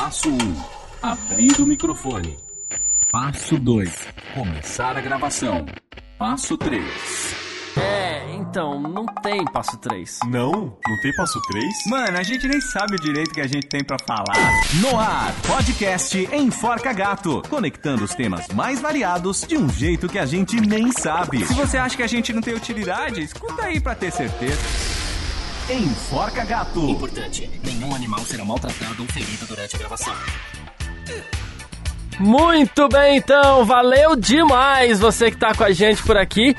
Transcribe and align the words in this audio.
Passo 0.00 0.30
1. 0.30 0.38
Abrir 1.02 1.60
o 1.60 1.66
microfone. 1.66 2.34
Passo 3.12 3.58
2. 3.58 4.08
Começar 4.34 4.96
a 4.96 5.00
gravação. 5.02 5.66
Passo 6.18 6.56
3. 6.56 6.82
É, 7.76 8.34
então, 8.36 8.80
não 8.80 9.04
tem 9.04 9.44
passo 9.44 9.76
3. 9.76 10.20
Não? 10.26 10.52
Não 10.52 11.00
tem 11.02 11.14
passo 11.14 11.38
3? 11.42 11.66
Mano, 11.88 12.16
a 12.16 12.22
gente 12.22 12.48
nem 12.48 12.58
sabe 12.62 12.94
o 12.94 12.98
direito 12.98 13.34
que 13.34 13.42
a 13.42 13.46
gente 13.46 13.68
tem 13.68 13.84
pra 13.84 13.98
falar. 14.06 14.38
No 14.80 14.98
ar, 14.98 15.34
podcast 15.46 16.16
Enforca 16.34 16.94
Gato, 16.94 17.42
conectando 17.50 18.02
os 18.02 18.14
temas 18.14 18.48
mais 18.54 18.80
variados 18.80 19.42
de 19.42 19.58
um 19.58 19.68
jeito 19.68 20.08
que 20.08 20.18
a 20.18 20.24
gente 20.24 20.58
nem 20.62 20.90
sabe. 20.92 21.44
Se 21.44 21.52
você 21.52 21.76
acha 21.76 21.94
que 21.94 22.02
a 22.02 22.08
gente 22.08 22.32
não 22.32 22.40
tem 22.40 22.54
utilidade, 22.54 23.20
escuta 23.20 23.64
aí 23.64 23.78
pra 23.78 23.94
ter 23.94 24.10
certeza. 24.10 24.89
Enforca 25.72 26.44
Gato. 26.44 26.90
Importante: 26.90 27.48
nenhum 27.64 27.94
animal 27.94 28.20
será 28.20 28.44
maltratado 28.44 29.02
ou 29.02 29.08
ferido 29.08 29.46
durante 29.46 29.76
a 29.76 29.78
gravação. 29.78 30.14
Muito 32.18 32.88
bem, 32.88 33.16
então, 33.16 33.64
valeu 33.64 34.14
demais 34.14 35.00
você 35.00 35.30
que 35.30 35.38
tá 35.38 35.54
com 35.54 35.64
a 35.64 35.72
gente 35.72 36.02
por 36.02 36.16
aqui. 36.16 36.54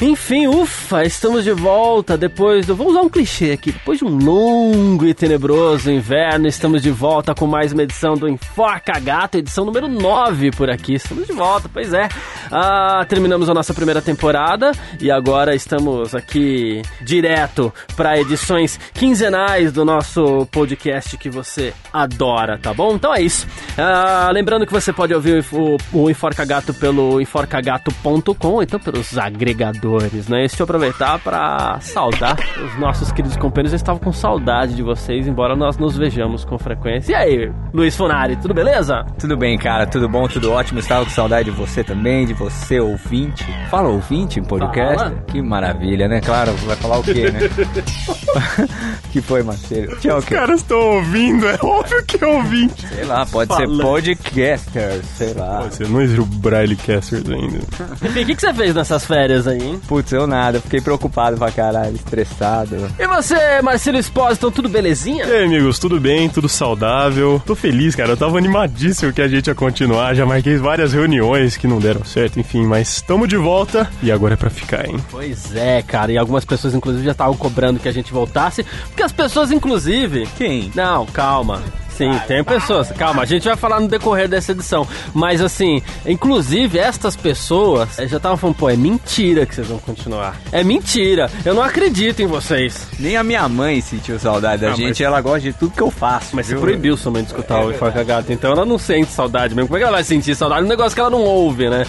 Enfim, 0.00 0.46
ufa, 0.46 1.04
estamos 1.04 1.42
de 1.42 1.50
volta 1.50 2.16
depois 2.16 2.64
do. 2.64 2.76
Vou 2.76 2.90
usar 2.90 3.00
um 3.00 3.08
clichê 3.08 3.50
aqui. 3.50 3.72
Depois 3.72 3.98
de 3.98 4.04
um 4.04 4.16
longo 4.16 5.04
e 5.04 5.12
tenebroso 5.12 5.90
inverno, 5.90 6.46
estamos 6.46 6.82
de 6.82 6.90
volta 6.90 7.34
com 7.34 7.48
mais 7.48 7.72
uma 7.72 7.82
edição 7.82 8.14
do 8.14 8.28
Enforca 8.28 9.00
Gato, 9.00 9.38
edição 9.38 9.64
número 9.64 9.88
9 9.88 10.52
por 10.52 10.70
aqui. 10.70 10.94
Estamos 10.94 11.26
de 11.26 11.32
volta, 11.32 11.68
pois 11.68 11.92
é. 11.92 12.08
Ah, 12.48 13.04
terminamos 13.08 13.50
a 13.50 13.54
nossa 13.54 13.74
primeira 13.74 14.00
temporada 14.00 14.70
e 15.00 15.10
agora 15.10 15.52
estamos 15.52 16.14
aqui 16.14 16.80
direto 17.00 17.74
para 17.96 18.20
edições 18.20 18.78
quinzenais 18.94 19.72
do 19.72 19.84
nosso 19.84 20.46
podcast 20.46 21.16
que 21.16 21.28
você 21.28 21.74
adora, 21.92 22.56
tá 22.56 22.72
bom? 22.72 22.94
Então 22.94 23.12
é 23.12 23.20
isso. 23.20 23.48
Ah, 23.76 24.30
lembrando 24.32 24.64
que 24.64 24.72
você 24.72 24.92
pode 24.92 25.12
ouvir 25.12 25.44
o, 25.52 25.76
o 25.92 26.08
Enforca 26.08 26.44
Gato 26.44 26.72
pelo 26.72 27.20
enforcagato.com, 27.20 28.62
então 28.62 28.78
pelos 28.78 29.18
agregadores 29.18 29.87
né? 30.28 30.38
E 30.38 30.48
deixa 30.48 30.62
eu 30.62 30.64
aproveitar 30.64 31.18
para 31.18 31.78
saudar 31.80 32.36
os 32.64 32.78
nossos 32.78 33.10
queridos 33.12 33.36
companheiros. 33.36 33.72
Eu 33.72 33.76
estava 33.76 33.98
com 33.98 34.12
saudade 34.12 34.74
de 34.74 34.82
vocês, 34.82 35.26
embora 35.26 35.56
nós 35.56 35.76
nos 35.78 35.96
vejamos 35.96 36.44
com 36.44 36.58
frequência. 36.58 37.12
E 37.12 37.14
aí, 37.14 37.52
Luiz 37.72 37.96
Funari, 37.96 38.36
tudo 38.36 38.52
beleza? 38.54 39.04
Tudo 39.18 39.36
bem, 39.36 39.56
cara, 39.58 39.86
tudo 39.86 40.08
bom, 40.08 40.26
tudo 40.28 40.50
ótimo. 40.50 40.80
Estava 40.80 41.04
com 41.04 41.10
saudade 41.10 41.50
de 41.50 41.56
você 41.56 41.82
também, 41.82 42.26
de 42.26 42.34
você, 42.34 42.80
ouvinte. 42.80 43.44
Fala 43.70 43.88
ouvinte 43.88 44.38
em 44.40 44.44
podcast? 44.44 44.96
Fala. 44.96 45.24
Que 45.26 45.40
maravilha, 45.42 46.08
né? 46.08 46.20
Claro, 46.20 46.52
vai 46.66 46.76
falar 46.76 46.98
o 46.98 47.02
quê, 47.02 47.30
né? 47.30 47.40
que 49.12 49.20
foi, 49.20 49.42
Marcelo? 49.42 49.96
Tinha 49.96 50.14
o 50.14 50.18
Os 50.18 50.24
quê? 50.24 50.34
caras 50.34 50.60
estão 50.60 50.78
ouvindo, 50.78 51.46
é 51.48 51.58
óbvio 51.62 52.04
que 52.04 52.22
é 52.22 52.26
ouvinte. 52.26 52.86
Sei 52.88 53.04
lá, 53.04 53.24
pode 53.26 53.54
ser 53.54 53.62
Falando. 53.64 53.82
podcaster, 53.82 55.00
sei 55.04 55.34
lá. 55.34 55.62
Você 55.62 55.84
não 55.84 56.00
existe 56.00 56.20
o 56.20 56.26
Braillecasters 56.26 57.28
ainda. 57.28 57.58
Enfim, 58.04 58.22
o 58.22 58.26
que, 58.26 58.34
que 58.34 58.40
você 58.40 58.54
fez 58.54 58.74
nessas 58.74 59.04
férias 59.04 59.46
aí, 59.46 59.62
hein? 59.62 59.77
Putz, 59.86 60.12
eu 60.12 60.26
nada, 60.26 60.60
fiquei 60.60 60.80
preocupado 60.80 61.36
pra 61.36 61.50
caralho, 61.50 61.94
estressado. 61.94 62.76
E 62.98 63.06
você, 63.06 63.62
Marcelo 63.62 63.98
Espósito, 63.98 64.50
tudo 64.50 64.68
belezinha? 64.68 65.24
E 65.24 65.32
aí, 65.32 65.44
amigos, 65.44 65.78
tudo 65.78 66.00
bem? 66.00 66.28
Tudo 66.28 66.48
saudável? 66.48 67.42
Tô 67.44 67.54
feliz, 67.54 67.94
cara. 67.94 68.10
Eu 68.10 68.16
tava 68.16 68.38
animadíssimo 68.38 69.12
que 69.12 69.22
a 69.22 69.28
gente 69.28 69.46
ia 69.46 69.54
continuar. 69.54 70.14
Já 70.14 70.26
marquei 70.26 70.56
várias 70.56 70.92
reuniões 70.92 71.56
que 71.56 71.66
não 71.66 71.78
deram 71.78 72.04
certo, 72.04 72.38
enfim, 72.40 72.66
mas 72.66 72.88
estamos 72.88 73.28
de 73.28 73.36
volta 73.36 73.88
e 74.02 74.10
agora 74.10 74.34
é 74.34 74.36
pra 74.36 74.50
ficar, 74.50 74.88
hein? 74.88 74.96
Pois 75.10 75.54
é, 75.54 75.82
cara, 75.82 76.12
e 76.12 76.18
algumas 76.18 76.44
pessoas, 76.44 76.74
inclusive, 76.74 77.04
já 77.04 77.12
estavam 77.12 77.36
cobrando 77.36 77.80
que 77.80 77.88
a 77.88 77.92
gente 77.92 78.12
voltasse, 78.12 78.64
porque 78.88 79.02
as 79.02 79.12
pessoas, 79.12 79.50
inclusive. 79.50 80.26
Quem? 80.36 80.70
Não, 80.74 81.06
calma. 81.06 81.62
Sim, 81.98 82.18
tem 82.26 82.42
pessoas. 82.44 82.90
Calma, 82.92 83.22
a 83.22 83.26
gente 83.26 83.44
vai 83.44 83.56
falar 83.56 83.80
no 83.80 83.88
decorrer 83.88 84.28
dessa 84.28 84.52
edição. 84.52 84.86
Mas 85.12 85.40
assim, 85.42 85.82
inclusive 86.06 86.78
estas 86.78 87.16
pessoas 87.16 87.98
eh, 87.98 88.06
já 88.06 88.16
estavam 88.16 88.36
falando, 88.38 88.56
pô, 88.56 88.70
é 88.70 88.76
mentira 88.76 89.44
que 89.44 89.54
vocês 89.54 89.66
vão 89.66 89.78
continuar. 89.78 90.36
É 90.52 90.62
mentira. 90.64 91.30
Eu 91.44 91.54
não 91.54 91.62
acredito 91.62 92.22
em 92.22 92.26
vocês. 92.26 92.86
Nem 92.98 93.16
a 93.16 93.22
minha 93.24 93.48
mãe 93.48 93.80
sentiu 93.80 94.18
saudade 94.18 94.62
da 94.62 94.68
Ah, 94.68 94.74
gente, 94.74 94.88
mas- 94.88 95.00
ela 95.00 95.20
gosta 95.20 95.40
de 95.40 95.52
tudo 95.52 95.72
que 95.72 95.82
eu 95.82 95.90
faço. 95.90 96.34
Mas 96.36 96.46
você 96.46 96.52
viu? 96.52 96.60
proibiu 96.62 96.96
sua 96.96 97.12
mãe 97.12 97.22
de 97.22 97.28
escutar 97.28 97.64
o 97.64 97.70
Enforca 97.70 98.02
Gato, 98.04 98.32
então 98.32 98.52
ela 98.52 98.64
não 98.64 98.78
sente 98.78 99.10
saudade 99.10 99.54
mesmo. 99.54 99.66
Como 99.68 99.76
é 99.76 99.80
que 99.80 99.84
ela 99.84 99.96
vai 99.96 100.04
sentir 100.04 100.34
saudade? 100.34 100.64
Um 100.64 100.68
negócio 100.68 100.94
que 100.94 101.00
ela 101.00 101.10
não 101.10 101.22
ouve, 101.22 101.68
né? 101.68 101.84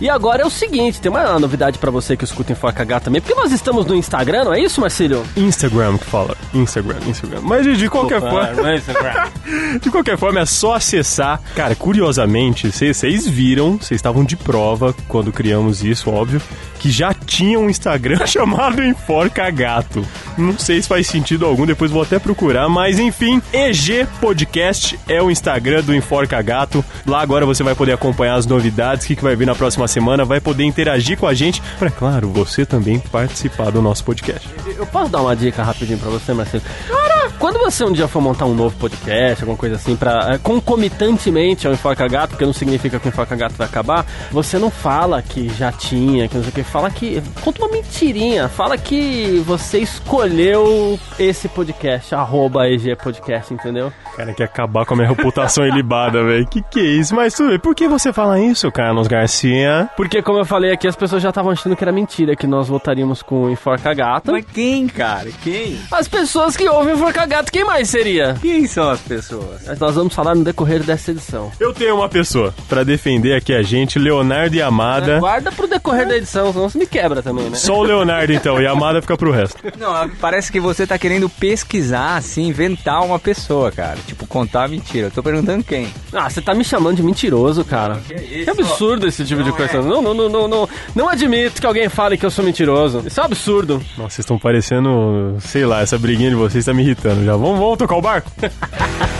E 0.00 0.08
agora 0.10 0.42
é 0.42 0.46
o 0.46 0.50
seguinte, 0.50 1.00
tem 1.00 1.10
uma 1.10 1.38
novidade 1.38 1.78
pra 1.78 1.90
você 1.90 2.16
que 2.16 2.24
escuta 2.24 2.52
Enforca 2.52 2.84
Gato 2.84 3.04
também, 3.04 3.20
porque 3.20 3.34
nós 3.34 3.50
estamos 3.52 3.86
no 3.86 3.94
Instagram, 3.94 4.44
não 4.44 4.54
é 4.54 4.60
isso, 4.60 4.80
Marcílio? 4.80 5.24
Instagram 5.36 5.96
que 5.98 6.04
fala. 6.04 6.36
Instagram, 6.52 6.96
Instagram. 7.06 7.40
Mas 7.42 7.62
de, 7.64 7.76
de 7.76 7.88
qualquer 7.88 8.20
forma. 8.20 8.44
De 9.80 9.90
qualquer 9.90 10.16
forma, 10.16 10.40
é 10.40 10.46
só 10.46 10.74
acessar. 10.74 11.40
Cara, 11.54 11.74
curiosamente, 11.74 12.70
vocês 12.70 13.26
viram, 13.26 13.76
vocês 13.76 13.98
estavam 13.98 14.24
de 14.24 14.36
prova 14.36 14.94
quando 15.08 15.32
criamos 15.32 15.82
isso, 15.82 16.10
óbvio, 16.10 16.40
que 16.78 16.90
já 16.90 17.14
tinha 17.14 17.58
um 17.58 17.68
Instagram 17.68 18.24
chamado 18.26 18.82
Enforca 18.82 19.50
Gato. 19.50 20.06
Não 20.36 20.58
sei 20.58 20.82
se 20.82 20.88
faz 20.88 21.06
sentido 21.06 21.46
algum, 21.46 21.66
depois 21.66 21.90
vou 21.90 22.02
até 22.02 22.18
procurar, 22.18 22.68
mas 22.68 22.98
enfim, 22.98 23.40
EG 23.52 24.06
Podcast 24.20 24.98
é 25.08 25.22
o 25.22 25.30
Instagram 25.30 25.82
do 25.82 25.94
Enforca 25.94 26.40
Gato. 26.42 26.84
Lá 27.06 27.20
agora 27.20 27.46
você 27.46 27.62
vai 27.62 27.74
poder 27.74 27.92
acompanhar 27.92 28.34
as 28.34 28.46
novidades, 28.46 29.04
o 29.04 29.08
que, 29.08 29.16
que 29.16 29.22
vai 29.22 29.36
vir 29.36 29.46
na 29.46 29.54
próxima 29.54 29.88
semana, 29.88 30.24
vai 30.24 30.40
poder 30.40 30.64
interagir 30.64 31.18
com 31.18 31.26
a 31.26 31.34
gente, 31.34 31.62
pra, 31.78 31.90
claro, 31.90 32.28
você 32.28 32.64
também 32.66 32.98
participar 32.98 33.70
do 33.70 33.80
nosso 33.80 34.04
podcast. 34.04 34.48
Eu 34.76 34.86
posso 34.86 35.10
dar 35.10 35.22
uma 35.22 35.34
dica 35.34 35.62
rapidinho 35.62 35.98
pra 35.98 36.10
você, 36.10 36.32
Marcelo? 36.32 36.62
Cara, 36.88 37.03
quando 37.38 37.58
você 37.58 37.84
um 37.84 37.92
dia 37.92 38.08
for 38.08 38.20
montar 38.20 38.46
um 38.46 38.54
novo 38.54 38.76
podcast, 38.76 39.42
alguma 39.42 39.58
coisa 39.58 39.76
assim, 39.76 39.96
pra, 39.96 40.34
é, 40.34 40.38
concomitantemente 40.38 41.66
ao 41.66 41.72
Enforca 41.72 42.06
Gato, 42.08 42.30
porque 42.30 42.44
não 42.44 42.52
significa 42.52 42.98
que 42.98 43.06
o 43.06 43.10
Enforca 43.10 43.36
Gato 43.36 43.54
vai 43.54 43.66
acabar, 43.66 44.06
você 44.30 44.58
não 44.58 44.70
fala 44.70 45.22
que 45.22 45.48
já 45.48 45.72
tinha, 45.72 46.28
que 46.28 46.36
não 46.36 46.42
sei 46.42 46.50
o 46.50 46.54
que, 46.54 46.62
fala 46.62 46.90
que. 46.90 47.22
Conta 47.42 47.64
uma 47.64 47.70
mentirinha, 47.70 48.48
fala 48.48 48.76
que 48.76 49.42
você 49.46 49.78
escolheu 49.78 50.98
esse 51.18 51.48
podcast, 51.48 52.14
arroba 52.14 52.68
EG 52.68 52.96
Podcast, 52.96 53.52
entendeu? 53.52 53.92
Cara, 54.16 54.32
quer 54.32 54.44
acabar 54.44 54.86
com 54.86 54.94
a 54.94 54.96
minha 54.96 55.08
reputação 55.08 55.66
ilibada, 55.68 56.22
velho. 56.22 56.46
Que 56.46 56.62
que 56.62 56.80
é 56.80 56.84
isso? 56.84 57.14
Mas 57.14 57.34
tudo 57.34 57.50
bem, 57.50 57.58
por 57.58 57.74
que 57.74 57.88
você 57.88 58.12
fala 58.12 58.40
isso, 58.40 58.70
Carlos 58.70 59.08
Garcia? 59.08 59.90
Porque, 59.96 60.22
como 60.22 60.38
eu 60.38 60.44
falei 60.44 60.72
aqui, 60.72 60.86
as 60.86 60.96
pessoas 60.96 61.22
já 61.22 61.30
estavam 61.30 61.50
achando 61.50 61.76
que 61.76 61.82
era 61.84 61.92
mentira, 61.92 62.36
que 62.36 62.46
nós 62.46 62.68
voltaríamos 62.68 63.22
com 63.22 63.44
o 63.44 63.50
Enforca 63.50 63.92
Gato. 63.92 64.32
Mas 64.32 64.44
quem, 64.44 64.86
cara? 64.86 65.30
Quem? 65.42 65.78
As 65.90 66.08
pessoas 66.08 66.56
que 66.56 66.68
ouvem 66.68 66.94
o 66.94 66.96
Enforca 66.96 67.23
Gato, 67.26 67.50
quem 67.50 67.64
mais 67.64 67.88
seria? 67.88 68.36
Quem 68.40 68.66
são 68.66 68.90
as 68.90 69.00
pessoas? 69.00 69.62
Mas 69.66 69.78
nós 69.78 69.94
vamos 69.94 70.14
falar 70.14 70.34
no 70.34 70.44
decorrer 70.44 70.82
dessa 70.82 71.10
edição. 71.10 71.50
Eu 71.58 71.72
tenho 71.72 71.96
uma 71.96 72.08
pessoa 72.08 72.54
pra 72.68 72.84
defender 72.84 73.34
aqui 73.34 73.54
a 73.54 73.62
gente, 73.62 73.98
Leonardo 73.98 74.54
e 74.54 74.60
Amada. 74.60 75.18
Guarda 75.18 75.50
pro 75.50 75.66
decorrer 75.66 76.06
da 76.06 76.16
edição, 76.16 76.52
senão 76.52 76.68
você 76.68 76.78
me 76.78 76.86
quebra 76.86 77.22
também, 77.22 77.48
né? 77.48 77.56
Só 77.56 77.78
o 77.78 77.82
Leonardo, 77.82 78.32
então, 78.32 78.60
e 78.60 78.66
a 78.66 78.72
Amada 78.72 79.00
fica 79.00 79.16
pro 79.16 79.30
resto. 79.30 79.56
Não, 79.78 80.08
parece 80.20 80.52
que 80.52 80.60
você 80.60 80.86
tá 80.86 80.98
querendo 80.98 81.28
pesquisar, 81.28 82.16
assim, 82.16 82.48
inventar 82.48 83.02
uma 83.02 83.18
pessoa, 83.18 83.72
cara. 83.72 83.96
Tipo, 84.06 84.26
contar 84.26 84.68
mentira. 84.68 85.06
Eu 85.06 85.10
tô 85.10 85.22
perguntando 85.22 85.64
quem. 85.64 85.88
Ah, 86.12 86.28
você 86.28 86.42
tá 86.42 86.54
me 86.54 86.64
chamando 86.64 86.96
de 86.96 87.02
mentiroso, 87.02 87.64
cara. 87.64 88.00
Que 88.06 88.48
absurdo 88.48 89.06
esse 89.06 89.24
tipo 89.24 89.42
de 89.42 89.52
coisa. 89.52 89.80
Não, 89.80 90.02
não, 90.02 90.12
não, 90.14 90.28
não, 90.28 90.48
não. 90.48 90.68
Não 90.94 91.08
admito 91.08 91.60
que 91.60 91.66
alguém 91.66 91.88
fale 91.88 92.18
que 92.18 92.26
eu 92.26 92.30
sou 92.30 92.44
mentiroso. 92.44 93.02
Isso 93.06 93.18
é 93.18 93.22
um 93.22 93.26
absurdo. 93.26 93.74
Nossa, 93.96 94.10
vocês 94.10 94.18
estão 94.20 94.38
parecendo, 94.38 95.36
sei 95.40 95.64
lá, 95.64 95.80
essa 95.80 95.98
briguinha 95.98 96.30
de 96.30 96.36
vocês 96.36 96.64
tá 96.64 96.74
me 96.74 96.82
irritando 96.82 97.13
já. 97.22 97.32
Vamos, 97.32 97.58
vamos 97.58 97.78
tocar 97.78 97.96
o 97.96 98.02
barco? 98.02 98.30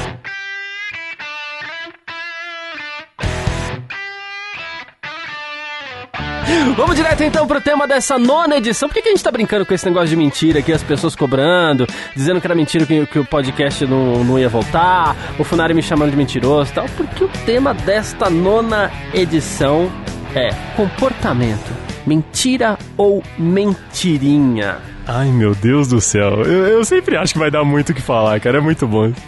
Vamos 6.77 6.97
direto 6.97 7.23
então 7.23 7.47
pro 7.47 7.61
tema 7.61 7.87
dessa 7.87 8.19
nona 8.19 8.57
edição. 8.57 8.89
Por 8.89 8.95
que, 8.95 9.03
que 9.03 9.09
a 9.09 9.13
gente 9.13 9.23
tá 9.23 9.31
brincando 9.31 9.65
com 9.65 9.73
esse 9.73 9.87
negócio 9.87 10.09
de 10.09 10.17
mentira 10.17 10.59
aqui? 10.59 10.73
As 10.73 10.83
pessoas 10.83 11.15
cobrando, 11.15 11.87
dizendo 12.17 12.41
que 12.41 12.47
era 12.47 12.55
mentira 12.55 12.85
que, 12.85 13.07
que 13.07 13.19
o 13.19 13.25
podcast 13.25 13.87
não, 13.87 14.25
não 14.25 14.39
ia 14.39 14.49
voltar, 14.49 15.17
o 15.39 15.45
Funari 15.45 15.73
me 15.73 15.83
chamando 15.83 16.11
de 16.11 16.17
mentiroso 16.17 16.73
e 16.73 16.75
tal. 16.75 16.87
Porque 16.97 17.25
o 17.25 17.29
tema 17.47 17.75
desta 17.75 18.29
nona 18.29 18.91
edição 19.13 19.91
é 20.35 20.49
comportamento. 20.77 21.94
Mentira 22.07 22.79
ou 22.97 23.23
mentirinha? 23.39 24.79
Ai, 25.07 25.29
meu 25.29 25.55
Deus 25.55 25.89
do 25.89 26.01
céu. 26.01 26.43
Eu, 26.45 26.67
eu 26.67 26.85
sempre 26.85 27.17
acho 27.17 27.35
que 27.35 27.39
vai 27.39 27.51
dar 27.51 27.63
muito 27.63 27.91
o 27.91 27.95
que 27.95 28.01
falar, 28.01 28.41
cara. 28.41 28.59
É 28.59 28.61
muito 28.61 28.87
bom. 28.87 29.13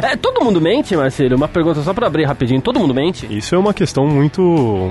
É, 0.00 0.16
todo 0.16 0.44
mundo 0.44 0.60
mente, 0.60 0.96
Marcelo? 0.96 1.36
Uma 1.36 1.48
pergunta 1.48 1.82
só 1.82 1.92
pra 1.92 2.06
abrir 2.06 2.24
rapidinho. 2.24 2.60
Todo 2.60 2.78
mundo 2.78 2.94
mente? 2.94 3.26
Isso 3.28 3.54
é 3.54 3.58
uma 3.58 3.74
questão 3.74 4.06
muito, 4.06 4.40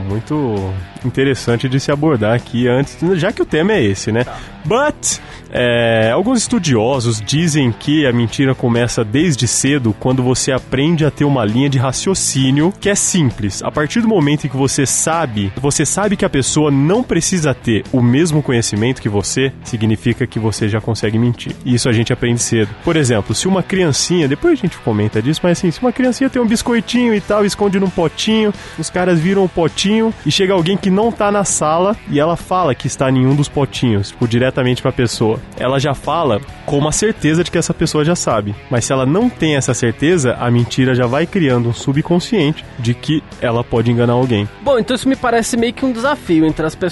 muito 0.08 0.74
interessante 1.06 1.70
de 1.70 1.80
se 1.80 1.92
abordar 1.92 2.36
aqui 2.36 2.68
antes, 2.68 2.98
já 3.14 3.32
que 3.32 3.42
o 3.42 3.46
tema 3.46 3.74
é 3.74 3.84
esse, 3.84 4.12
né? 4.12 4.26
But, 4.66 5.20
é, 5.50 6.12
alguns 6.12 6.40
estudiosos 6.40 7.22
dizem 7.22 7.72
que 7.72 8.06
a 8.06 8.12
mentira 8.12 8.54
começa 8.54 9.04
desde 9.04 9.48
cedo 9.48 9.96
quando 9.98 10.22
você 10.22 10.52
aprende 10.52 11.06
a 11.06 11.12
ter 11.12 11.24
uma 11.24 11.46
linha 11.46 11.70
de 11.70 11.78
raciocínio 11.78 12.74
que 12.80 12.90
é 12.90 12.96
simples. 12.96 13.64
A 13.64 13.72
partir 13.72 14.02
do 14.02 14.08
momento 14.08 14.46
em 14.46 14.50
que 14.50 14.58
você 14.58 14.86
sabe, 14.86 15.52
você 15.56 15.86
sabe 15.86 16.18
que 16.18 16.26
a 16.26 16.30
pessoa 16.30 16.70
não 16.70 16.97
precisa 17.04 17.54
ter 17.54 17.84
o 17.92 18.02
mesmo 18.02 18.42
conhecimento 18.42 19.02
que 19.02 19.10
você, 19.10 19.52
significa 19.64 19.98
significa 19.98 20.28
que 20.28 20.40
você 20.40 20.68
já 20.68 20.80
consegue 20.80 21.18
mentir. 21.18 21.54
E 21.66 21.74
isso 21.74 21.90
a 21.90 21.92
gente 21.92 22.12
aprende 22.12 22.42
cedo. 22.42 22.70
Por 22.84 22.96
exemplo, 22.96 23.34
se 23.34 23.48
uma 23.48 23.64
criancinha, 23.64 24.28
depois 24.28 24.54
a 24.54 24.62
gente 24.62 24.78
comenta 24.80 25.22
disso, 25.22 25.40
mas 25.44 25.58
assim, 25.58 25.72
se 25.72 25.82
uma 25.82 25.92
criancinha 25.92 26.30
tem 26.30 26.42
um 26.42 26.48
biscoitinho 26.48 27.14
e 27.14 27.22
tal, 27.22 27.46
esconde 27.46 27.80
num 27.80 27.90
potinho, 27.90 28.54
os 28.78 28.90
caras 28.90 29.20
viram 29.20 29.44
o 29.44 29.50
potinho 29.50 30.14
e 30.26 30.32
chega 30.32 30.54
alguém 30.54 30.78
que 30.78 30.90
não 30.90 31.12
tá 31.12 31.32
na 31.32 31.44
sala 31.44 31.96
e 32.10 32.20
ela 32.20 32.36
fala 32.36 32.76
que 32.76 32.88
está 32.88 33.10
em 33.10 33.26
um 33.26 33.36
dos 33.36 33.50
potinhos, 33.50 34.10
tipo, 34.10 34.28
diretamente 34.28 34.82
pra 34.82 34.92
pessoa. 34.92 35.40
Ela 35.58 35.80
já 35.80 35.94
fala 35.94 36.42
com 36.66 36.78
uma 36.78 36.92
certeza 36.92 37.44
de 37.44 37.52
que 37.52 37.58
essa 37.58 37.74
pessoa 37.74 38.04
já 38.04 38.16
sabe. 38.16 38.56
Mas 38.70 38.86
se 38.86 38.94
ela 38.94 39.06
não 39.06 39.30
tem 39.30 39.56
essa 39.56 39.74
certeza, 39.74 40.36
a 40.40 40.52
mentira 40.52 40.94
já 40.94 41.08
vai 41.08 41.26
criando 41.26 41.70
um 41.70 41.74
subconsciente 41.74 42.64
de 42.78 42.94
que 42.94 43.24
ela 43.42 43.64
pode 43.64 43.92
enganar 43.92 44.14
alguém. 44.14 44.48
Bom, 44.62 44.78
então 44.78 44.96
isso 44.96 45.08
me 45.08 45.16
parece 45.16 45.56
meio 45.58 45.74
que 45.74 45.86
um 45.86 45.92
desafio 45.92 46.46
entre 46.46 46.66
as 46.66 46.76
pessoas, 46.76 46.87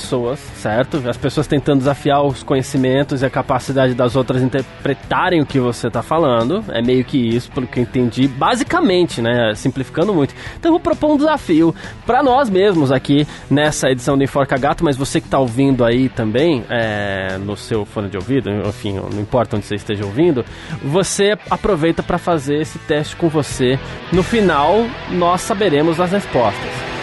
certo? 0.55 1.01
As 1.07 1.17
pessoas 1.17 1.47
tentando 1.47 1.79
desafiar 1.79 2.23
os 2.23 2.43
conhecimentos 2.43 3.21
e 3.21 3.25
a 3.25 3.29
capacidade 3.29 3.93
das 3.93 4.15
outras 4.15 4.41
interpretarem 4.41 5.41
o 5.41 5.45
que 5.45 5.59
você 5.59 5.89
tá 5.89 6.01
falando. 6.01 6.63
É 6.69 6.81
meio 6.81 7.03
que 7.03 7.17
isso, 7.17 7.51
pelo 7.51 7.67
que 7.67 7.79
eu 7.79 7.83
entendi, 7.83 8.27
basicamente, 8.27 9.21
né? 9.21 9.53
Simplificando 9.55 10.13
muito. 10.13 10.33
Então 10.57 10.69
eu 10.69 10.73
vou 10.73 10.79
propor 10.79 11.13
um 11.13 11.17
desafio 11.17 11.73
para 12.05 12.21
nós 12.21 12.49
mesmos 12.49 12.91
aqui 12.91 13.27
nessa 13.49 13.89
edição 13.89 14.17
do 14.17 14.23
Enforca 14.23 14.57
Gato, 14.57 14.83
mas 14.83 14.97
você 14.97 15.19
que 15.19 15.27
tá 15.27 15.39
ouvindo 15.39 15.83
aí 15.83 16.09
também, 16.09 16.63
é, 16.69 17.37
no 17.37 17.55
seu 17.55 17.85
fone 17.85 18.09
de 18.09 18.17
ouvido, 18.17 18.49
enfim, 18.49 18.93
não 18.93 19.21
importa 19.21 19.55
onde 19.55 19.65
você 19.65 19.75
esteja 19.75 20.05
ouvindo, 20.05 20.45
você 20.83 21.37
aproveita 21.49 22.01
para 22.01 22.17
fazer 22.17 22.61
esse 22.61 22.79
teste 22.79 23.15
com 23.15 23.29
você. 23.29 23.79
No 24.11 24.23
final, 24.23 24.85
nós 25.11 25.41
saberemos 25.41 25.99
as 25.99 26.11
respostas. 26.11 26.94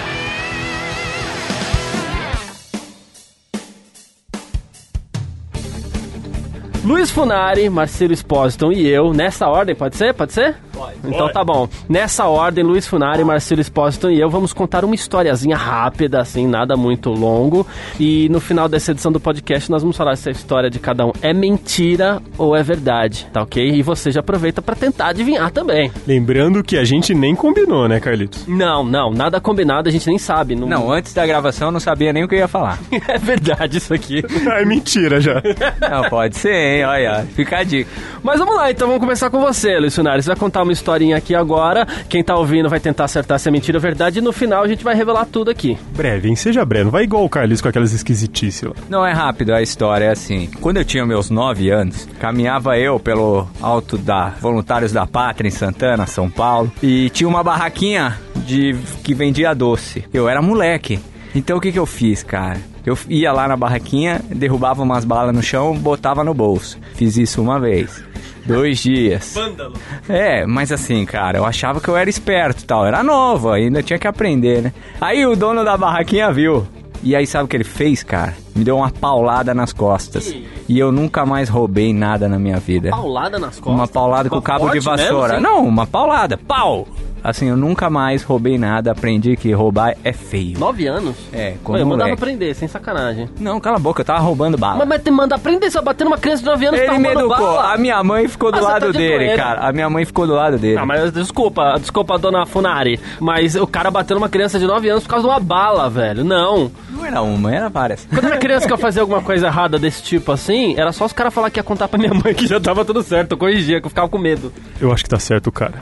Luiz 6.85 7.13
Funari, 7.13 7.71
Marcelo 7.71 8.13
Espósito 8.13 8.73
e 8.73 8.89
eu, 8.89 9.13
nessa 9.13 9.47
ordem, 9.47 9.73
pode 9.73 9.97
ser? 9.97 10.13
Pode 10.15 10.33
ser? 10.33 10.57
Então 11.05 11.31
tá 11.33 11.45
bom. 11.45 11.69
Nessa 11.89 12.27
ordem, 12.27 12.65
Luiz 12.65 12.87
Funari, 12.87 13.25
Marcelo 13.25 13.61
Espósito 13.61 14.11
e 14.11 14.21
eu 14.21 14.29
vamos 14.31 14.53
contar 14.53 14.85
uma 14.85 14.95
historiazinha 14.95 15.57
rápida, 15.57 16.21
assim, 16.21 16.47
nada 16.47 16.77
muito 16.77 17.11
longo. 17.11 17.67
E 17.99 18.29
no 18.29 18.41
final 18.41 18.69
dessa 18.69 18.93
edição 18.93 19.13
do 19.13 19.21
podcast, 19.21 19.71
nós 19.71 19.83
vamos 19.83 19.97
falar 19.97 20.17
se 20.17 20.29
a 20.29 20.33
história 20.33 20.71
de 20.71 20.79
cada 20.79 21.07
um 21.07 21.13
é 21.21 21.33
mentira 21.33 22.21
ou 22.39 22.57
é 22.57 22.63
verdade, 22.63 23.27
tá 23.33 23.43
ok? 23.43 23.63
E 23.75 23.83
você 23.83 24.11
já 24.11 24.21
aproveita 24.21 24.63
para 24.63 24.75
tentar 24.75 25.09
adivinhar 25.09 25.51
também. 25.51 25.91
Lembrando 26.07 26.63
que 26.63 26.77
a 26.77 26.85
gente 26.85 27.15
nem 27.15 27.35
combinou, 27.35 27.89
né, 27.89 28.01
Carlitos? 28.01 28.47
Não, 28.47 28.85
não, 28.85 29.11
nada 29.11 29.41
combinado, 29.41 29.89
a 29.89 29.93
gente 29.93 30.07
nem 30.07 30.19
sabe. 30.19 30.55
Não, 30.55 30.67
Não, 30.67 30.93
antes 30.93 31.13
da 31.15 31.27
gravação 31.27 31.69
eu 31.69 31.73
não 31.73 31.81
sabia 31.81 32.13
nem 32.13 32.25
o 32.25 32.29
que 32.29 32.35
eu 32.35 32.41
ia 32.41 32.49
falar. 32.49 32.79
é 33.09 33.19
verdade 33.19 33.79
isso 33.79 33.93
aqui. 33.95 34.23
Ah, 34.51 34.61
é 34.61 34.65
mentira 34.65 35.21
já. 35.21 35.43
Não, 35.81 36.09
pode 36.09 36.37
ser, 36.37 36.53
hein? 36.53 36.85
Olha, 36.85 37.27
fica 37.35 37.59
a 37.59 37.63
dica. 37.63 37.91
Mas 38.23 38.39
vamos 38.39 38.55
lá, 38.55 38.71
então 38.71 38.87
vamos 38.87 39.01
começar 39.01 39.31
com 39.31 39.41
você, 39.41 39.79
Luiz 39.79 39.95
Funari. 39.95 40.23
Você 40.23 40.29
vai 40.29 40.37
contar 40.37 40.63
uma 40.63 40.72
historinha 40.73 41.17
aqui 41.17 41.35
agora. 41.35 41.87
Quem 42.09 42.23
tá 42.23 42.37
ouvindo 42.37 42.69
vai 42.69 42.81
tentar 42.81 43.05
acertar 43.05 43.39
se 43.39 43.49
é 43.49 43.53
mentira 43.53 43.79
ou 43.79 43.83
verdade. 43.83 44.19
E 44.19 44.23
no 44.23 44.33
final 44.33 44.63
a 44.63 44.69
gente 44.69 44.85
vai 44.85 44.95
revelar 44.95 45.27
tudo 45.27 45.51
aqui. 45.51 45.79
breve, 45.95 46.29
hein? 46.29 46.37
Seja 46.37 46.65
breve. 46.65 46.85
Não 46.85 46.91
vai 46.91 47.05
igual 47.05 47.25
o 47.25 47.29
Carlitos 47.29 47.61
com 47.61 47.69
aquelas 47.69 47.93
esquisitices 47.93 48.63
lá. 48.63 48.75
Não 48.89 49.05
é 49.07 49.13
rápido 49.13 49.53
a 49.53 49.63
história, 49.63 50.07
é 50.07 50.11
assim. 50.11 50.49
Quando 50.61 50.79
eu 50.79 50.85
tinha 50.85 51.05
meus 51.07 51.31
9 51.31 51.71
anos, 51.71 52.09
caminhava 52.19 52.79
eu 52.79 52.99
pelo 52.99 53.47
alto 53.61 53.97
da 53.99 54.31
Voluntários 54.41 54.93
da 54.93 55.07
Pátria 55.07 55.49
em 55.49 55.51
Santana, 55.53 56.07
São 56.07 56.31
Paulo, 56.31 56.73
e 56.83 57.11
tinha 57.11 57.29
uma 57.29 57.43
barraquinha 57.43 58.19
de 58.47 58.77
que 59.03 59.15
vendia 59.15 59.55
doce. 59.55 60.05
Eu 60.13 60.29
era 60.29 60.41
moleque. 60.43 60.99
Então 61.35 61.57
o 61.57 61.61
que 61.61 61.73
que 61.73 61.79
eu 61.79 61.87
fiz, 61.87 62.23
cara? 62.23 62.59
Eu 62.85 62.99
ia 63.09 63.33
lá 63.33 63.47
na 63.47 63.57
barraquinha, 63.57 64.21
derrubava 64.29 64.83
umas 64.83 65.05
balas 65.05 65.35
no 65.35 65.43
chão, 65.43 65.75
botava 65.77 66.25
no 66.25 66.35
bolso. 66.35 66.79
Fiz 66.95 67.17
isso 67.17 67.41
uma 67.41 67.59
vez. 67.61 68.03
Dois 68.45 68.79
dias. 68.81 69.33
Vândalo. 69.35 69.75
É, 70.09 70.45
mas 70.47 70.73
assim, 70.73 71.05
cara, 71.05 71.39
eu 71.39 71.45
achava 71.45 71.81
que 71.81 71.89
eu 71.89 71.97
era 71.97 72.11
esperto 72.11 72.63
e 72.63 72.67
tal. 72.67 72.85
Era 72.87 73.03
novo, 73.03 73.51
ainda 73.51 73.83
tinha 73.83 73.99
que 73.99 74.07
aprender, 74.09 74.63
né? 74.63 74.73
Aí 75.01 75.25
o 75.27 75.37
dono 75.37 75.65
da 75.65 75.77
barraquinha 75.77 76.31
viu. 76.33 76.67
E 77.05 77.17
aí 77.17 77.27
sabe 77.27 77.45
o 77.45 77.49
que 77.49 77.57
ele 77.57 77.65
fez, 77.65 78.03
cara? 78.05 78.35
Me 78.55 78.63
deu 78.63 78.77
uma 78.77 78.91
paulada 78.91 79.53
nas 79.53 79.73
costas. 79.73 80.33
E 80.69 80.79
eu 80.79 80.93
nunca 80.93 81.27
mais 81.27 81.49
roubei 81.49 81.93
nada 81.93 82.29
na 82.29 82.39
minha 82.39 82.59
vida. 82.59 82.91
Paulada 82.91 83.39
nas 83.41 83.57
costas. 83.59 83.75
Uma 83.75 83.89
paulada 83.89 84.29
com 84.29 84.37
Uma 84.37 84.43
cabo 84.43 84.69
de 84.71 84.79
vassoura. 84.79 85.35
mesmo? 85.41 85.49
Não, 85.49 85.65
uma 85.67 85.85
paulada. 85.87 86.39
Pau! 86.39 86.87
Assim, 87.25 87.49
eu 87.49 87.57
nunca 87.57 87.89
mais 87.89 88.23
roubei 88.23 88.59
nada. 88.59 88.93
Aprendi 88.93 89.37
que 89.37 89.53
roubar 89.53 89.95
é 90.03 90.13
feio. 90.13 90.59
Nove 90.59 90.87
anos? 90.87 91.15
É, 91.33 91.55
quando 91.63 91.79
eu 91.81 91.87
mandava 91.87 92.11
moleque. 92.11 92.21
prender, 92.23 92.55
sem 92.55 92.67
sacanagem. 92.69 93.29
Não, 93.39 93.61
cala 93.61 93.77
a 93.77 93.81
boca, 93.81 94.01
eu 94.01 94.05
tava 94.05 94.19
roubando 94.21 94.59
bala. 94.59 94.79
Mas, 94.79 94.89
mas 94.89 95.03
te 95.03 95.11
manda 95.11 95.39
prender, 95.39 95.71
você 95.71 95.79
vai 95.79 95.85
bater 95.87 96.05
numa 96.05 96.19
criança 96.19 96.43
de 96.43 96.49
9 96.49 96.67
anos 96.67 96.81
Ele 96.81 96.87
tá 96.89 96.99
me 96.99 97.05
roubando 97.09 97.21
educou. 97.27 97.47
bala. 97.57 97.73
A 97.75 97.79
minha 97.79 98.03
mãe 98.03 98.27
ficou 98.29 98.51
do 98.51 98.59
Ah, 98.59 98.61
você 98.61 98.67
lado 98.67 98.87
tá 98.87 98.93
de 98.93 98.99
dele, 98.99 99.37
cara. 99.37 99.61
A 99.69 99.73
minha 99.73 99.89
mãe 99.89 100.05
ficou 100.05 100.27
do 100.27 100.35
lado 100.35 100.59
dele. 100.59 100.77
Não, 100.77 100.87
mas 100.87 101.13
desculpa, 101.13 101.75
desculpa, 101.79 102.19
dona 102.19 102.45
Funari, 102.45 102.99
mas 103.21 103.55
o 103.55 103.67
cara 103.67 103.91
bateu 103.91 104.17
numa 104.17 104.29
criança 104.29 104.59
de 104.59 104.67
9 104.67 104.89
anos 104.89 105.05
por 105.05 105.11
causa 105.11 105.27
de 105.27 105.33
uma 105.33 105.41
bala, 105.41 105.89
velho. 105.89 106.25
Não. 106.25 106.71
Não 106.91 107.05
era 107.07 107.23
uma, 107.23 107.55
era 107.55 107.69
várias. 107.69 108.05
Quando 108.11 108.25
eu 108.25 108.31
era 108.31 108.39
criança 108.39 108.67
que 108.67 108.73
eu 108.73 108.79
fazia 108.79 109.01
alguma 109.03 109.23
coisa 109.23 109.47
errada 109.47 109.79
desse 109.79 110.03
tipo 110.03 110.33
assim, 110.33 110.75
era 110.79 110.91
só 110.93 111.05
os 111.05 111.13
caras 111.13 111.33
falar 111.33 111.51
que 111.51 111.59
ia 111.61 111.65
contar 111.65 111.87
pra 111.89 111.99
minha 111.99 112.13
mãe 112.15 112.35
que 112.35 112.47
já 112.47 112.59
tava 112.61 112.85
tudo 112.85 113.03
certo. 113.03 113.33
Eu 113.33 113.39
corrigia, 113.39 113.81
que 113.81 113.87
eu 113.87 113.91
ficava 113.91 114.09
com 114.09 114.19
medo. 114.19 114.53
Eu 114.81 114.93
acho 114.93 115.05
que 115.05 115.11
tá 115.11 115.19
certo 115.19 115.47
o 115.47 115.53
cara. 115.53 115.75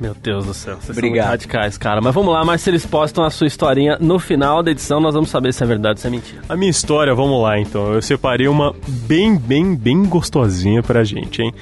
Meu 0.00 0.14
Deus 0.14 0.46
do 0.46 0.54
céu, 0.54 0.78
vocês 0.80 0.96
Obrigado. 0.96 1.24
são 1.24 1.30
radicais, 1.32 1.76
cara. 1.76 2.00
Mas 2.00 2.14
vamos 2.14 2.32
lá, 2.32 2.42
Marcelo 2.42 2.74
Expostam 2.74 3.22
a 3.22 3.28
sua 3.28 3.46
historinha. 3.46 3.98
No 4.00 4.18
final 4.18 4.62
da 4.62 4.70
edição 4.70 4.98
nós 4.98 5.12
vamos 5.12 5.28
saber 5.28 5.52
se 5.52 5.62
é 5.62 5.66
verdade 5.66 5.98
ou 5.98 5.98
se 5.98 6.06
é 6.06 6.10
mentira. 6.10 6.40
A 6.48 6.56
minha 6.56 6.70
história, 6.70 7.14
vamos 7.14 7.42
lá 7.42 7.60
então. 7.60 7.92
Eu 7.92 8.00
separei 8.00 8.48
uma 8.48 8.74
bem, 8.88 9.36
bem, 9.36 9.76
bem 9.76 10.02
gostosinha 10.06 10.82
pra 10.82 11.04
gente, 11.04 11.42
hein? 11.42 11.52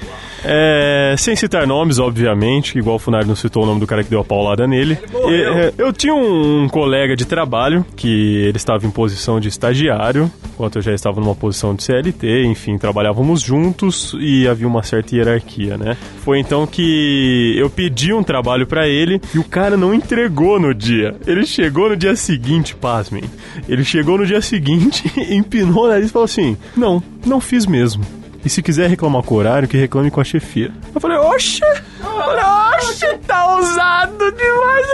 É, 0.45 1.17
sem 1.19 1.35
citar 1.35 1.67
nomes, 1.67 1.99
obviamente, 1.99 2.79
igual 2.79 2.95
o 2.95 2.99
Funari 3.01 3.27
não 3.27 3.35
citou 3.35 3.65
o 3.65 3.67
nome 3.67 3.81
do 3.81 3.89
cara 3.89 4.05
que 4.05 4.11
deu 4.11 4.21
a 4.21 4.25
paulada 4.25 4.69
nele. 4.69 4.97
E, 5.13 5.43
é, 5.43 5.73
eu 5.77 5.93
tinha 5.93 6.15
um, 6.15 6.69
colega 6.69 7.17
de 7.17 7.25
trabalho 7.25 7.85
que 7.97 8.37
ele 8.45 8.57
estava 8.57 8.87
em 8.87 8.91
posição 8.91 9.41
de 9.41 9.49
estagiário, 9.49 10.31
enquanto 10.55 10.77
eu 10.77 10.83
já 10.83 10.93
estava 10.93 11.21
numa 11.21 11.35
posição 11.35 11.75
de 11.75 11.83
CLT, 11.83 12.45
enfim, 12.45 12.79
trabalhávamos 12.79 13.41
juntos 13.41 14.15
e 14.21 14.47
havia 14.47 14.69
uma 14.69 14.85
certa 14.85 15.17
hierarquia, 15.17 15.77
né? 15.77 15.97
Foi 16.21 16.39
então 16.39 16.67
que 16.67 17.57
eu 17.59 17.69
pedi 17.69 18.13
um 18.13 18.23
trabalho 18.29 18.67
pra 18.67 18.87
ele 18.87 19.19
e 19.35 19.39
o 19.39 19.45
cara 19.45 19.75
não 19.75 19.95
entregou 19.95 20.61
no 20.61 20.75
dia. 20.75 21.17
Ele 21.27 21.47
chegou 21.47 21.89
no 21.89 21.97
dia 21.97 22.15
seguinte, 22.15 22.77
pasmem. 22.77 23.25
Ele 23.67 23.83
chegou 23.83 24.19
no 24.19 24.27
dia 24.27 24.43
seguinte, 24.43 25.11
empinou 25.35 25.87
o 25.87 25.89
nariz 25.89 26.11
e 26.11 26.13
falou 26.13 26.27
assim: 26.27 26.55
Não, 26.77 27.03
não 27.25 27.41
fiz 27.41 27.65
mesmo. 27.65 28.05
E 28.45 28.51
se 28.51 28.63
quiser 28.63 28.89
reclamar 28.89 29.23
com 29.23 29.35
o 29.35 29.39
horário, 29.39 29.67
que 29.67 29.77
reclame 29.77 30.11
com 30.11 30.21
a 30.21 30.25
chefia. 30.25 30.71
Eu 30.95 31.01
falei, 31.01 31.17
oxe! 31.17 31.61
Oxe, 33.09 33.19
tá 33.27 33.57
ousado 33.57 34.33
demais. 34.33 34.87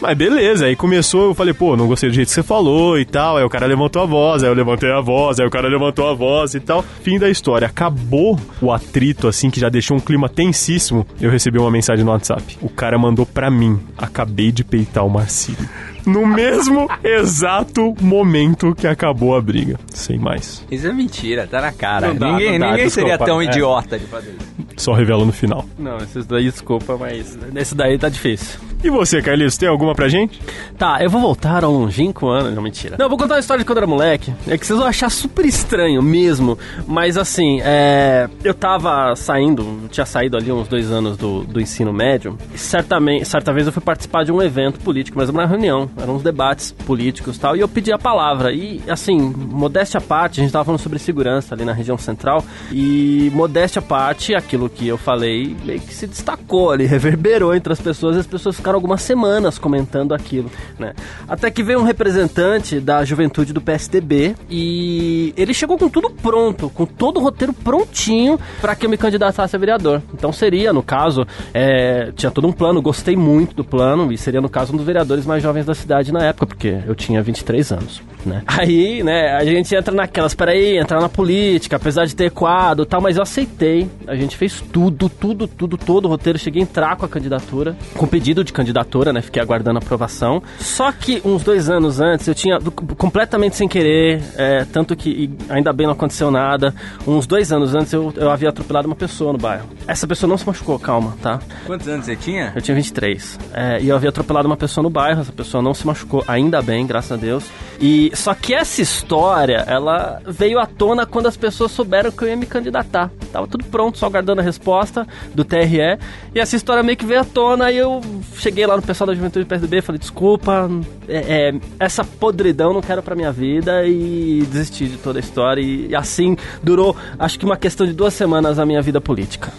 Mas 0.00 0.16
beleza, 0.16 0.66
aí 0.66 0.76
começou, 0.76 1.24
eu 1.28 1.34
falei, 1.34 1.54
pô, 1.54 1.76
não 1.76 1.86
gostei 1.86 2.10
do 2.10 2.14
jeito 2.14 2.28
que 2.28 2.34
você 2.34 2.42
falou 2.42 2.98
e 2.98 3.04
tal. 3.04 3.36
Aí 3.36 3.44
o 3.44 3.48
cara 3.48 3.66
levantou 3.66 4.02
a 4.02 4.06
voz, 4.06 4.42
aí 4.42 4.50
eu 4.50 4.54
levantei 4.54 4.90
a 4.90 5.00
voz, 5.00 5.40
aí 5.40 5.46
o 5.46 5.50
cara 5.50 5.68
levantou 5.68 6.08
a 6.08 6.14
voz 6.14 6.54
e 6.54 6.60
tal. 6.60 6.82
Fim 7.02 7.18
da 7.18 7.28
história. 7.28 7.66
Acabou 7.66 8.38
o 8.60 8.72
atrito, 8.72 9.28
assim, 9.28 9.50
que 9.50 9.60
já 9.60 9.68
deixou 9.68 9.96
um 9.96 10.00
clima 10.00 10.28
tensíssimo. 10.28 11.06
Eu 11.20 11.30
recebi 11.30 11.58
uma 11.58 11.70
mensagem 11.70 12.04
no 12.04 12.10
WhatsApp. 12.10 12.58
O 12.60 12.68
cara 12.68 12.98
mandou 12.98 13.24
pra 13.26 13.50
mim: 13.50 13.78
acabei 13.96 14.52
de 14.52 14.64
peitar 14.64 15.04
o 15.06 15.10
Marcílio. 15.10 15.68
No 16.06 16.26
mesmo 16.26 16.86
exato 17.02 17.94
momento 18.00 18.74
que 18.74 18.86
acabou 18.86 19.34
a 19.34 19.40
briga. 19.40 19.78
Sem 19.94 20.18
mais. 20.18 20.62
Isso 20.70 20.86
é 20.86 20.92
mentira, 20.92 21.46
tá 21.46 21.60
na 21.62 21.72
cara. 21.72 22.08
Não 22.08 22.16
dá, 22.16 22.32
ninguém 22.32 22.52
não 22.58 22.66
dá, 22.66 22.72
ninguém 22.72 22.84
desculpa. 22.86 23.10
seria 23.10 23.24
tão 23.26 23.40
É. 23.40 23.44
idiota 23.46 23.98
de 23.98 24.04
fazer 24.06 24.30
isso. 24.38 24.63
Só 24.76 24.92
revela 24.92 25.24
no 25.24 25.32
final. 25.32 25.64
Não, 25.78 25.98
esses 25.98 26.26
daí, 26.26 26.44
desculpa, 26.50 26.96
mas 26.96 27.36
nesse 27.52 27.74
daí 27.74 27.98
tá 27.98 28.08
difícil. 28.08 28.58
E 28.84 28.90
você, 28.90 29.22
Carlinhos, 29.22 29.56
tem 29.56 29.66
alguma 29.66 29.94
pra 29.94 30.08
gente? 30.08 30.38
Tá, 30.76 30.98
eu 31.02 31.08
vou 31.08 31.18
voltar 31.18 31.64
a 31.64 31.68
um 31.70 31.78
longínquo 31.78 32.28
ano. 32.28 32.50
Não, 32.50 32.62
mentira. 32.62 32.96
Não, 32.98 33.06
eu 33.06 33.08
vou 33.08 33.16
contar 33.16 33.36
uma 33.36 33.40
história 33.40 33.60
de 33.60 33.66
quando 33.66 33.78
eu 33.78 33.84
era 33.84 33.86
moleque. 33.86 34.30
É 34.46 34.58
que 34.58 34.66
vocês 34.66 34.78
vão 34.78 34.86
achar 34.86 35.10
super 35.10 35.46
estranho 35.46 36.02
mesmo. 36.02 36.58
Mas 36.86 37.16
assim, 37.16 37.62
é, 37.62 38.28
eu 38.44 38.52
tava 38.52 39.16
saindo, 39.16 39.88
tinha 39.90 40.04
saído 40.04 40.36
ali 40.36 40.52
uns 40.52 40.68
dois 40.68 40.90
anos 40.90 41.16
do, 41.16 41.44
do 41.44 41.62
ensino 41.62 41.94
médio. 41.94 42.36
E 42.54 42.58
certamente, 42.58 43.24
certa 43.24 43.54
vez 43.54 43.66
eu 43.66 43.72
fui 43.72 43.82
participar 43.82 44.22
de 44.22 44.30
um 44.30 44.42
evento 44.42 44.78
político, 44.80 45.16
mas 45.18 45.30
uma 45.30 45.46
reunião. 45.46 45.88
Eram 45.96 46.16
uns 46.16 46.22
debates 46.22 46.70
políticos 46.70 47.36
e 47.36 47.40
tal. 47.40 47.56
E 47.56 47.60
eu 47.60 47.68
pedi 47.68 47.90
a 47.90 47.98
palavra. 47.98 48.52
E 48.52 48.82
assim, 48.86 49.18
modéstia 49.18 49.96
à 49.96 50.02
parte, 50.02 50.40
a 50.40 50.42
gente 50.42 50.52
tava 50.52 50.66
falando 50.66 50.80
sobre 50.80 50.98
segurança 50.98 51.54
ali 51.54 51.64
na 51.64 51.72
região 51.72 51.96
central. 51.96 52.44
E 52.70 53.30
modéstia 53.32 53.80
à 53.80 53.82
parte, 53.82 54.34
aquilo 54.34 54.63
que 54.68 54.86
eu 54.86 54.96
falei 54.96 55.56
meio 55.64 55.80
que 55.80 55.94
se 55.94 56.06
destacou 56.06 56.70
ali, 56.70 56.84
reverberou 56.86 57.54
entre 57.54 57.72
as 57.72 57.80
pessoas 57.80 58.16
e 58.16 58.20
as 58.20 58.26
pessoas 58.26 58.56
ficaram 58.56 58.76
algumas 58.76 59.02
semanas 59.02 59.58
comentando 59.58 60.14
aquilo, 60.14 60.50
né? 60.78 60.94
Até 61.28 61.50
que 61.50 61.62
veio 61.62 61.80
um 61.80 61.84
representante 61.84 62.80
da 62.80 63.04
juventude 63.04 63.52
do 63.52 63.60
PSDB 63.60 64.34
e 64.48 65.32
ele 65.36 65.54
chegou 65.54 65.78
com 65.78 65.88
tudo 65.88 66.10
pronto, 66.10 66.68
com 66.70 66.86
todo 66.86 67.18
o 67.18 67.22
roteiro 67.22 67.52
prontinho 67.52 68.38
para 68.60 68.74
que 68.74 68.86
eu 68.86 68.90
me 68.90 68.96
candidatasse 68.96 69.54
a 69.54 69.58
vereador. 69.58 70.02
Então 70.12 70.32
seria, 70.32 70.72
no 70.72 70.82
caso, 70.82 71.26
é, 71.52 72.12
tinha 72.16 72.30
todo 72.30 72.46
um 72.46 72.52
plano, 72.52 72.80
gostei 72.82 73.16
muito 73.16 73.54
do 73.54 73.64
plano 73.64 74.12
e 74.12 74.18
seria, 74.18 74.40
no 74.40 74.48
caso, 74.48 74.72
um 74.72 74.76
dos 74.76 74.86
vereadores 74.86 75.26
mais 75.26 75.42
jovens 75.42 75.66
da 75.66 75.74
cidade 75.74 76.12
na 76.12 76.24
época, 76.24 76.46
porque 76.46 76.82
eu 76.86 76.94
tinha 76.94 77.22
23 77.22 77.72
anos. 77.72 78.02
Né? 78.28 78.42
Aí, 78.46 79.02
né, 79.02 79.34
a 79.36 79.44
gente 79.44 79.74
entra 79.74 79.94
naquelas, 79.94 80.34
peraí, 80.34 80.78
entrar 80.78 81.00
na 81.00 81.08
política, 81.08 81.76
apesar 81.76 82.04
de 82.06 82.14
ter 82.14 82.24
equado 82.26 82.82
e 82.82 82.86
tal, 82.86 83.00
mas 83.00 83.16
eu 83.16 83.22
aceitei. 83.22 83.88
A 84.06 84.14
gente 84.14 84.36
fez 84.36 84.60
tudo, 84.72 85.08
tudo, 85.08 85.46
tudo, 85.46 85.76
todo 85.76 86.04
o 86.06 86.08
roteiro. 86.08 86.38
Cheguei 86.38 86.62
a 86.62 86.64
entrar 86.64 86.96
com 86.96 87.04
a 87.04 87.08
candidatura, 87.08 87.76
com 87.96 88.06
pedido 88.06 88.42
de 88.44 88.52
candidatura, 88.52 89.12
né? 89.12 89.20
Fiquei 89.22 89.40
aguardando 89.42 89.78
a 89.78 89.82
aprovação. 89.82 90.42
Só 90.58 90.90
que 90.92 91.20
uns 91.24 91.42
dois 91.42 91.68
anos 91.70 92.00
antes, 92.00 92.26
eu 92.28 92.34
tinha, 92.34 92.58
do- 92.58 92.70
completamente 92.72 93.56
sem 93.56 93.68
querer, 93.68 94.22
é, 94.36 94.64
tanto 94.72 94.94
que 94.96 95.30
ainda 95.48 95.72
bem 95.72 95.86
não 95.86 95.92
aconteceu 95.94 96.30
nada. 96.30 96.74
Uns 97.06 97.26
dois 97.26 97.52
anos 97.52 97.74
antes, 97.74 97.92
eu, 97.92 98.12
eu 98.16 98.30
havia 98.30 98.48
atropelado 98.48 98.86
uma 98.86 98.96
pessoa 98.96 99.32
no 99.32 99.38
bairro. 99.38 99.68
Essa 99.86 100.06
pessoa 100.06 100.28
não 100.28 100.36
se 100.38 100.46
machucou, 100.46 100.78
calma, 100.78 101.14
tá? 101.22 101.38
Quantos 101.66 101.86
anos 101.88 102.06
você 102.06 102.16
tinha? 102.16 102.52
Eu 102.54 102.62
tinha 102.62 102.74
23. 102.74 103.38
É, 103.52 103.80
e 103.80 103.88
eu 103.88 103.96
havia 103.96 104.08
atropelado 104.08 104.46
uma 104.46 104.56
pessoa 104.56 104.82
no 104.82 104.90
bairro, 104.90 105.20
essa 105.20 105.32
pessoa 105.32 105.62
não 105.62 105.74
se 105.74 105.86
machucou, 105.86 106.24
ainda 106.26 106.60
bem, 106.62 106.86
graças 106.86 107.12
a 107.12 107.16
Deus. 107.16 107.44
E 107.80 108.10
só 108.14 108.34
que 108.34 108.54
essa 108.54 108.80
história, 108.80 109.64
ela 109.66 110.20
veio 110.26 110.58
à 110.58 110.66
tona 110.66 111.06
quando 111.06 111.26
as 111.26 111.36
pessoas 111.36 111.72
souberam 111.72 112.10
que 112.10 112.22
eu 112.22 112.28
ia 112.28 112.36
me 112.36 112.46
candidatar. 112.46 113.10
Tava 113.32 113.46
tudo 113.46 113.64
pronto, 113.64 113.98
só 113.98 114.06
aguardando 114.06 114.40
a 114.40 114.44
resposta 114.44 115.06
do 115.34 115.44
TRE. 115.44 115.98
E 116.34 116.40
essa 116.40 116.56
história 116.56 116.82
meio 116.82 116.96
que 116.96 117.06
veio 117.06 117.20
à 117.20 117.24
tona 117.24 117.70
e 117.70 117.78
eu 117.78 118.00
cheguei 118.36 118.66
lá 118.66 118.76
no 118.76 118.82
pessoal 118.82 119.06
da 119.06 119.14
Juventude 119.14 119.44
PSDB, 119.44 119.82
falei, 119.82 119.98
desculpa, 119.98 120.70
é, 121.08 121.48
é, 121.48 121.54
essa 121.78 122.04
podridão 122.04 122.72
não 122.72 122.80
quero 122.80 123.02
pra 123.02 123.14
minha 123.14 123.32
vida 123.32 123.84
e 123.86 124.46
desisti 124.50 124.86
de 124.86 124.96
toda 124.96 125.18
a 125.18 125.20
história. 125.20 125.60
E, 125.60 125.88
e 125.88 125.96
assim 125.96 126.36
durou, 126.62 126.96
acho 127.18 127.38
que 127.38 127.44
uma 127.44 127.56
questão 127.56 127.86
de 127.86 127.92
duas 127.92 128.14
semanas 128.14 128.58
a 128.58 128.66
minha 128.66 128.82
vida 128.82 129.00
política. 129.00 129.52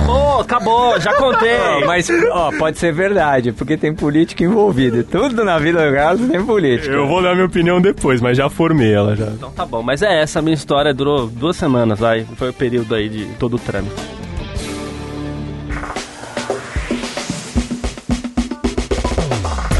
Acabou, 0.00 0.40
acabou, 0.40 1.00
já 1.00 1.14
contei. 1.14 1.54
Ó, 1.54 1.86
mas, 1.86 2.08
ó, 2.30 2.50
pode 2.58 2.78
ser 2.78 2.92
verdade, 2.92 3.52
porque 3.52 3.76
tem 3.76 3.94
política 3.94 4.42
envolvida. 4.42 5.04
Tudo 5.04 5.44
na 5.44 5.58
vida 5.58 5.86
do 5.88 5.94
Carlos 5.94 6.28
tem 6.28 6.44
política. 6.44 6.92
Eu 6.92 7.06
vou 7.06 7.22
dar 7.22 7.34
minha 7.34 7.46
opinião 7.46 7.80
depois, 7.80 8.20
mas 8.20 8.36
já 8.36 8.48
formei 8.48 8.92
ela 8.92 9.14
já. 9.14 9.26
Então 9.26 9.50
tá 9.50 9.64
bom, 9.66 9.82
mas 9.82 10.02
é 10.02 10.22
essa 10.22 10.38
a 10.38 10.42
minha 10.42 10.54
história, 10.54 10.94
durou 10.94 11.26
duas 11.26 11.56
semanas, 11.56 11.98
vai. 11.98 12.24
Foi 12.36 12.50
o 12.50 12.54
período 12.54 12.94
aí 12.94 13.08
de 13.08 13.24
todo 13.38 13.54
o 13.54 13.58
trâmite. 13.58 14.19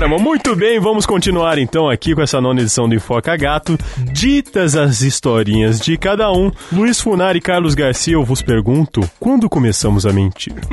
Caramba, 0.01 0.19
muito 0.19 0.57
bem, 0.57 0.81
vamos 0.81 1.05
continuar 1.05 1.59
então 1.59 1.87
aqui 1.87 2.15
com 2.15 2.23
essa 2.23 2.41
nona 2.41 2.63
edição 2.63 2.89
do 2.89 2.95
Enfoca 2.95 3.37
Gato. 3.37 3.77
Ditas 4.15 4.75
as 4.75 5.03
historinhas 5.03 5.79
de 5.79 5.99
cada 5.99 6.33
um, 6.33 6.51
Luiz 6.73 6.99
Funari 6.99 7.37
e 7.37 7.43
Carlos 7.43 7.75
Garcia, 7.75 8.15
eu 8.15 8.25
vos 8.25 8.41
pergunto, 8.41 9.03
quando 9.21 9.47
começamos 9.47 10.07
a 10.07 10.13
mentir? 10.15 10.55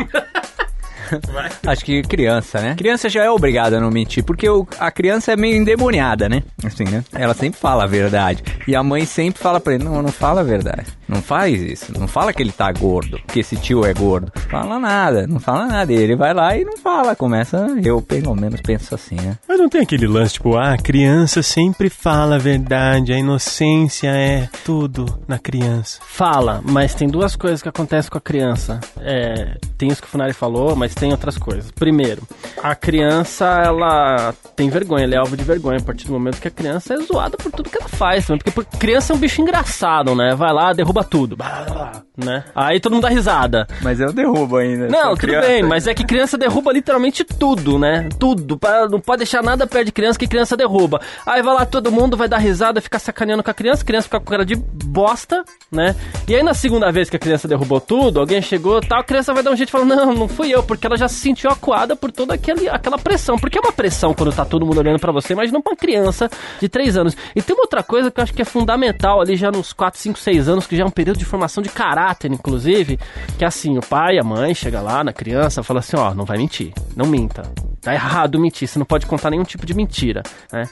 Acho 1.65 1.86
que 1.86 2.01
criança, 2.03 2.60
né? 2.62 2.75
Criança 2.77 3.10
já 3.10 3.24
é 3.24 3.29
obrigada 3.29 3.77
a 3.77 3.81
não 3.81 3.89
mentir, 3.89 4.24
porque 4.24 4.48
o- 4.50 4.67
a 4.79 4.91
criança 4.91 5.31
é 5.34 5.36
meio 5.38 5.55
endemoniada, 5.55 6.27
né? 6.29 6.43
Assim, 6.63 6.84
né? 6.86 7.03
Ela 7.13 7.34
sempre 7.34 7.60
fala 7.60 7.84
a 7.84 7.88
verdade. 7.88 8.43
E 8.67 8.75
a 8.75 8.84
mãe 8.84 9.05
sempre 9.05 9.41
fala 9.41 9.60
pra 9.60 9.74
ele, 9.75 9.84
não, 9.86 10.01
não 10.01 10.12
fala 10.12 10.41
a 10.41 10.43
verdade. 10.43 10.86
Não 11.07 11.21
faz 11.21 11.61
isso. 11.61 11.97
Não 11.97 12.07
fala 12.07 12.33
que 12.33 12.41
ele 12.41 12.51
tá 12.51 12.71
gordo, 12.71 13.19
que 13.27 13.39
esse 13.39 13.55
tio 13.55 13.85
é 13.85 13.93
gordo. 13.93 14.31
Fala 14.49 14.79
nada, 14.79 15.25
não 15.25 15.39
fala 15.39 15.65
nada. 15.67 15.91
E 15.91 15.95
ele 15.95 16.15
vai 16.15 16.33
lá 16.33 16.55
e 16.55 16.65
não 16.65 16.77
fala. 16.77 17.15
Começa, 17.15 17.67
eu 17.83 18.01
pelo 18.01 18.35
menos 18.35 18.61
penso 18.61 18.93
assim, 18.93 19.15
né? 19.15 19.37
Mas 19.47 19.59
não 19.59 19.69
tem 19.69 19.81
aquele 19.81 20.07
lance 20.07 20.33
tipo, 20.33 20.55
ah, 20.57 20.73
a 20.73 20.77
criança 20.77 21.41
sempre 21.41 21.89
fala 21.89 22.35
a 22.35 22.39
verdade, 22.39 23.13
a 23.13 23.17
inocência 23.17 24.09
é 24.09 24.49
tudo 24.65 25.19
na 25.27 25.39
criança. 25.39 25.99
Fala, 26.05 26.61
mas 26.63 26.93
tem 26.93 27.07
duas 27.07 27.35
coisas 27.35 27.61
que 27.61 27.69
acontecem 27.69 28.11
com 28.11 28.17
a 28.17 28.21
criança. 28.21 28.79
É, 28.99 29.57
tem 29.77 29.89
isso 29.89 30.01
que 30.01 30.07
o 30.07 30.11
Funari 30.11 30.33
falou, 30.33 30.75
mas 30.75 30.93
tem 30.93 31.11
outras 31.11 31.37
coisas. 31.37 31.71
Primeiro, 31.71 32.23
a 32.61 32.75
criança, 32.75 33.45
ela 33.63 34.33
tem 34.55 34.69
vergonha, 34.69 35.05
ela 35.05 35.15
é 35.15 35.17
alvo 35.17 35.37
de 35.37 35.43
vergonha 35.43 35.79
a 35.79 35.83
partir 35.83 36.07
do 36.07 36.13
momento 36.13 36.41
que 36.41 36.47
a 36.47 36.51
criança 36.51 36.93
é 36.93 36.97
zoada 36.97 37.37
por 37.37 37.51
tudo 37.51 37.69
que 37.69 37.77
ela 37.77 37.89
faz. 37.89 38.25
também. 38.25 38.41
Porque 38.53 38.77
criança 38.77 39.13
é 39.13 39.15
um 39.15 39.19
bicho 39.19 39.41
engraçado, 39.41 40.15
né? 40.15 40.35
Vai 40.35 40.51
lá, 40.53 40.73
derruba 40.73 40.96
tudo. 41.03 41.35
blá, 41.35 41.63
blá, 41.65 41.73
blá, 41.73 42.03
Né? 42.17 42.43
Aí 42.55 42.79
todo 42.79 42.93
mundo 42.93 43.03
dá 43.03 43.09
risada. 43.09 43.67
Mas 43.81 43.99
eu 43.99 44.11
derrubo 44.11 44.57
ainda. 44.57 44.87
Não, 44.87 45.09
tudo 45.09 45.19
criança. 45.19 45.47
bem, 45.47 45.63
mas 45.63 45.87
é 45.87 45.93
que 45.93 46.03
criança 46.03 46.37
derruba 46.37 46.71
literalmente 46.71 47.23
tudo, 47.23 47.77
né? 47.77 48.09
Tudo. 48.19 48.59
Não 48.89 48.99
pode 48.99 49.19
deixar 49.19 49.43
nada 49.43 49.67
perto 49.67 49.85
de 49.85 49.91
criança 49.91 50.17
que 50.17 50.27
criança 50.27 50.55
derruba. 50.57 50.99
Aí 51.25 51.41
vai 51.41 51.53
lá 51.53 51.65
todo 51.65 51.91
mundo, 51.91 52.17
vai 52.17 52.27
dar 52.27 52.37
risada, 52.37 52.81
ficar 52.81 52.99
sacaneando 52.99 53.43
com 53.43 53.51
a 53.51 53.53
criança, 53.53 53.83
a 53.83 53.85
criança 53.85 54.05
fica 54.05 54.19
com 54.19 54.25
cara 54.25 54.45
de 54.45 54.55
bosta, 54.55 55.43
né? 55.71 55.95
E 56.27 56.35
aí 56.35 56.43
na 56.43 56.53
segunda 56.53 56.91
vez 56.91 57.09
que 57.09 57.15
a 57.15 57.19
criança 57.19 57.47
derrubou 57.47 57.79
tudo, 57.79 58.19
alguém 58.19 58.41
chegou 58.41 58.81
tal, 58.81 58.99
a 58.99 59.03
criança 59.03 59.33
vai 59.33 59.43
dar 59.43 59.51
um 59.51 59.55
jeito 59.55 59.69
e 59.69 59.71
fala: 59.71 59.85
Não, 59.85 60.13
não 60.13 60.27
fui 60.27 60.49
eu, 60.49 60.63
porque 60.63 60.87
ela 60.87 60.97
já 60.97 61.07
se 61.07 61.15
sentiu 61.15 61.49
acuada 61.49 61.95
por 61.95 62.11
toda 62.11 62.33
aquele, 62.33 62.69
aquela 62.69 62.97
pressão. 62.97 63.37
Porque 63.37 63.57
é 63.57 63.61
uma 63.61 63.71
pressão 63.71 64.13
quando 64.13 64.31
tá 64.31 64.45
todo 64.45 64.65
mundo 64.65 64.79
olhando 64.79 64.99
pra 64.99 65.11
você, 65.11 65.33
imagina 65.33 65.61
pra 65.61 65.71
uma 65.71 65.77
criança 65.77 66.29
de 66.59 66.67
3 66.67 66.97
anos. 66.97 67.17
E 67.35 67.41
tem 67.41 67.55
uma 67.55 67.63
outra 67.63 67.83
coisa 67.83 68.09
que 68.09 68.19
eu 68.19 68.23
acho 68.23 68.33
que 68.33 68.41
é 68.41 68.45
fundamental 68.45 69.21
ali 69.21 69.35
já 69.35 69.51
nos 69.51 69.73
4, 69.73 69.99
5, 69.99 70.19
6 70.19 70.49
anos, 70.49 70.67
que 70.67 70.75
já 70.75 70.85
um 70.88 70.91
período 70.91 71.17
de 71.17 71.25
formação 71.25 71.62
de 71.62 71.70
caráter, 71.70 72.32
inclusive, 72.32 73.00
que 73.38 73.44
é 73.44 73.48
assim, 73.48 73.77
o 73.77 73.82
pai, 73.82 74.17
a 74.17 74.24
mãe 74.24 74.53
chega 74.53 74.82
lá 74.82 75.03
na 75.03 75.13
criança, 75.13 75.63
fala 75.63 75.79
assim, 75.79 75.98
ó, 75.98 76.13
não 76.13 76.25
vai 76.25 76.38
mentir, 76.38 76.74
não 76.96 77.06
minta. 77.06 77.44
Tá 77.82 77.94
errado 77.94 78.39
mentir, 78.39 78.67
você 78.67 78.79
não 78.79 78.86
pode 78.86 79.06
contar 79.06 79.29
nenhum 79.29 79.44
tipo 79.44 79.65
de 79.65 79.74
mentira, 79.74 80.24
né? 80.51 80.63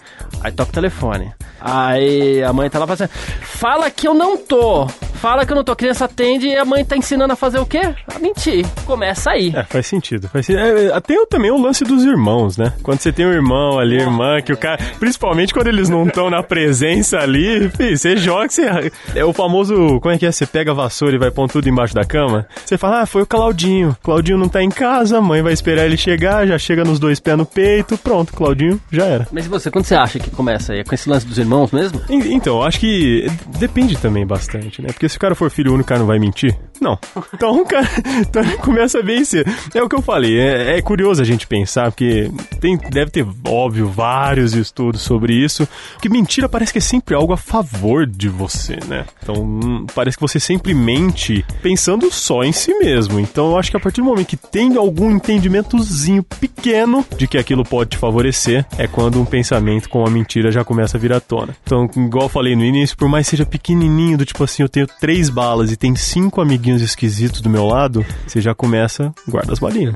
Aí 0.42 0.52
toca 0.52 0.72
o 0.72 0.74
telefone. 0.74 1.32
Aí 1.60 2.44
a 2.44 2.52
mãe 2.52 2.70
tá 2.70 2.80
lá 2.80 2.88
fazendo, 2.88 3.10
fala 3.42 3.90
que 3.90 4.08
eu 4.08 4.14
não 4.14 4.38
tô. 4.38 4.88
Fala 5.26 5.44
que 5.44 5.52
eu 5.52 5.56
não 5.56 5.64
tô. 5.64 5.76
Criança 5.76 6.06
atende 6.06 6.46
e 6.46 6.56
a 6.56 6.64
mãe 6.64 6.86
tá 6.86 6.96
ensinando 6.96 7.34
a 7.34 7.36
fazer 7.36 7.58
o 7.58 7.66
quê? 7.66 7.82
A 8.16 8.20
mentir. 8.20 8.64
Começa 8.86 9.32
aí. 9.32 9.52
É, 9.56 9.64
faz 9.64 9.88
sentido. 9.88 10.30
Faz 10.30 10.46
sentido. 10.46 10.64
É, 10.64 10.86
é, 10.96 11.00
tem 11.00 11.26
também 11.26 11.50
o 11.50 11.60
lance 11.60 11.84
dos 11.84 12.04
irmãos, 12.04 12.58
né? 12.58 12.74
Quando 12.84 13.00
você 13.00 13.12
tem 13.12 13.26
um 13.26 13.32
irmão 13.34 13.80
ali, 13.80 13.96
irmã, 13.96 14.40
que 14.40 14.54
o 14.54 14.58
cara. 14.58 14.78
Principalmente 15.00 15.52
quando 15.52 15.66
eles 15.66 15.90
não 15.90 16.06
estão 16.06 16.30
na 16.30 16.44
presença 16.44 17.18
ali, 17.18 17.68
filho, 17.70 17.98
você 17.98 18.16
joga, 18.18 18.50
você. 18.50 18.92
É 19.16 19.26
o 19.26 19.34
famoso. 19.34 20.00
Como 20.00 20.14
é 20.14 20.18
que 20.20 20.28
é? 20.28 20.32
Você 20.32 20.46
pega 20.46 20.70
a 20.70 20.76
vassoura 20.76 21.16
e 21.16 21.18
vai 21.18 21.32
pôr 21.32 21.50
tudo 21.50 21.68
embaixo 21.68 21.96
da 21.96 22.06
cama. 22.06 22.46
Você 22.64 22.78
fala, 22.78 23.02
ah, 23.02 23.06
foi 23.08 23.24
o 23.24 23.26
Claudinho. 23.26 23.98
Claudinho 24.04 24.38
não 24.38 24.48
tá 24.48 24.62
em 24.62 24.70
casa, 24.70 25.18
a 25.18 25.22
mãe 25.22 25.42
vai 25.42 25.54
esperar 25.54 25.86
ele 25.88 25.98
chegar, 25.98 26.46
já 26.46 26.60
chega 26.60 26.84
nos 26.84 27.00
dois 27.00 27.20
pés 27.20 27.36
no 27.36 27.48
peito, 27.48 27.98
pronto, 27.98 28.32
Claudinho 28.32 28.80
já 28.92 29.06
era. 29.06 29.28
Mas 29.32 29.48
e 29.48 29.50
você, 29.50 29.72
quando 29.72 29.86
você 29.86 29.96
acha 29.96 30.20
que 30.20 30.30
começa 30.30 30.72
aí? 30.74 30.82
É 30.82 30.84
com 30.84 30.94
esse 30.94 31.10
lance 31.10 31.26
dos 31.26 31.40
irmãos 31.40 31.72
mesmo? 31.72 32.00
En- 32.12 32.32
Então, 32.36 32.62
acho 32.62 32.80
que 32.80 33.26
depende 33.58 33.98
também 33.98 34.24
bastante, 34.24 34.84
né? 34.84 34.90
Porque 34.90 35.15
se 35.16 35.18
o 35.18 35.22
cara 35.22 35.34
for 35.34 35.50
filho 35.50 35.74
único, 35.74 35.86
o 35.86 35.88
cara 35.88 36.00
não 36.00 36.08
vai 36.08 36.20
mentir? 36.20 36.56
Não. 36.82 37.00
Então 37.34 37.64
cara 37.66 37.88
então, 38.20 38.44
começa 38.62 39.02
bem 39.02 39.24
cedo. 39.24 39.50
É 39.74 39.82
o 39.82 39.88
que 39.88 39.96
eu 39.96 40.02
falei, 40.02 40.38
é, 40.38 40.78
é 40.78 40.82
curioso 40.82 41.22
a 41.22 41.26
gente 41.26 41.48
pensar, 41.48 41.92
porque 41.92 42.30
tem, 42.60 42.78
deve 42.78 43.12
ter, 43.12 43.26
óbvio, 43.48 43.88
vários 43.88 44.54
estudos 44.54 45.02
sobre 45.02 45.34
isso, 45.34 45.68
que 46.02 46.10
mentira 46.10 46.50
parece 46.50 46.72
que 46.72 46.80
é 46.80 46.82
sempre 46.82 47.16
algo 47.16 47.34
a 47.34 47.38
favor 47.38 48.06
de 48.06 48.28
você, 48.28 48.78
né? 48.88 49.06
Então, 49.24 49.36
hum, 49.42 49.86
parece 49.96 50.18
que 50.18 50.22
você 50.22 50.40
sempre 50.40 50.74
mente 50.74 51.46
pensando 51.62 52.12
só 52.12 52.44
em 52.44 52.52
si 52.52 52.74
mesmo. 52.78 53.20
Então, 53.20 53.52
eu 53.52 53.58
acho 53.58 53.72
que 53.72 53.78
a 53.78 53.80
partir 53.80 54.02
do 54.02 54.06
momento 54.06 54.28
que 54.28 54.38
tem 54.38 54.76
algum 54.76 55.12
entendimentozinho 55.12 56.24
pequeno 56.24 57.06
de 57.18 57.28
que 57.28 57.38
aquilo 57.38 57.64
pode 57.64 57.92
te 57.92 57.98
favorecer, 57.98 58.66
é 58.78 58.88
quando 58.88 59.20
um 59.20 59.26
pensamento 59.26 59.90
com 59.90 60.06
a 60.06 60.10
mentira 60.10 60.52
já 60.52 60.64
começa 60.64 60.98
a 60.98 61.00
vir 61.00 61.14
à 61.14 61.20
tona. 61.20 61.56
Então, 61.64 61.90
igual 61.96 62.26
eu 62.26 62.30
falei 62.30 62.56
no 62.56 62.64
início, 62.64 62.98
por 62.98 63.08
mais 63.08 63.28
seja 63.28 63.46
pequenininho, 63.46 64.18
do 64.18 64.26
tipo 64.26 64.44
assim, 64.44 64.64
eu 64.64 64.70
tenho 64.70 64.88
três 65.06 65.30
balas 65.30 65.72
e 65.72 65.76
tem 65.76 65.96
cinco 65.96 66.42
amiguinhos 66.42 66.82
esquisitos 66.82 67.40
do 67.40 67.48
meu 67.48 67.68
lado, 67.68 68.04
você 68.26 68.42
já 68.42 68.56
começa, 68.56 69.14
guarda 69.28 69.54
as 69.54 69.60
balinhas. 69.60 69.94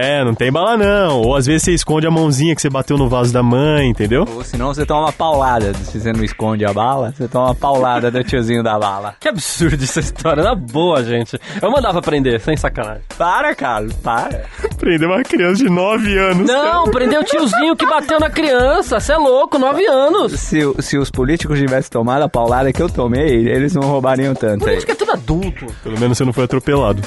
É, 0.00 0.24
não 0.24 0.36
tem 0.36 0.52
bala 0.52 0.76
não. 0.76 1.22
Ou 1.22 1.34
às 1.34 1.46
vezes 1.46 1.64
você 1.64 1.72
esconde 1.72 2.06
a 2.06 2.12
mãozinha 2.12 2.54
que 2.54 2.62
você 2.62 2.70
bateu 2.70 2.96
no 2.96 3.08
vaso 3.08 3.32
da 3.32 3.42
mãe, 3.42 3.88
entendeu? 3.88 4.24
Ou 4.32 4.44
senão 4.44 4.72
você 4.72 4.86
toma 4.86 5.06
uma 5.06 5.12
paulada. 5.12 5.74
Se 5.74 6.00
você 6.00 6.12
não 6.12 6.22
esconde 6.22 6.64
a 6.64 6.72
bala, 6.72 7.12
você 7.12 7.26
toma 7.26 7.46
uma 7.46 7.54
paulada 7.56 8.08
do 8.08 8.22
tiozinho 8.22 8.62
da 8.62 8.78
bala. 8.78 9.16
Que 9.18 9.28
absurdo 9.28 9.82
essa 9.82 9.98
história, 9.98 10.44
na 10.44 10.54
boa, 10.54 11.02
gente. 11.02 11.36
Eu 11.60 11.72
mandava 11.72 11.98
aprender, 11.98 12.40
sem 12.40 12.56
sacanagem. 12.56 13.02
Para, 13.18 13.52
Carlos, 13.56 13.94
para. 13.94 14.44
Prender 14.78 15.08
uma 15.08 15.24
criança 15.24 15.64
de 15.64 15.68
9 15.68 16.18
anos. 16.18 16.46
Não, 16.46 16.84
prendeu 16.84 17.20
o 17.20 17.24
tiozinho 17.24 17.74
que 17.74 17.84
bateu 17.84 18.20
na 18.20 18.30
criança. 18.30 19.00
Você 19.00 19.12
é 19.12 19.16
louco, 19.16 19.58
nove 19.58 19.84
anos. 19.86 20.32
Se, 20.34 20.60
se 20.78 20.96
os 20.98 21.10
políticos 21.10 21.58
tivessem 21.58 21.90
tomado 21.90 22.22
a 22.22 22.28
paulada 22.28 22.72
que 22.72 22.80
eu 22.80 22.88
tomei, 22.88 23.48
eles 23.48 23.74
não 23.74 23.90
roubariam 24.10 24.34
tanto 24.34 24.64
aí. 24.64 24.70
Política 24.72 24.92
é 24.92 24.94
tudo 24.94 25.12
adulto. 25.12 25.66
Pelo 25.82 25.98
menos 25.98 26.18
você 26.18 26.24
não 26.24 26.32
foi 26.32 26.44
atropelado. 26.44 27.02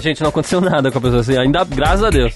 Gente, 0.00 0.22
não 0.22 0.30
aconteceu 0.30 0.60
nada 0.60 0.90
com 0.90 0.98
a 0.98 1.00
pessoa 1.00 1.20
assim, 1.20 1.36
ainda 1.36 1.64
graças 1.64 2.04
a 2.04 2.10
Deus. 2.10 2.34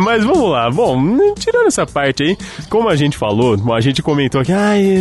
Mas 0.00 0.24
vamos 0.24 0.50
lá. 0.50 0.70
Bom, 0.70 1.34
tirando 1.34 1.66
essa 1.66 1.86
parte 1.86 2.22
aí, 2.22 2.36
como 2.68 2.88
a 2.88 2.96
gente 2.96 3.16
falou, 3.16 3.56
a 3.74 3.80
gente 3.80 4.02
comentou 4.02 4.40
aqui, 4.40 4.52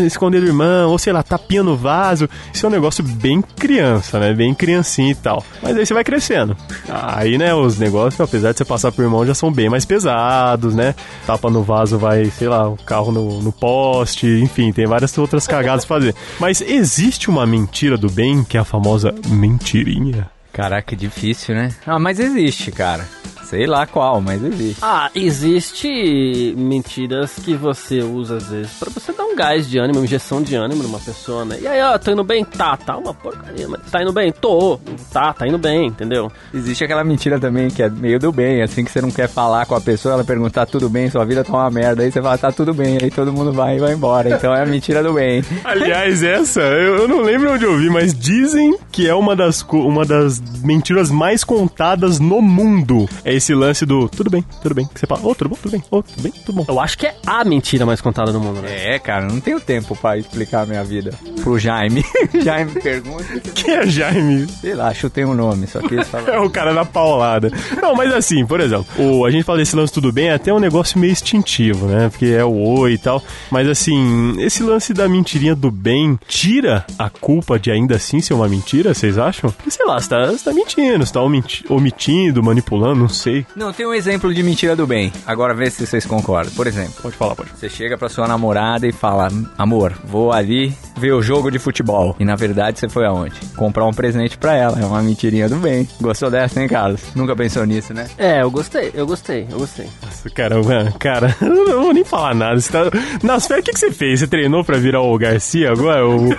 esconder 0.06 0.42
do 0.42 0.48
irmão, 0.48 0.92
ou 0.92 0.98
sei 0.98 1.14
lá, 1.14 1.24
tapinha 1.24 1.64
no 1.64 1.76
vaso. 1.76 2.30
Isso 2.54 2.66
é 2.66 2.70
um 2.70 2.72
negócio 2.72 3.04
bem 3.04 3.42
criança, 3.42 4.20
né? 4.20 4.34
Bem 4.34 4.54
criancinha 4.54 5.12
e 5.12 5.16
tal. 5.16 5.44
Mas 5.62 5.78
aí 5.78 5.86
você 5.86 5.94
vai 5.94 6.04
crescendo. 6.04 6.56
Aí, 6.90 7.38
né, 7.38 7.54
os 7.54 7.78
negócios, 7.78 8.20
apesar 8.20 8.52
de 8.52 8.58
você 8.58 8.66
passar 8.66 8.92
por 8.92 9.02
irmão, 9.02 9.26
já 9.26 9.34
são 9.34 9.52
bem 9.52 9.70
mais 9.70 9.86
pesados, 9.86 10.76
né? 10.76 10.96
Tapa 11.26 11.50
no 11.50 11.64
vaso 11.64 11.98
vai, 11.98 12.26
sei 12.26 12.48
lá, 12.48 12.68
o 12.68 12.78
carro 12.78 13.12
no, 13.12 13.42
no 13.42 13.52
poste, 13.52 14.28
enfim, 14.28 14.72
tem 14.72 14.86
várias 14.86 15.18
outras 15.18 15.48
cagadas 15.48 15.86
pra 15.86 15.98
fazer. 15.98 16.16
Mas 16.40 16.62
existe 16.62 17.30
uma 17.30 17.46
mentira 17.46 17.98
do 17.98 18.10
bem, 18.10 18.44
que 18.44 18.58
é 18.58 18.60
a 18.60 18.66
famosa 18.66 19.14
mentirinha. 19.28 20.30
Caraca, 20.52 20.96
difícil, 20.96 21.54
né? 21.54 21.70
Ah, 21.86 22.00
mas 22.00 22.20
existe, 22.20 22.72
cara. 22.72 23.06
Sei 23.46 23.68
lá 23.68 23.86
qual, 23.86 24.20
mas 24.20 24.44
existe. 24.44 24.80
Ah, 24.82 25.10
existe 25.14 26.56
mentiras 26.58 27.36
que 27.36 27.56
você 27.56 28.02
usa 28.02 28.38
às 28.38 28.50
vezes 28.50 28.72
pra 28.74 28.90
você 28.90 29.14
dar 29.14 29.24
um 29.24 29.36
gás 29.36 29.70
de 29.70 29.78
ânimo, 29.78 30.00
uma 30.00 30.06
injeção 30.06 30.42
de 30.42 30.56
ânimo 30.56 30.82
numa 30.82 31.00
pessoa, 31.00 31.46
né? 31.46 31.60
E 31.62 31.68
aí, 31.68 31.82
ó, 31.82 31.98
tô 31.98 32.12
indo 32.12 32.24
bem? 32.24 32.44
Tá, 32.44 32.76
tá 32.76 32.98
uma 32.98 33.14
porcaria, 33.14 33.68
mas 33.68 33.82
tá 33.92 34.02
indo 34.02 34.12
bem? 34.12 34.32
Tô. 34.32 34.80
Tá, 35.14 35.32
tá 35.32 35.48
indo 35.48 35.60
bem, 35.60 35.88
entendeu? 35.88 36.32
Existe 36.54 36.84
aquela 36.84 37.04
mentira 37.04 37.40
também 37.40 37.70
que 37.70 37.84
é 37.84 37.90
meio 37.90 38.20
do 38.20 38.32
bem, 38.32 38.64
assim 38.64 38.84
que 38.84 38.92
você 38.92 39.02
não 39.02 39.12
quer 39.12 39.28
falar 39.28 39.66
com 39.66 39.76
a 39.76 39.82
pessoa, 39.82 40.16
ela 40.16 40.24
perguntar 40.24 40.66
tudo 40.66 40.90
bem, 40.90 41.10
sua 41.10 41.24
vida 41.24 41.44
tá 41.44 41.54
uma 41.54 41.70
merda, 41.70 42.02
aí 42.02 42.12
você 42.12 42.22
fala, 42.22 42.38
tá 42.38 42.52
tudo 42.52 42.74
bem, 42.74 42.98
aí 43.02 43.12
todo 43.12 43.32
mundo 43.32 43.54
vai 43.54 43.78
e 43.78 43.80
vai 43.80 43.94
embora. 43.94 44.30
Então 44.30 44.54
é 44.56 44.64
a 44.64 44.66
mentira 44.66 45.04
do 45.04 45.14
bem. 45.14 45.44
Aliás, 45.64 46.24
essa, 46.24 46.62
eu, 46.62 46.96
eu 46.98 47.08
não 47.08 47.22
lembro 47.22 47.54
onde 47.54 47.64
eu 47.64 47.78
vi, 47.78 47.90
mas 47.90 48.18
dizem 48.18 48.78
que 48.92 49.08
é 49.08 49.14
uma 49.14 49.36
das, 49.36 49.62
uma 49.62 50.04
das 50.04 50.42
mentiras 50.64 51.12
mais 51.12 51.44
contadas 51.44 52.20
no 52.20 52.42
mundo. 52.42 53.08
É 53.24 53.35
esse 53.36 53.54
lance 53.54 53.86
do 53.86 54.08
tudo 54.10 54.30
bem, 54.30 54.44
tudo 54.62 54.76
bem. 54.76 54.86
Que 54.94 55.00
você 55.00 55.08
fala, 55.08 55.22
ô, 55.26 55.34
tudo 55.36 55.50
bom, 55.50 55.56
tudo 55.62 55.72
bem, 55.72 55.84
ô, 55.92 56.02
tudo 56.02 56.22
bem, 56.22 56.32
tudo 56.46 56.54
bom. 56.54 56.66
Eu 56.68 56.80
acho 56.80 56.98
que 56.98 57.08
é 57.08 57.16
a 57.26 57.44
mentira 57.44 57.86
mais 57.86 58.02
contada 58.02 58.32
no 58.32 58.40
mundo, 58.40 58.62
né? 58.62 58.96
É, 58.96 59.00
cara, 59.00 59.26
não 59.26 59.40
tenho 59.40 59.60
tempo 59.60 59.96
pra 59.96 60.18
explicar 60.18 60.62
a 60.64 60.66
minha 60.66 60.84
vida 60.84 61.12
pro 61.44 61.58
Jaime. 61.60 62.04
Jaime 62.44 62.72
pergunta, 62.82 63.24
Quem 63.54 63.74
é 63.76 63.88
Jaime? 63.88 64.48
sei 64.48 64.74
lá, 64.76 64.94
chutei 64.94 65.26
um 65.26 65.34
nome, 65.34 65.68
só 65.68 65.80
que 65.80 65.94
eles 65.94 66.08
falam. 66.08 66.26
É 66.36 66.40
o 66.40 66.50
cara 66.50 66.74
da 66.74 66.84
paulada. 66.86 67.52
Não, 67.82 67.96
mas 67.96 68.14
assim, 68.14 68.46
por 68.46 68.60
exemplo, 68.60 68.86
o, 68.98 69.26
a 69.26 69.32
gente 69.32 69.44
fala 69.44 69.60
desse 69.60 69.76
lance 69.76 69.94
tudo 69.94 70.12
bem, 70.12 70.28
é 70.30 70.34
até 70.34 70.54
um 70.54 70.60
negócio 70.60 71.00
meio 71.00 71.12
instintivo, 71.12 71.86
né? 71.88 72.10
Porque 72.10 72.26
é 72.28 72.44
o 72.44 72.54
oi 72.80 72.94
e 72.94 72.98
tal. 72.98 73.24
Mas 73.52 73.68
assim, 73.68 74.36
esse 74.40 74.64
lance 74.64 74.94
da 74.94 75.08
mentirinha 75.08 75.56
do 75.56 75.70
bem 75.72 76.20
tira 76.28 76.86
a 76.98 77.10
culpa 77.10 77.58
de 77.60 77.72
ainda 77.72 77.96
assim 77.96 78.22
ser 78.22 78.34
uma 78.34 78.48
mentira, 78.48 78.94
vocês 78.94 79.18
acham? 79.18 79.52
Porque, 79.52 79.72
sei 79.72 79.86
lá, 79.86 80.00
você 80.00 80.10
tá, 80.10 80.26
você 80.28 80.44
tá 80.44 80.54
mentindo, 80.54 81.06
você 81.06 81.14
tá 81.14 81.22
omiti- 81.22 81.66
omitindo, 81.70 82.44
manipulando, 82.44 83.00
não 83.02 83.10
sei. 83.10 83.25
Não, 83.56 83.72
tem 83.72 83.86
um 83.86 83.94
exemplo 83.94 84.34
de 84.34 84.44
mentira 84.44 84.76
do 84.76 84.86
bem. 84.86 85.12
Agora 85.26 85.54
vê 85.54 85.70
se 85.70 85.86
vocês 85.86 86.06
concordam. 86.06 86.54
Por 86.54 86.68
exemplo, 86.68 87.06
Pode 87.06 87.18
falar, 87.18 87.36
pode. 87.36 87.52
Você 87.56 87.70
chega 87.70 87.98
pra 87.98 88.10
sua 88.10 88.28
namorada 88.28 88.88
e 88.88 88.92
fala: 88.92 89.28
Amor, 89.58 89.94
vou 90.04 90.32
ali 90.32 90.74
ver 90.98 91.12
o 91.12 91.22
jogo 91.22 91.52
de 91.52 91.60
futebol. 91.60 92.16
E 92.20 92.26
na 92.26 92.36
verdade 92.36 92.80
você 92.80 92.90
foi 92.90 93.06
aonde? 93.06 93.36
Comprar 93.56 93.86
um 93.86 93.92
presente 93.94 94.38
pra 94.38 94.56
ela. 94.56 94.80
É 94.80 94.86
uma 94.86 95.02
mentirinha 95.04 95.48
do 95.48 95.58
bem. 95.58 95.88
Gostou 96.02 96.32
dessa, 96.32 96.62
hein, 96.62 96.68
Carlos? 96.68 97.02
Nunca 97.16 97.36
pensou 97.36 97.66
nisso, 97.66 97.94
né? 97.94 98.08
É, 98.18 98.42
eu 98.42 98.50
gostei, 98.50 98.92
eu 98.94 99.06
gostei, 99.06 99.48
eu 99.52 99.60
gostei. 99.60 99.88
Nossa, 100.04 100.30
cara, 100.30 100.62
mano, 100.64 100.94
cara, 100.98 101.36
eu 101.42 101.50
não 101.54 101.82
vou 101.84 101.94
nem 101.94 102.04
falar 102.04 102.34
nada. 102.34 102.60
Você 102.60 102.72
tá... 102.72 102.84
Nas 103.22 103.46
férias, 103.46 103.64
o 103.64 103.66
que, 103.66 103.74
que 103.74 103.80
você 103.80 103.92
fez? 103.92 104.20
Você 104.20 104.28
treinou 104.28 104.64
pra 104.64 104.78
virar 104.78 105.02
o 105.02 105.18
Garcia 105.18 105.72
agora? 105.72 106.08
O 106.08 106.30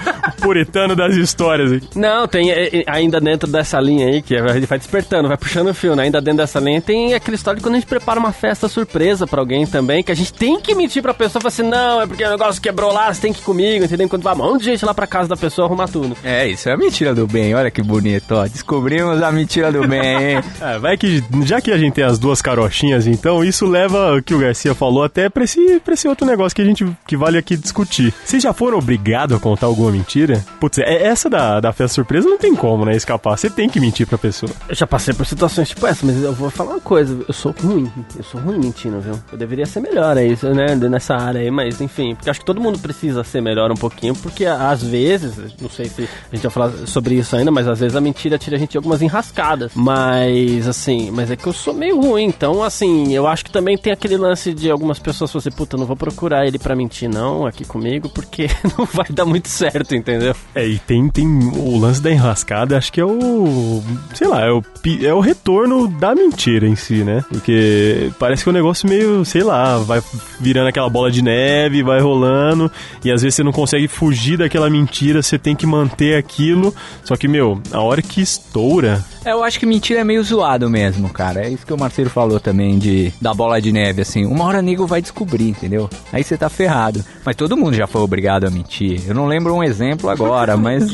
puritano 0.41 0.97
das 0.97 1.15
histórias 1.15 1.73
aqui. 1.73 1.89
Não, 1.97 2.27
tem 2.27 2.51
é, 2.51 2.81
é, 2.81 2.85
ainda 2.87 3.21
dentro 3.21 3.51
dessa 3.51 3.79
linha 3.81 4.07
aí, 4.07 4.23
que 4.23 4.35
ele 4.35 4.67
vai 4.67 4.79
despertando, 4.79 5.29
vai 5.29 5.37
puxando 5.37 5.69
o 5.69 5.75
fio, 5.75 5.95
né? 5.95 6.05
Ainda 6.05 6.21
dentro 6.21 6.39
dessa 6.39 6.59
linha 6.59 6.76
tem 6.81 7.15
aquela 7.15 7.35
história 7.35 7.59
de 7.59 7.63
quando 7.63 7.75
a 7.75 7.79
gente 7.79 7.89
prepara 7.89 8.19
uma 8.19 8.33
festa 8.33 8.69
surpresa 8.69 9.27
pra 9.27 9.41
alguém 9.41 9.67
também, 9.67 10.03
que 10.03 10.13
a 10.13 10.15
gente 10.15 10.33
tem 10.33 10.61
que 10.61 10.75
mentir 10.75 11.03
pra 11.03 11.15
pessoa, 11.15 11.41
falar 11.41 11.49
assim, 11.49 11.63
não, 11.63 12.03
é 12.03 12.07
porque 12.07 12.25
o 12.25 12.31
negócio 12.31 12.61
quebrou 12.61 12.93
lá, 12.93 13.13
você 13.13 13.21
tem 13.21 13.33
que 13.33 13.41
ir 13.41 13.45
comigo, 13.45 13.85
entendeu? 13.85 14.07
Enquanto 14.07 14.23
vai 14.23 14.35
um 14.35 14.39
monte 14.39 14.61
de 14.61 14.67
gente 14.67 14.85
lá 14.85 14.95
pra 14.95 15.07
casa 15.07 15.29
da 15.29 15.37
pessoa 15.37 15.67
arrumar 15.67 15.89
tudo. 15.89 16.17
É, 16.23 16.47
isso 16.49 16.69
é 16.69 16.73
a 16.73 16.77
mentira 16.77 17.15
do 17.15 17.27
bem. 17.27 17.55
Olha 17.55 17.71
que 17.71 17.83
bonito, 17.83 18.33
ó. 18.33 18.47
Descobrimos 18.47 19.23
a 19.23 19.31
mentira 19.33 19.71
do 19.73 19.87
bem, 19.87 20.01
hein? 20.01 20.43
É, 20.61 20.79
vai 20.79 20.97
que, 20.97 21.23
já 21.45 21.61
que 21.61 21.71
a 21.71 21.77
gente 21.79 21.95
tem 21.95 22.05
as 22.05 22.19
duas 22.19 22.41
carochinhas, 22.41 23.07
então 23.07 23.45
isso 23.45 23.67
leva 23.67 24.17
o 24.17 24.23
que 24.23 24.35
o 24.35 24.39
Garcia 24.39 24.75
falou 24.75 25.05
até 25.05 25.29
pra 25.29 25.45
esse, 25.45 25.81
pra 25.81 25.95
esse 25.95 26.09
outro 26.09 26.27
negócio 26.27 26.57
que 26.57 26.63
a 26.63 26.65
gente 26.65 26.87
que 27.07 27.17
vale 27.17 27.37
aqui 27.37 27.57
discutir. 27.57 28.13
Vocês 28.25 28.43
já 28.43 28.53
foram 28.53 28.79
obrigados 28.79 29.37
a 29.37 29.41
contar 29.41 29.67
alguma 29.67 29.91
mentira? 29.93 30.45
Putz, 30.59 30.79
é, 30.79 31.05
essa 31.05 31.29
da, 31.29 31.61
da 31.61 31.73
festa 31.73 31.95
surpresa 31.95 32.29
não 32.29 32.39
tem 32.39 32.55
como, 32.55 32.85
né? 32.85 32.97
Escapar. 32.97 33.37
Você 33.37 33.51
tem 33.51 33.69
que 33.69 33.79
mentir 33.79 34.07
pra 34.07 34.19
pessoa. 34.19 34.51
Eu 34.69 34.75
já 34.75 34.87
passei 34.87 35.13
por 35.15 35.27
situações 35.27 35.69
tipo 35.69 35.87
essa, 35.87 36.05
mas 36.05 36.23
eu 36.23 36.33
vou 36.33 36.51
falar 36.51 36.66
uma 36.67 36.81
coisa, 36.81 37.19
eu 37.27 37.33
sou 37.35 37.55
ruim, 37.63 37.91
eu 38.17 38.25
sou 38.25 38.41
ruim 38.41 38.59
mentindo, 38.59 39.01
viu? 39.01 39.19
Eu 39.33 39.39
deveria 39.39 39.67
ser 39.67 39.81
melhor 39.81 40.17
aí, 40.17 40.37
né, 40.55 40.75
nessa 40.89 41.15
área 41.15 41.41
aí, 41.41 41.51
mas 41.51 41.81
enfim, 41.81 42.15
porque 42.15 42.29
acho 42.29 42.41
que 42.41 42.47
todo 42.47 42.61
mundo 42.61 42.79
precisa 42.79 43.25
ser 43.25 43.41
melhor 43.41 43.71
um 43.71 43.77
pouquinho, 43.77 44.15
porque 44.15 44.45
às 44.45 44.83
vezes, 44.83 45.37
não 45.61 45.71
sei 45.71 45.87
se 45.87 46.09
a 46.31 46.35
gente 46.35 46.43
vai 46.43 46.51
falar 46.51 46.73
sobre 46.87 47.15
isso 47.15 47.35
ainda, 47.37 47.51
mas 47.51 47.67
às 47.67 47.81
vezes 47.81 47.97
a 47.97 48.01
mentira 48.01 48.39
tira 48.39 48.57
a 48.57 48.59
gente 48.59 48.73
de 48.73 48.77
algumas 48.77 49.03
enrascadas. 49.03 49.73
Mas 49.75 50.69
assim, 50.69 51.11
mas 51.11 51.31
é 51.31 51.37
que 51.37 51.47
eu 51.47 51.53
sou 51.53 51.73
meio 51.73 52.01
ruim, 52.01 52.25
então 52.25 52.63
assim, 52.63 53.13
eu 53.15 53.27
acho 53.27 53.45
que 53.45 53.51
também 53.51 53.79
tem 53.79 53.93
aquele 53.93 54.17
lance 54.17 54.53
de 54.53 54.71
algumas 54.71 54.99
pessoas 54.99 55.31
falarem, 55.31 55.49
assim, 55.49 55.57
puta, 55.57 55.77
não 55.77 55.87
vou 55.87 55.97
procurar 55.97 56.47
ele 56.47 56.59
pra 56.59 56.75
mentir 56.75 57.09
não, 57.09 57.47
aqui 57.47 57.65
comigo, 57.65 58.09
porque 58.09 58.49
não 58.77 58.85
vai 58.85 59.07
dar 59.11 59.25
muito 59.25 59.49
certo, 59.49 59.95
entendeu? 59.95 60.35
É, 60.55 60.67
e 60.67 60.79
tem, 60.79 61.09
tem 61.09 61.27
o 61.27 61.79
lance 61.79 62.01
da 62.01 62.11
enrascada, 62.11 62.77
acho 62.77 62.93
que 62.93 63.01
é 63.01 63.05
o. 63.05 63.83
Sei 64.15 64.27
lá, 64.27 64.45
é 64.45 64.51
o, 64.51 64.63
é 65.03 65.15
o 65.15 65.21
retorno 65.21 65.89
da 65.89 66.15
mentira 66.15 66.56
em 66.65 66.77
si, 66.77 67.05
né? 67.05 67.25
Porque 67.29 68.11
parece 68.19 68.43
que 68.43 68.49
é 68.49 68.53
um 68.53 68.55
negócio 68.55 68.89
meio, 68.89 69.25
sei 69.25 69.43
lá, 69.43 69.79
vai 69.79 70.03
virando 70.41 70.69
aquela 70.69 70.89
bola 70.89 71.11
de 71.11 71.23
neve, 71.23 71.83
vai 71.83 72.01
rolando, 72.01 72.71
e 73.05 73.11
às 73.11 73.23
vezes 73.23 73.35
você 73.35 73.43
não 73.43 73.53
consegue 73.53 73.89
fugir 73.89 74.39
daquela 74.39 74.71
mentira, 74.71 75.23
você 75.23 75.39
tem 75.39 75.57
que 75.57 75.67
manter 75.67 76.17
aquilo. 76.17 76.75
Só 77.05 77.17
que, 77.17 77.27
meu, 77.29 77.61
a 77.73 77.81
hora 77.81 78.03
que 78.03 78.21
estoura. 78.21 79.05
É, 79.25 79.33
eu 79.33 79.43
acho 79.43 79.59
que 79.59 79.67
mentira 79.67 80.01
é 80.01 80.05
meio 80.05 80.23
zoado 80.23 80.71
mesmo, 80.71 81.09
cara. 81.09 81.47
É 81.47 81.51
isso 81.51 81.67
que 81.67 81.73
o 81.73 81.79
Marcelo 81.79 82.11
falou 82.11 82.39
também 82.39 82.79
de 82.79 83.13
da 83.21 83.35
bola 83.35 83.61
de 83.61 83.73
neve, 83.73 84.03
assim. 84.03 84.25
Uma 84.25 84.45
hora 84.45 84.63
nego 84.63 84.87
vai 84.87 85.03
descobrir, 85.03 85.49
entendeu? 85.49 85.91
Aí 86.13 86.23
você 86.23 86.37
tá 86.37 86.49
ferrado. 86.49 87.05
Mas 87.25 87.37
todo 87.37 87.57
mundo 87.57 87.75
já 87.75 87.87
foi 87.87 88.01
obrigado 88.01 88.45
a 88.47 88.51
mentir. 88.51 89.03
Eu 89.07 89.15
não 89.15 89.27
lembro 89.27 89.55
um 89.55 89.63
exemplo 89.63 90.09
agora, 90.09 90.57
mas. 90.59 90.91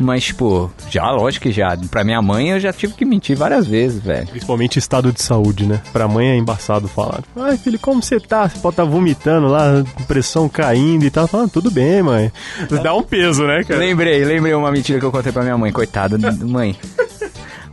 Mas, 0.00 0.24
tipo, 0.24 0.70
já, 0.90 1.10
lógico 1.10 1.44
que 1.44 1.52
já. 1.52 1.76
Pra 1.90 2.02
minha 2.04 2.20
mãe 2.22 2.50
eu 2.50 2.60
já 2.60 2.72
tive 2.72 2.94
que 2.94 3.04
mentir 3.04 3.36
várias 3.36 3.66
vezes, 3.66 4.02
velho. 4.02 4.26
Principalmente 4.28 4.78
estado 4.78 5.12
de 5.12 5.22
saúde, 5.22 5.66
né? 5.66 5.80
Pra 5.92 6.08
mãe 6.08 6.30
é 6.30 6.36
embaçado 6.36 6.88
falar. 6.88 7.22
Ai, 7.36 7.56
filho, 7.56 7.78
como 7.78 8.02
você 8.02 8.18
tá? 8.18 8.48
Você 8.48 8.58
pode 8.58 8.74
estar 8.74 8.84
vomitando 8.84 9.46
lá, 9.48 9.84
pressão 10.06 10.48
caindo 10.48 11.04
e 11.04 11.10
tal. 11.10 11.26
Falando, 11.26 11.50
tudo 11.50 11.70
bem, 11.70 12.02
mãe. 12.02 12.32
Dá 12.82 12.94
um 12.94 13.02
peso, 13.02 13.44
né, 13.46 13.62
cara? 13.64 13.78
Lembrei, 13.80 14.24
lembrei 14.24 14.54
uma 14.54 14.70
mentira 14.72 14.98
que 14.98 15.04
eu 15.04 15.12
contei 15.12 15.32
pra 15.32 15.42
minha 15.42 15.58
mãe, 15.58 15.70
coitada, 15.72 16.16
mãe. 16.46 16.76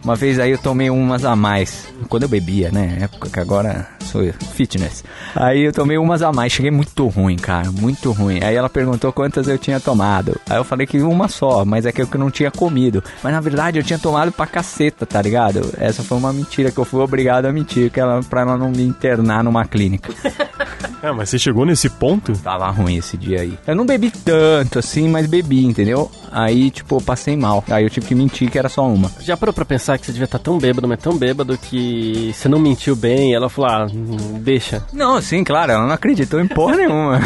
Uma 0.03 0.15
vez 0.15 0.39
aí 0.39 0.51
eu 0.51 0.57
tomei 0.57 0.89
umas 0.89 1.25
a 1.25 1.35
mais. 1.35 1.87
Quando 2.07 2.23
eu 2.23 2.29
bebia, 2.29 2.71
né? 2.71 2.97
Época 3.01 3.29
que 3.29 3.39
agora 3.39 3.87
sou 4.07 4.21
fitness. 4.53 5.03
Aí 5.35 5.61
eu 5.61 5.73
tomei 5.73 5.97
umas 5.97 6.21
a 6.21 6.31
mais. 6.31 6.51
Cheguei 6.53 6.71
muito 6.71 7.07
ruim, 7.07 7.35
cara. 7.35 7.71
Muito 7.71 8.11
ruim. 8.11 8.39
Aí 8.41 8.55
ela 8.55 8.69
perguntou 8.69 9.11
quantas 9.11 9.47
eu 9.47 9.57
tinha 9.57 9.79
tomado. 9.79 10.39
Aí 10.49 10.57
eu 10.57 10.63
falei 10.63 10.87
que 10.87 11.01
uma 11.01 11.27
só, 11.27 11.65
mas 11.65 11.85
é 11.85 11.91
que 11.91 12.01
eu 12.01 12.07
não 12.17 12.31
tinha 12.31 12.49
comido. 12.49 13.03
Mas 13.21 13.33
na 13.33 13.41
verdade 13.41 13.77
eu 13.77 13.83
tinha 13.83 13.99
tomado 13.99 14.31
pra 14.31 14.45
caceta, 14.45 15.05
tá 15.05 15.21
ligado? 15.21 15.73
Essa 15.77 16.03
foi 16.03 16.17
uma 16.17 16.33
mentira 16.33 16.71
que 16.71 16.77
eu 16.77 16.85
fui 16.85 17.01
obrigado 17.01 17.45
a 17.45 17.51
mentir, 17.51 17.91
que 17.91 17.99
ela, 17.99 18.21
pra 18.23 18.41
ela 18.41 18.57
não 18.57 18.69
me 18.69 18.83
internar 18.83 19.43
numa 19.43 19.65
clínica. 19.65 20.13
Ah, 21.03 21.11
mas 21.13 21.29
você 21.29 21.37
chegou 21.37 21.65
nesse 21.65 21.89
ponto? 21.89 22.33
Tava 22.33 22.69
ruim 22.69 22.97
esse 22.97 23.17
dia 23.17 23.41
aí. 23.41 23.57
Eu 23.67 23.75
não 23.75 23.85
bebi 23.85 24.11
tanto 24.11 24.79
assim, 24.79 25.09
mas 25.09 25.27
bebi, 25.27 25.65
entendeu? 25.65 26.09
Aí, 26.31 26.69
tipo, 26.69 26.97
eu 26.97 27.01
passei 27.01 27.35
mal. 27.35 27.63
Aí 27.69 27.83
eu 27.83 27.89
tive 27.89 28.07
que 28.07 28.15
mentir 28.15 28.49
que 28.49 28.57
era 28.57 28.69
só 28.69 28.87
uma. 28.87 29.11
Já 29.19 29.35
parou 29.37 29.53
pra 29.53 29.65
pensar 29.65 29.97
que 29.97 30.05
você 30.05 30.11
devia 30.11 30.25
estar 30.25 30.39
tão 30.39 30.57
bêbado, 30.57 30.87
mas 30.87 30.99
tão 30.99 31.17
bêbado 31.17 31.57
que 31.57 32.31
você 32.33 32.47
não 32.47 32.59
mentiu 32.59 32.95
bem 32.95 33.31
e 33.31 33.33
ela 33.33 33.49
falou, 33.49 33.71
ah, 33.71 33.87
hum, 33.91 34.39
deixa. 34.39 34.83
Não, 34.93 35.21
sim, 35.21 35.43
claro, 35.43 35.71
ela 35.71 35.85
não 35.85 35.93
acreditou 35.93 36.39
em 36.39 36.47
porra 36.47 36.75
nenhuma. 36.77 37.19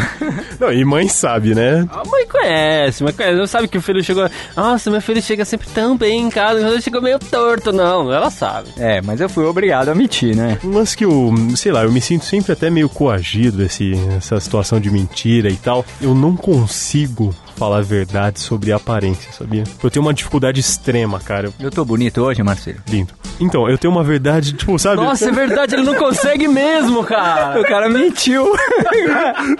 Não, 0.58 0.72
e 0.72 0.84
mãe 0.84 1.08
sabe, 1.08 1.54
né? 1.54 1.86
A 1.90 2.04
mãe 2.08 2.26
conhece, 2.26 3.02
mas 3.02 3.16
conhece. 3.16 3.36
Não 3.36 3.46
sabe 3.46 3.68
que 3.68 3.78
o 3.78 3.82
filho 3.82 4.02
chegou. 4.02 4.28
Nossa, 4.56 4.90
meu 4.90 5.00
filho 5.00 5.22
chega 5.22 5.44
sempre 5.44 5.68
tão 5.68 5.96
bem 5.96 6.22
em 6.22 6.30
casa, 6.30 6.60
mas 6.60 6.72
ele 6.72 6.82
chegou 6.82 7.02
meio 7.02 7.18
torto. 7.18 7.72
Não, 7.72 8.12
ela 8.12 8.30
sabe. 8.30 8.68
É, 8.76 9.00
mas 9.00 9.20
eu 9.20 9.28
fui 9.28 9.44
obrigado 9.44 9.88
a 9.88 9.94
mentir, 9.94 10.36
né? 10.36 10.58
Lance 10.64 10.96
que 10.96 11.04
eu, 11.04 11.32
sei 11.56 11.72
lá, 11.72 11.84
eu 11.84 11.92
me 11.92 12.00
sinto 12.00 12.24
sempre 12.24 12.52
até 12.52 12.70
meio 12.70 12.88
coagido 12.88 13.62
esse, 13.62 13.92
essa 14.16 14.38
situação 14.40 14.80
de 14.80 14.90
mentira 14.90 15.48
e 15.48 15.56
tal. 15.56 15.84
Eu 16.00 16.14
não 16.14 16.36
consigo 16.36 17.34
falar 17.62 17.78
a 17.78 17.82
verdade 17.82 18.40
sobre 18.40 18.72
a 18.72 18.76
aparência, 18.76 19.30
sabia? 19.30 19.62
Eu 19.80 19.88
tenho 19.88 20.04
uma 20.04 20.12
dificuldade 20.12 20.58
extrema, 20.58 21.20
cara. 21.20 21.52
Eu- 21.60 21.70
tô 21.70 21.84
bonito 21.84 22.20
hoje, 22.20 22.42
Marcelo? 22.42 22.78
Lindo. 22.88 23.14
Então, 23.38 23.68
eu 23.68 23.78
tenho 23.78 23.92
uma 23.92 24.02
verdade, 24.02 24.52
tipo, 24.52 24.76
sabe? 24.80 24.96
Nossa, 24.96 25.28
é 25.28 25.32
verdade, 25.32 25.76
ele 25.76 25.84
não 25.84 25.94
consegue 25.94 26.48
mesmo, 26.48 27.04
cara. 27.04 27.60
O 27.60 27.64
cara 27.64 27.88
mentiu. 27.88 28.52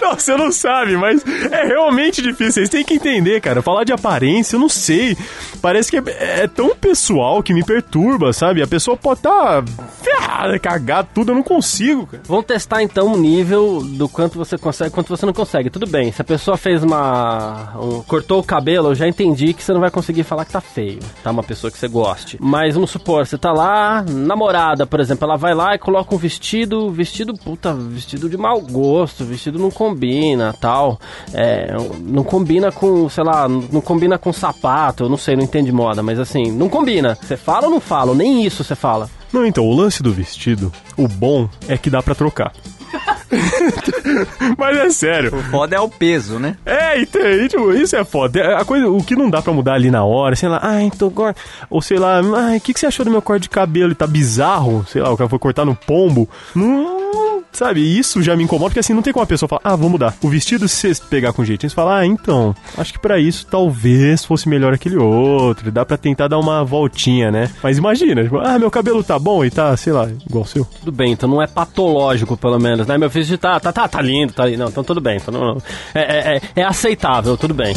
Não, 0.00 0.14
você 0.14 0.36
não 0.36 0.52
sabe, 0.52 0.96
mas 0.96 1.24
é 1.50 1.64
realmente 1.64 2.20
difícil. 2.22 2.52
Vocês 2.52 2.68
têm 2.68 2.84
que 2.84 2.94
entender, 2.94 3.40
cara. 3.40 3.62
Falar 3.62 3.84
de 3.84 3.92
aparência, 3.92 4.56
eu 4.56 4.60
não 4.60 4.68
sei. 4.68 5.16
Parece 5.60 5.90
que 5.90 5.96
é, 5.96 6.42
é 6.42 6.48
tão 6.48 6.74
pessoal 6.76 7.42
que 7.42 7.54
me 7.54 7.64
perturba, 7.64 8.32
sabe? 8.32 8.62
A 8.62 8.66
pessoa 8.66 8.96
pode 8.96 9.20
estar 9.20 9.62
tá 9.62 9.64
ferrada, 10.02 10.58
cagada, 10.58 11.08
tudo, 11.14 11.32
eu 11.32 11.34
não 11.34 11.42
consigo, 11.42 12.06
cara. 12.06 12.22
Vamos 12.26 12.46
testar 12.46 12.82
então 12.82 13.12
o 13.12 13.16
nível 13.16 13.82
do 13.82 14.08
quanto 14.08 14.38
você 14.38 14.58
consegue 14.58 14.90
quanto 14.90 15.08
você 15.08 15.26
não 15.26 15.32
consegue. 15.32 15.70
Tudo 15.70 15.86
bem, 15.86 16.12
se 16.12 16.20
a 16.20 16.24
pessoa 16.24 16.56
fez 16.56 16.82
uma. 16.82 17.72
Cortou 18.06 18.40
o 18.40 18.44
cabelo, 18.44 18.88
eu 18.88 18.94
já 18.94 19.08
entendi 19.08 19.52
que 19.52 19.62
você 19.62 19.72
não 19.72 19.80
vai 19.80 19.90
conseguir 19.90 20.22
falar 20.22 20.44
que 20.44 20.52
tá 20.52 20.60
feio. 20.60 21.00
Tá? 21.22 21.30
Uma 21.30 21.42
pessoa 21.42 21.70
que 21.70 21.78
você 21.78 21.88
goste. 21.88 22.38
Mas 22.40 22.74
vamos 22.74 22.90
supor, 22.90 23.26
você 23.26 23.36
tá 23.36 23.52
lá, 23.52 24.04
namorada, 24.08 24.86
por 24.86 25.00
exemplo, 25.00 25.24
ela 25.24 25.36
vai 25.36 25.54
lá 25.54 25.74
e 25.74 25.78
coloca 25.78 26.14
um 26.14 26.18
vestido, 26.18 26.90
vestido, 26.90 27.34
puta, 27.34 27.74
vestido 27.74 28.28
de 28.28 28.36
mau 28.36 28.60
gosto, 28.60 29.24
vestido 29.24 29.58
não 29.58 29.70
combina 29.70 30.52
tal. 30.52 31.00
É, 31.32 31.74
não 32.00 32.24
combina 32.24 32.70
com, 32.70 33.08
sei 33.08 33.24
lá, 33.24 33.48
não 33.48 33.80
combina 33.80 34.18
com 34.18 34.32
sapato, 34.32 35.04
eu 35.04 35.08
não 35.08 35.16
sei, 35.16 35.36
não 35.36 35.44
entende 35.44 35.72
moda, 35.72 36.02
mas 36.02 36.18
assim, 36.18 36.50
não 36.52 36.68
combina. 36.68 37.18
Você 37.20 37.36
fala 37.36 37.66
ou 37.66 37.70
não 37.70 37.80
fala? 37.80 38.14
Nem 38.14 38.44
isso 38.44 38.62
você 38.64 38.74
fala. 38.74 39.10
Não, 39.32 39.46
então, 39.46 39.64
o 39.64 39.74
lance 39.74 40.02
do 40.02 40.12
vestido, 40.12 40.70
o 40.94 41.08
bom 41.08 41.48
é 41.66 41.78
que 41.78 41.88
dá 41.88 42.02
pra 42.02 42.14
trocar. 42.14 42.52
Mas 44.58 44.76
é 44.76 44.90
sério. 44.90 45.34
O 45.36 45.42
foda 45.44 45.76
é 45.76 45.80
o 45.80 45.88
peso, 45.88 46.38
né? 46.38 46.56
É, 46.64 47.00
então, 47.00 47.20
e, 47.22 47.48
tipo, 47.48 47.72
isso 47.72 47.96
é 47.96 48.04
foda. 48.04 48.40
É, 48.40 48.54
A 48.54 48.64
coisa, 48.64 48.88
o 48.88 49.02
que 49.02 49.16
não 49.16 49.30
dá 49.30 49.40
pra 49.42 49.52
mudar 49.52 49.74
ali 49.74 49.90
na 49.90 50.04
hora, 50.04 50.36
sei 50.36 50.48
lá, 50.48 50.60
ai, 50.62 50.90
tô 50.98 51.10
gordo. 51.10 51.36
Ou 51.70 51.80
sei 51.80 51.98
lá, 51.98 52.20
ai, 52.36 52.58
o 52.58 52.60
que, 52.60 52.72
que 52.74 52.80
você 52.80 52.86
achou 52.86 53.04
do 53.04 53.10
meu 53.10 53.22
corte 53.22 53.42
de 53.44 53.50
cabelo? 53.50 53.88
Ele 53.88 53.94
tá 53.94 54.06
bizarro, 54.06 54.84
sei 54.88 55.00
lá, 55.02 55.10
o 55.12 55.16
cara 55.16 55.28
foi 55.30 55.38
cortar 55.38 55.64
no 55.64 55.74
pombo. 55.74 56.28
Não, 56.54 57.31
sabe, 57.50 57.80
isso 57.80 58.22
já 58.22 58.36
me 58.36 58.44
incomoda, 58.44 58.70
porque 58.70 58.80
assim, 58.80 58.94
não 58.94 59.02
tem 59.02 59.12
como 59.12 59.24
a 59.24 59.26
pessoa 59.26 59.48
falar, 59.48 59.62
ah, 59.64 59.76
vou 59.76 59.90
mudar. 59.90 60.14
O 60.22 60.28
vestido, 60.28 60.68
se 60.68 60.94
você 60.94 61.02
pegar 61.08 61.32
com 61.32 61.44
jeitinho, 61.44 61.70
você 61.70 61.74
fala, 61.76 61.98
ah, 61.98 62.06
então, 62.06 62.54
acho 62.76 62.92
que 62.92 62.98
pra 62.98 63.18
isso 63.18 63.46
talvez 63.46 64.24
fosse 64.24 64.48
melhor 64.48 64.72
aquele 64.72 64.96
outro. 64.96 65.70
Dá 65.70 65.84
pra 65.84 65.96
tentar 65.96 66.28
dar 66.28 66.38
uma 66.38 66.64
voltinha, 66.64 67.30
né? 67.30 67.50
Mas 67.62 67.78
imagina, 67.78 68.22
tipo, 68.22 68.38
ah, 68.38 68.58
meu 68.58 68.70
cabelo 68.70 69.02
tá 69.02 69.18
bom 69.18 69.44
e 69.44 69.50
tá, 69.50 69.76
sei 69.76 69.92
lá, 69.92 70.08
igual 70.28 70.44
seu. 70.44 70.64
Tudo 70.64 70.92
bem, 70.92 71.12
então 71.12 71.28
não 71.28 71.42
é 71.42 71.46
patológico, 71.46 72.36
pelo 72.36 72.58
menos, 72.58 72.86
né? 72.86 72.98
Meu 72.98 73.08
vestido 73.08 73.38
tá, 73.38 73.58
tá, 73.58 73.72
tá, 73.72 73.88
tá 73.88 74.00
lindo, 74.00 74.32
tá 74.32 74.46
lindo. 74.46 74.58
Não, 74.58 74.68
então 74.68 74.84
tudo 74.84 75.00
bem. 75.00 75.16
Então 75.16 75.32
não, 75.32 75.54
não. 75.54 75.62
É, 75.94 76.00
é, 76.00 76.36
é, 76.36 76.40
é 76.56 76.64
aceitável, 76.64 77.36
tudo 77.36 77.54
bem. 77.54 77.74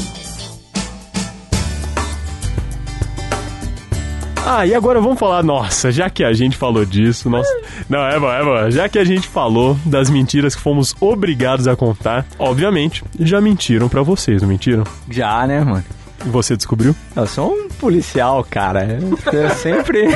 Ah, 4.48 4.64
e 4.64 4.76
agora 4.76 5.02
vamos 5.02 5.18
falar, 5.18 5.42
nossa, 5.42 5.92
já 5.92 6.08
que 6.08 6.24
a 6.24 6.32
gente 6.32 6.56
falou 6.56 6.86
disso, 6.86 7.30
nossa. 7.32 7.50
Não, 7.90 8.06
é 8.06 8.20
bom, 8.20 8.32
é 8.32 8.44
bom. 8.44 8.70
Já 8.70 8.88
que 8.88 9.00
a 9.00 9.04
gente 9.04 9.28
falou 9.28 9.76
das 9.84 10.08
mentiras 10.08 10.54
que 10.56 10.62
fomos 10.62 10.96
obrigados 11.00 11.68
a 11.68 11.76
contar, 11.76 12.26
obviamente, 12.38 13.04
já 13.20 13.42
mentiram 13.42 13.90
pra 13.90 14.04
vocês, 14.04 14.44
não 14.44 14.50
mentiram? 14.50 14.84
Já, 15.10 15.48
né, 15.48 15.62
mano? 15.64 15.84
E 16.24 16.30
você 16.30 16.56
descobriu? 16.56 16.96
Eu 17.16 17.26
sou 17.26 17.54
um 17.54 17.70
policial, 17.70 18.46
cara. 18.48 19.00
Eu 19.34 19.50
sempre 19.50 20.08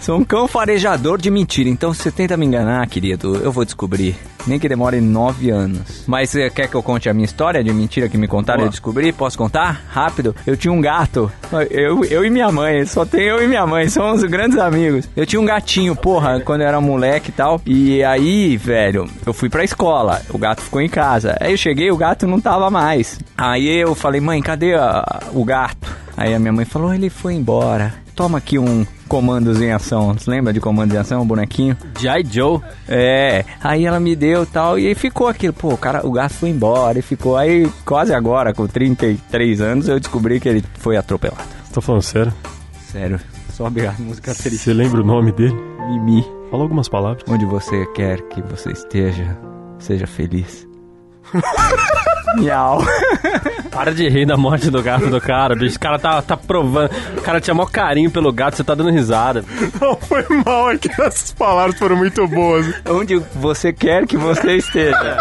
sou 0.00 0.18
um 0.18 0.24
cão 0.24 0.48
farejador 0.48 1.18
de 1.18 1.30
mentira. 1.30 1.68
Então, 1.68 1.92
se 1.94 2.02
você 2.02 2.10
tenta 2.10 2.36
me 2.36 2.46
enganar, 2.46 2.86
querido, 2.88 3.36
eu 3.36 3.52
vou 3.52 3.64
descobrir. 3.64 4.16
Nem 4.46 4.58
que 4.58 4.68
demore 4.68 5.00
nove 5.02 5.50
anos. 5.50 6.02
Mas 6.06 6.30
você 6.30 6.48
quer 6.48 6.66
que 6.66 6.74
eu 6.74 6.82
conte 6.82 7.08
a 7.10 7.14
minha 7.14 7.26
história 7.26 7.62
de 7.62 7.70
mentira 7.72 8.08
que 8.08 8.16
me 8.16 8.26
contaram 8.26 8.62
e 8.62 8.64
eu 8.66 8.70
descobri? 8.70 9.12
Posso 9.12 9.36
contar? 9.36 9.82
Rápido. 9.90 10.34
Eu 10.46 10.56
tinha 10.56 10.72
um 10.72 10.80
gato. 10.80 11.30
Eu, 11.70 12.02
eu 12.06 12.24
e 12.24 12.30
minha 12.30 12.50
mãe. 12.50 12.86
Só 12.86 13.04
tem 13.04 13.22
eu 13.24 13.42
e 13.42 13.46
minha 13.46 13.66
mãe. 13.66 13.88
Somos 13.90 14.22
grandes 14.24 14.56
amigos. 14.58 15.06
Eu 15.14 15.26
tinha 15.26 15.38
um 15.40 15.44
gatinho, 15.44 15.94
porra, 15.94 16.40
quando 16.40 16.62
eu 16.62 16.66
era 16.68 16.80
moleque 16.80 17.28
e 17.28 17.32
tal. 17.32 17.60
E 17.66 18.02
aí, 18.02 18.56
velho, 18.56 19.06
eu 19.26 19.34
fui 19.34 19.50
pra 19.50 19.62
escola. 19.62 20.22
O 20.30 20.38
gato 20.38 20.62
ficou 20.62 20.80
em 20.80 20.88
casa. 20.88 21.36
Aí 21.38 21.52
eu 21.52 21.58
cheguei, 21.58 21.90
o 21.90 21.96
gato 21.98 22.26
não 22.26 22.40
tava 22.40 22.70
mais. 22.70 23.18
Aí 23.36 23.68
eu 23.68 23.94
falei, 23.94 24.22
mãe, 24.22 24.40
cadê 24.40 24.74
a- 24.74 25.20
o 25.34 25.44
gato? 25.44 25.86
Aí 26.16 26.34
a 26.34 26.38
minha 26.38 26.52
mãe 26.52 26.64
falou, 26.64 26.94
ele 26.94 27.10
foi 27.10 27.34
embora. 27.34 27.92
Toma 28.20 28.36
aqui 28.36 28.58
um 28.58 28.86
comandos 29.08 29.62
em 29.62 29.72
ação. 29.72 30.12
Você 30.12 30.30
lembra 30.30 30.52
de 30.52 30.60
comandos 30.60 30.94
em 30.94 30.98
ação, 30.98 31.22
um 31.22 31.26
bonequinho? 31.26 31.74
G.I. 31.98 32.22
Joe. 32.30 32.60
É, 32.86 33.46
aí 33.64 33.86
ela 33.86 33.98
me 33.98 34.14
deu 34.14 34.44
tal, 34.44 34.78
e 34.78 34.86
aí 34.86 34.94
ficou 34.94 35.26
aquilo, 35.26 35.54
pô, 35.54 35.68
o 35.72 35.78
cara, 35.78 36.06
o 36.06 36.12
gato 36.12 36.34
foi 36.34 36.50
embora 36.50 36.98
e 36.98 37.02
ficou. 37.02 37.38
Aí, 37.38 37.66
quase 37.82 38.12
agora, 38.12 38.52
com 38.52 38.66
33 38.66 39.62
anos, 39.62 39.88
eu 39.88 39.98
descobri 39.98 40.38
que 40.38 40.46
ele 40.50 40.62
foi 40.74 40.98
atropelado. 40.98 41.48
Você 41.64 41.72
tá 41.72 41.80
falando 41.80 42.02
sério? 42.02 42.34
Sério, 42.92 43.18
sobe 43.54 43.86
a 43.86 43.92
música 43.98 44.34
triste. 44.34 44.64
Você 44.64 44.74
lembra 44.74 45.00
o 45.00 45.04
nome 45.06 45.32
dele? 45.32 45.54
Mimi, 45.88 46.22
Fala 46.50 46.62
algumas 46.64 46.90
palavras. 46.90 47.24
onde 47.26 47.46
você 47.46 47.86
quer 47.94 48.20
que 48.28 48.42
você 48.42 48.70
esteja, 48.70 49.34
seja 49.78 50.06
feliz. 50.06 50.68
Miau. 52.36 52.82
Para 53.70 53.94
de 53.94 54.08
rir 54.08 54.26
da 54.26 54.36
morte 54.36 54.70
do 54.70 54.82
gato 54.82 55.08
do 55.08 55.20
cara, 55.20 55.54
bicho. 55.54 55.76
O 55.76 55.80
cara 55.80 55.98
tá, 55.98 56.20
tá 56.20 56.36
provando. 56.36 56.90
O 57.16 57.20
cara 57.22 57.40
tinha 57.40 57.54
maior 57.54 57.70
carinho 57.70 58.10
pelo 58.10 58.32
gato, 58.32 58.56
você 58.56 58.64
tá 58.64 58.74
dando 58.74 58.90
risada. 58.90 59.44
Não, 59.80 59.96
foi 59.96 60.24
mal, 60.44 60.72
é 60.72 60.78
que 60.78 60.90
essas 61.00 61.32
palavras 61.32 61.78
foram 61.78 61.96
muito 61.96 62.26
boas. 62.26 62.66
Onde 62.88 63.16
você 63.34 63.72
quer 63.72 64.06
que 64.06 64.16
você 64.16 64.56
esteja. 64.56 65.16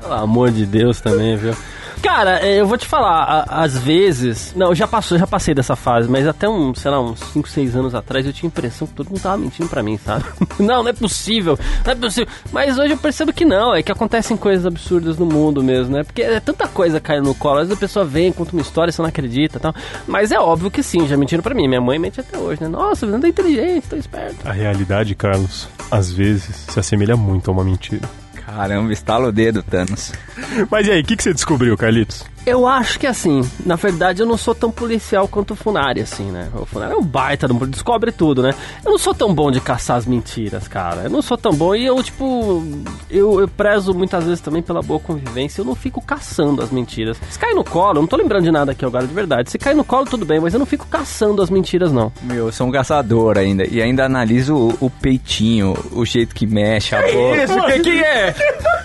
Pelo 0.00 0.14
amor 0.14 0.50
de 0.50 0.66
Deus 0.66 1.00
também, 1.00 1.36
viu? 1.36 1.54
Cara, 2.02 2.40
é, 2.40 2.60
eu 2.60 2.66
vou 2.66 2.78
te 2.78 2.86
falar, 2.86 3.44
às 3.48 3.76
vezes. 3.78 4.52
Não, 4.56 4.74
já 4.74 4.86
passou, 4.86 5.18
já 5.18 5.26
passei 5.26 5.54
dessa 5.54 5.74
fase, 5.74 6.08
mas 6.08 6.26
até 6.26 6.48
um, 6.48 6.74
sei 6.74 6.90
lá, 6.90 7.00
uns 7.00 7.20
5, 7.20 7.48
6 7.48 7.76
anos 7.76 7.94
atrás 7.94 8.26
eu 8.26 8.32
tinha 8.32 8.48
a 8.48 8.52
impressão 8.52 8.86
que 8.86 8.94
todo 8.94 9.08
mundo 9.08 9.20
tava 9.20 9.36
mentindo 9.36 9.68
pra 9.68 9.82
mim, 9.82 9.98
sabe? 9.98 10.24
não, 10.58 10.82
não 10.82 10.88
é 10.88 10.92
possível, 10.92 11.58
não 11.84 11.92
é 11.92 11.94
possível. 11.94 12.32
Mas 12.52 12.78
hoje 12.78 12.92
eu 12.92 12.98
percebo 12.98 13.32
que 13.32 13.44
não, 13.44 13.74
é 13.74 13.82
que 13.82 13.92
acontecem 13.92 14.36
coisas 14.36 14.66
absurdas 14.66 15.18
no 15.18 15.26
mundo 15.26 15.62
mesmo, 15.62 15.96
né? 15.96 16.04
Porque 16.04 16.22
é 16.22 16.40
tanta 16.40 16.68
coisa 16.68 17.00
caindo 17.00 17.24
no 17.26 17.34
colo, 17.34 17.58
às 17.58 17.68
vezes 17.68 17.76
a 17.76 17.80
pessoa 17.80 18.04
vem, 18.04 18.32
conta 18.32 18.52
uma 18.52 18.62
história, 18.62 18.92
você 18.92 19.02
não 19.02 19.08
acredita 19.08 19.58
e 19.58 19.60
tal. 19.60 19.74
Mas 20.06 20.32
é 20.32 20.38
óbvio 20.38 20.70
que 20.70 20.82
sim, 20.82 21.06
já 21.06 21.16
mentiram 21.16 21.42
pra 21.42 21.54
mim. 21.54 21.68
Minha 21.68 21.80
mãe 21.80 21.98
mente 21.98 22.20
até 22.20 22.38
hoje, 22.38 22.62
né? 22.62 22.68
Nossa, 22.68 23.06
você 23.06 23.26
é 23.26 23.28
inteligente, 23.28 23.88
tô 23.88 23.96
esperto. 23.96 24.36
A 24.46 24.52
realidade, 24.52 25.14
Carlos, 25.14 25.68
às 25.90 26.10
vezes 26.10 26.66
se 26.68 26.78
assemelha 26.78 27.16
muito 27.16 27.50
a 27.50 27.52
uma 27.52 27.64
mentira. 27.64 28.08
Caramba, 28.46 28.92
estala 28.92 29.28
o 29.28 29.32
dedo, 29.32 29.62
Thanos. 29.62 30.12
Mas 30.70 30.86
e 30.86 30.92
aí, 30.92 31.00
o 31.00 31.04
que, 31.04 31.16
que 31.16 31.22
você 31.22 31.34
descobriu, 31.34 31.76
Carlitos? 31.76 32.24
Eu 32.46 32.64
acho 32.64 33.00
que 33.00 33.08
assim, 33.08 33.42
na 33.64 33.74
verdade 33.74 34.22
eu 34.22 34.26
não 34.26 34.36
sou 34.36 34.54
tão 34.54 34.70
policial 34.70 35.26
quanto 35.26 35.50
o 35.50 35.56
Funari, 35.56 36.00
assim, 36.00 36.30
né? 36.30 36.48
O 36.54 36.64
Funari 36.64 36.92
é 36.92 36.96
um 36.96 37.02
baita, 37.02 37.48
descobre 37.48 38.12
tudo, 38.12 38.40
né? 38.40 38.54
Eu 38.84 38.92
não 38.92 38.98
sou 38.98 39.12
tão 39.12 39.34
bom 39.34 39.50
de 39.50 39.60
caçar 39.60 39.96
as 39.96 40.06
mentiras, 40.06 40.68
cara. 40.68 41.02
Eu 41.02 41.10
não 41.10 41.20
sou 41.20 41.36
tão 41.36 41.52
bom 41.52 41.74
e 41.74 41.84
eu, 41.84 42.00
tipo, 42.04 42.64
eu, 43.10 43.40
eu 43.40 43.48
prezo 43.48 43.92
muitas 43.92 44.24
vezes 44.24 44.40
também 44.40 44.62
pela 44.62 44.80
boa 44.80 45.00
convivência. 45.00 45.60
Eu 45.60 45.64
não 45.64 45.74
fico 45.74 46.00
caçando 46.00 46.62
as 46.62 46.70
mentiras. 46.70 47.20
Se 47.28 47.36
cai 47.36 47.52
no 47.52 47.64
colo, 47.64 47.98
eu 47.98 48.02
não 48.02 48.06
tô 48.06 48.16
lembrando 48.16 48.44
de 48.44 48.52
nada 48.52 48.70
aqui 48.70 48.84
agora, 48.84 49.06
de 49.06 49.14
verdade. 49.14 49.50
Se 49.50 49.58
cai 49.58 49.74
no 49.74 49.82
colo, 49.82 50.06
tudo 50.06 50.24
bem, 50.24 50.38
mas 50.38 50.54
eu 50.54 50.60
não 50.60 50.66
fico 50.66 50.86
caçando 50.86 51.42
as 51.42 51.50
mentiras, 51.50 51.90
não. 51.90 52.12
Meu, 52.22 52.46
eu 52.46 52.52
sou 52.52 52.68
um 52.68 52.70
caçador 52.70 53.38
ainda. 53.38 53.66
E 53.66 53.82
ainda 53.82 54.04
analiso 54.04 54.54
o, 54.54 54.86
o 54.86 54.90
peitinho, 54.90 55.74
o 55.90 56.04
jeito 56.06 56.32
que 56.32 56.46
mexe 56.46 56.94
a 56.94 57.02
boca. 57.02 57.42
Isso, 57.42 57.58
o 57.58 57.66
que 57.66 57.80
que 57.80 58.04
é? 58.04 58.34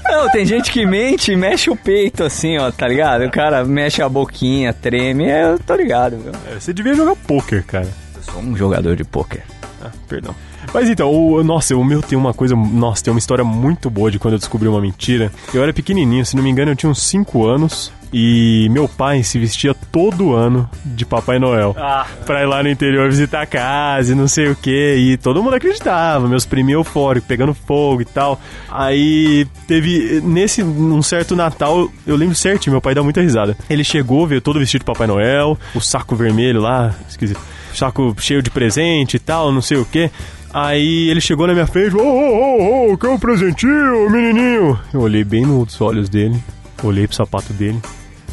Não, 0.09 0.29
tem 0.29 0.45
gente 0.45 0.71
que 0.71 0.85
mente 0.85 1.31
e 1.31 1.35
mexe 1.35 1.69
o 1.69 1.75
peito 1.75 2.23
assim, 2.23 2.57
ó, 2.57 2.71
tá 2.71 2.87
ligado? 2.87 3.23
O 3.25 3.31
cara 3.31 3.50
mexe 3.65 4.01
a 4.01 4.09
boquinha, 4.09 4.73
treme. 4.73 5.25
É, 5.25 5.43
eu 5.51 5.59
tô 5.59 5.75
ligado. 5.75 6.17
É, 6.49 6.59
Você 6.59 6.73
devia 6.73 6.93
jogar 6.93 7.15
pôquer, 7.15 7.63
cara. 7.63 7.87
Eu 8.15 8.23
sou 8.23 8.41
um 8.41 8.55
jogador 8.55 8.95
de 8.95 9.03
pôquer. 9.03 9.43
Ah, 9.81 9.91
perdão. 10.07 10.35
Mas 10.73 10.89
então, 10.89 11.11
o, 11.11 11.43
nossa, 11.43 11.75
o 11.75 11.83
meu 11.83 12.01
tem 12.01 12.17
uma 12.17 12.33
coisa. 12.33 12.55
Nossa, 12.55 13.03
tem 13.03 13.11
uma 13.11 13.19
história 13.19 13.43
muito 13.43 13.89
boa 13.89 14.09
de 14.09 14.19
quando 14.19 14.35
eu 14.35 14.39
descobri 14.39 14.67
uma 14.67 14.81
mentira. 14.81 15.31
Eu 15.53 15.63
era 15.63 15.73
pequenininho, 15.73 16.25
se 16.25 16.35
não 16.35 16.43
me 16.43 16.49
engano, 16.49 16.71
eu 16.71 16.75
tinha 16.75 16.89
uns 16.89 17.03
5 17.03 17.45
anos. 17.45 17.91
E 18.13 18.67
meu 18.71 18.89
pai 18.89 19.23
se 19.23 19.39
vestia 19.39 19.73
todo 19.73 20.33
ano 20.33 20.69
de 20.83 21.05
Papai 21.05 21.39
Noel. 21.39 21.73
Ah. 21.77 22.05
Pra 22.25 22.41
ir 22.41 22.45
lá 22.45 22.61
no 22.61 22.69
interior 22.69 23.09
visitar 23.09 23.41
a 23.41 23.45
casa 23.45 24.11
e 24.11 24.15
não 24.15 24.27
sei 24.27 24.49
o 24.49 24.55
que. 24.55 24.95
E 24.95 25.17
todo 25.17 25.41
mundo 25.41 25.55
acreditava, 25.55 26.27
meus 26.27 26.45
primos 26.45 26.73
eufóricos, 26.73 27.27
pegando 27.27 27.53
fogo 27.53 28.01
e 28.01 28.05
tal. 28.05 28.39
Aí 28.69 29.47
teve. 29.65 30.19
Nesse, 30.21 30.61
num 30.61 31.01
certo 31.01 31.37
Natal, 31.37 31.89
eu 32.05 32.17
lembro 32.17 32.35
certinho, 32.35 32.73
meu 32.73 32.81
pai 32.81 32.93
dá 32.93 33.01
muita 33.01 33.21
risada. 33.21 33.55
Ele 33.69 33.83
chegou, 33.83 34.27
veio 34.27 34.41
todo 34.41 34.59
vestido 34.59 34.81
de 34.81 34.85
Papai 34.85 35.07
Noel, 35.07 35.57
o 35.73 35.79
saco 35.79 36.13
vermelho 36.13 36.59
lá, 36.59 36.93
esquisito. 37.07 37.39
Saco 37.73 38.13
cheio 38.19 38.41
de 38.41 38.49
presente 38.49 39.15
e 39.15 39.19
tal, 39.19 39.53
não 39.53 39.61
sei 39.61 39.77
o 39.77 39.85
que. 39.85 40.11
Aí 40.53 41.09
ele 41.09 41.21
chegou 41.21 41.47
na 41.47 41.53
minha 41.53 41.67
frente, 41.67 41.95
ô, 41.95 42.01
ô, 42.01 42.89
ô, 42.89 42.93
ô, 42.93 42.97
quer 42.97 43.07
um 43.07 43.17
presentinho, 43.17 44.09
menininho? 44.09 44.79
Eu 44.93 45.01
olhei 45.01 45.23
bem 45.23 45.45
nos 45.45 45.79
olhos 45.79 46.09
dele, 46.09 46.41
olhei 46.83 47.07
pro 47.07 47.15
sapato 47.15 47.53
dele, 47.53 47.79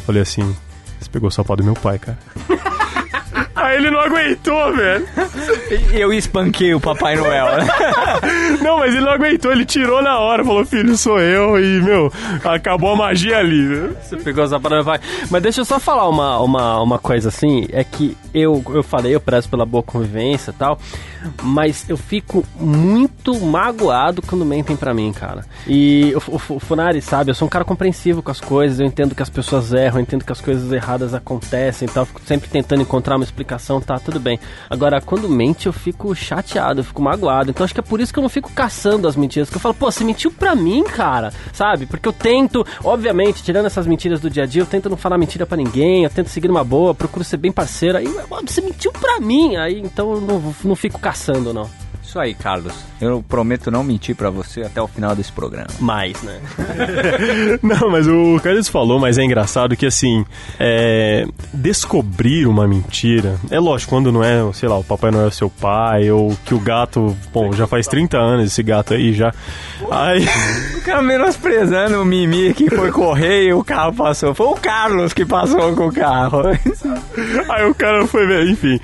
falei 0.05 0.21
assim, 0.21 0.55
você 0.99 1.09
pegou 1.09 1.29
o 1.29 1.31
sapato 1.31 1.61
do 1.61 1.65
meu 1.65 1.75
pai, 1.75 1.97
cara. 1.97 2.19
Aí 3.55 3.75
ele 3.75 3.91
não 3.91 3.99
aguentou, 3.99 4.73
velho. 4.73 5.05
Eu 5.91 6.13
espanquei 6.13 6.73
o 6.73 6.79
Papai 6.79 7.15
Noel, 7.15 7.45
né? 7.57 7.67
Não, 8.63 8.79
mas 8.79 8.93
ele 8.93 9.03
não 9.03 9.11
aguentou, 9.11 9.51
ele 9.51 9.65
tirou 9.65 10.01
na 10.01 10.17
hora, 10.17 10.43
falou, 10.43 10.65
filho, 10.65 10.95
sou 10.97 11.19
eu, 11.19 11.59
e, 11.59 11.81
meu, 11.81 12.11
acabou 12.43 12.93
a 12.93 12.95
magia 12.95 13.37
ali, 13.37 13.61
né? 13.61 13.89
Você 14.01 14.17
pegou 14.17 14.43
essa 14.43 14.59
parada, 14.59 14.83
vai. 14.83 14.99
Mas 15.29 15.43
deixa 15.43 15.61
eu 15.61 15.65
só 15.65 15.79
falar 15.79 16.07
uma, 16.07 16.39
uma, 16.39 16.81
uma 16.81 16.99
coisa 16.99 17.29
assim, 17.29 17.67
é 17.71 17.83
que 17.83 18.17
eu, 18.33 18.63
eu 18.69 18.81
falei, 18.81 19.13
eu 19.13 19.19
prezo 19.19 19.49
pela 19.49 19.65
boa 19.65 19.83
convivência 19.83 20.51
e 20.51 20.53
tal, 20.53 20.79
mas 21.41 21.85
eu 21.89 21.97
fico 21.97 22.45
muito 22.55 23.37
magoado 23.39 24.21
quando 24.21 24.45
mentem 24.45 24.75
pra 24.75 24.93
mim, 24.93 25.11
cara. 25.11 25.45
E 25.67 26.13
o, 26.15 26.31
o, 26.35 26.55
o 26.55 26.59
Funari 26.59 27.01
sabe, 27.01 27.31
eu 27.31 27.35
sou 27.35 27.45
um 27.45 27.49
cara 27.49 27.65
compreensivo 27.65 28.21
com 28.21 28.31
as 28.31 28.39
coisas, 28.39 28.79
eu 28.79 28.85
entendo 28.85 29.15
que 29.15 29.23
as 29.23 29.29
pessoas 29.29 29.73
erram, 29.73 29.97
eu 29.97 30.01
entendo 30.01 30.23
que 30.25 30.31
as 30.31 30.41
coisas 30.41 30.71
erradas 30.71 31.13
acontecem 31.13 31.87
e 31.87 31.91
tal, 31.91 32.03
eu 32.03 32.07
fico 32.07 32.21
sempre 32.25 32.49
tentando 32.49 32.81
encontrar 32.81 33.15
uma 33.15 33.23
explicação, 33.23 33.79
tá, 33.81 33.99
tudo 33.99 34.19
bem. 34.19 34.39
Agora, 34.69 35.01
quando 35.01 35.27
mente, 35.29 35.67
eu 35.67 35.73
fico 35.73 36.13
chateado, 36.15 36.79
eu 36.81 36.83
fico 36.83 37.01
magoado. 37.01 37.49
Então 37.49 37.63
acho 37.63 37.73
que 37.73 37.79
é 37.79 37.83
por 37.83 37.99
isso 37.99 38.13
que 38.13 38.19
eu 38.19 38.23
não 38.23 38.29
fico 38.29 38.51
caçando 38.51 39.07
as 39.07 39.15
mentiras, 39.15 39.49
que 39.49 39.55
eu 39.55 39.61
falo, 39.61 39.73
pô, 39.75 39.91
você 39.91 40.03
mentiu 40.03 40.31
pra 40.31 40.55
mim, 40.55 40.83
cara, 40.83 41.31
sabe? 41.53 41.85
Porque 41.85 42.07
eu 42.07 42.13
tento, 42.13 42.65
obviamente, 42.83 43.43
tirando 43.43 43.65
essas 43.65 43.85
mentiras 43.87 44.19
do 44.19 44.29
dia 44.29 44.43
a 44.43 44.45
dia, 44.45 44.61
eu 44.61 44.65
tento 44.65 44.89
não 44.89 44.97
falar 44.97 45.17
mentira 45.17 45.45
pra 45.45 45.57
ninguém, 45.57 46.03
eu 46.03 46.09
tento 46.09 46.29
seguir 46.29 46.49
uma 46.49 46.63
boa, 46.63 46.93
procuro 46.95 47.23
ser 47.23 47.37
bem 47.37 47.51
parceiro. 47.51 47.97
Aí, 47.97 48.07
"Ó, 48.29 48.41
você 48.45 48.61
mentiu 48.61 48.91
pra 48.91 49.19
mim, 49.19 49.55
aí 49.55 49.79
então 49.79 50.13
eu 50.13 50.21
não, 50.21 50.55
não 50.63 50.75
fico 50.75 50.99
caçando, 51.09 51.51
não. 51.51 51.67
Isso 52.09 52.19
aí, 52.19 52.33
Carlos. 52.33 52.73
Eu 52.99 53.21
prometo 53.21 53.69
não 53.69 53.83
mentir 53.83 54.15
pra 54.15 54.31
você 54.31 54.63
até 54.63 54.81
o 54.81 54.87
final 54.87 55.15
desse 55.15 55.31
programa. 55.31 55.67
Mais, 55.79 56.19
né? 56.23 56.41
Não, 57.61 57.87
mas 57.91 58.07
o 58.07 58.39
Carlos 58.41 58.67
falou, 58.67 58.97
mas 58.97 59.19
é 59.19 59.23
engraçado 59.23 59.77
que 59.77 59.85
assim, 59.85 60.25
é, 60.59 61.27
descobrir 61.53 62.47
uma 62.47 62.67
mentira, 62.67 63.37
é 63.51 63.59
lógico, 63.59 63.91
quando 63.91 64.11
não 64.11 64.23
é, 64.23 64.41
sei 64.53 64.67
lá, 64.67 64.77
o 64.77 64.83
Papai 64.83 65.11
Noel 65.11 65.27
é 65.27 65.31
seu 65.31 65.51
pai, 65.51 66.09
ou 66.09 66.35
que 66.43 66.53
o 66.53 66.59
gato, 66.59 67.15
bom, 67.31 67.53
já 67.53 67.67
faz 67.67 67.85
30 67.85 68.17
anos 68.17 68.47
esse 68.47 68.63
gato 68.63 68.95
aí 68.95 69.13
já. 69.13 69.31
Aí, 69.91 70.25
O 70.79 70.81
cara 70.81 71.01
menosprezando 71.01 72.01
o 72.01 72.05
Mimi 72.05 72.53
que 72.53 72.69
foi 72.69 72.89
correr 72.89 73.47
e 73.47 73.53
o 73.53 73.63
carro 73.63 73.93
passou. 73.93 74.33
Foi 74.33 74.47
o 74.47 74.55
Carlos 74.55 75.13
que 75.13 75.25
passou 75.25 75.75
com 75.75 75.87
o 75.87 75.93
carro. 75.93 76.41
aí 77.49 77.69
o 77.69 77.75
cara 77.75 78.07
foi 78.07 78.25
ver, 78.25 78.49
enfim. 78.49 78.79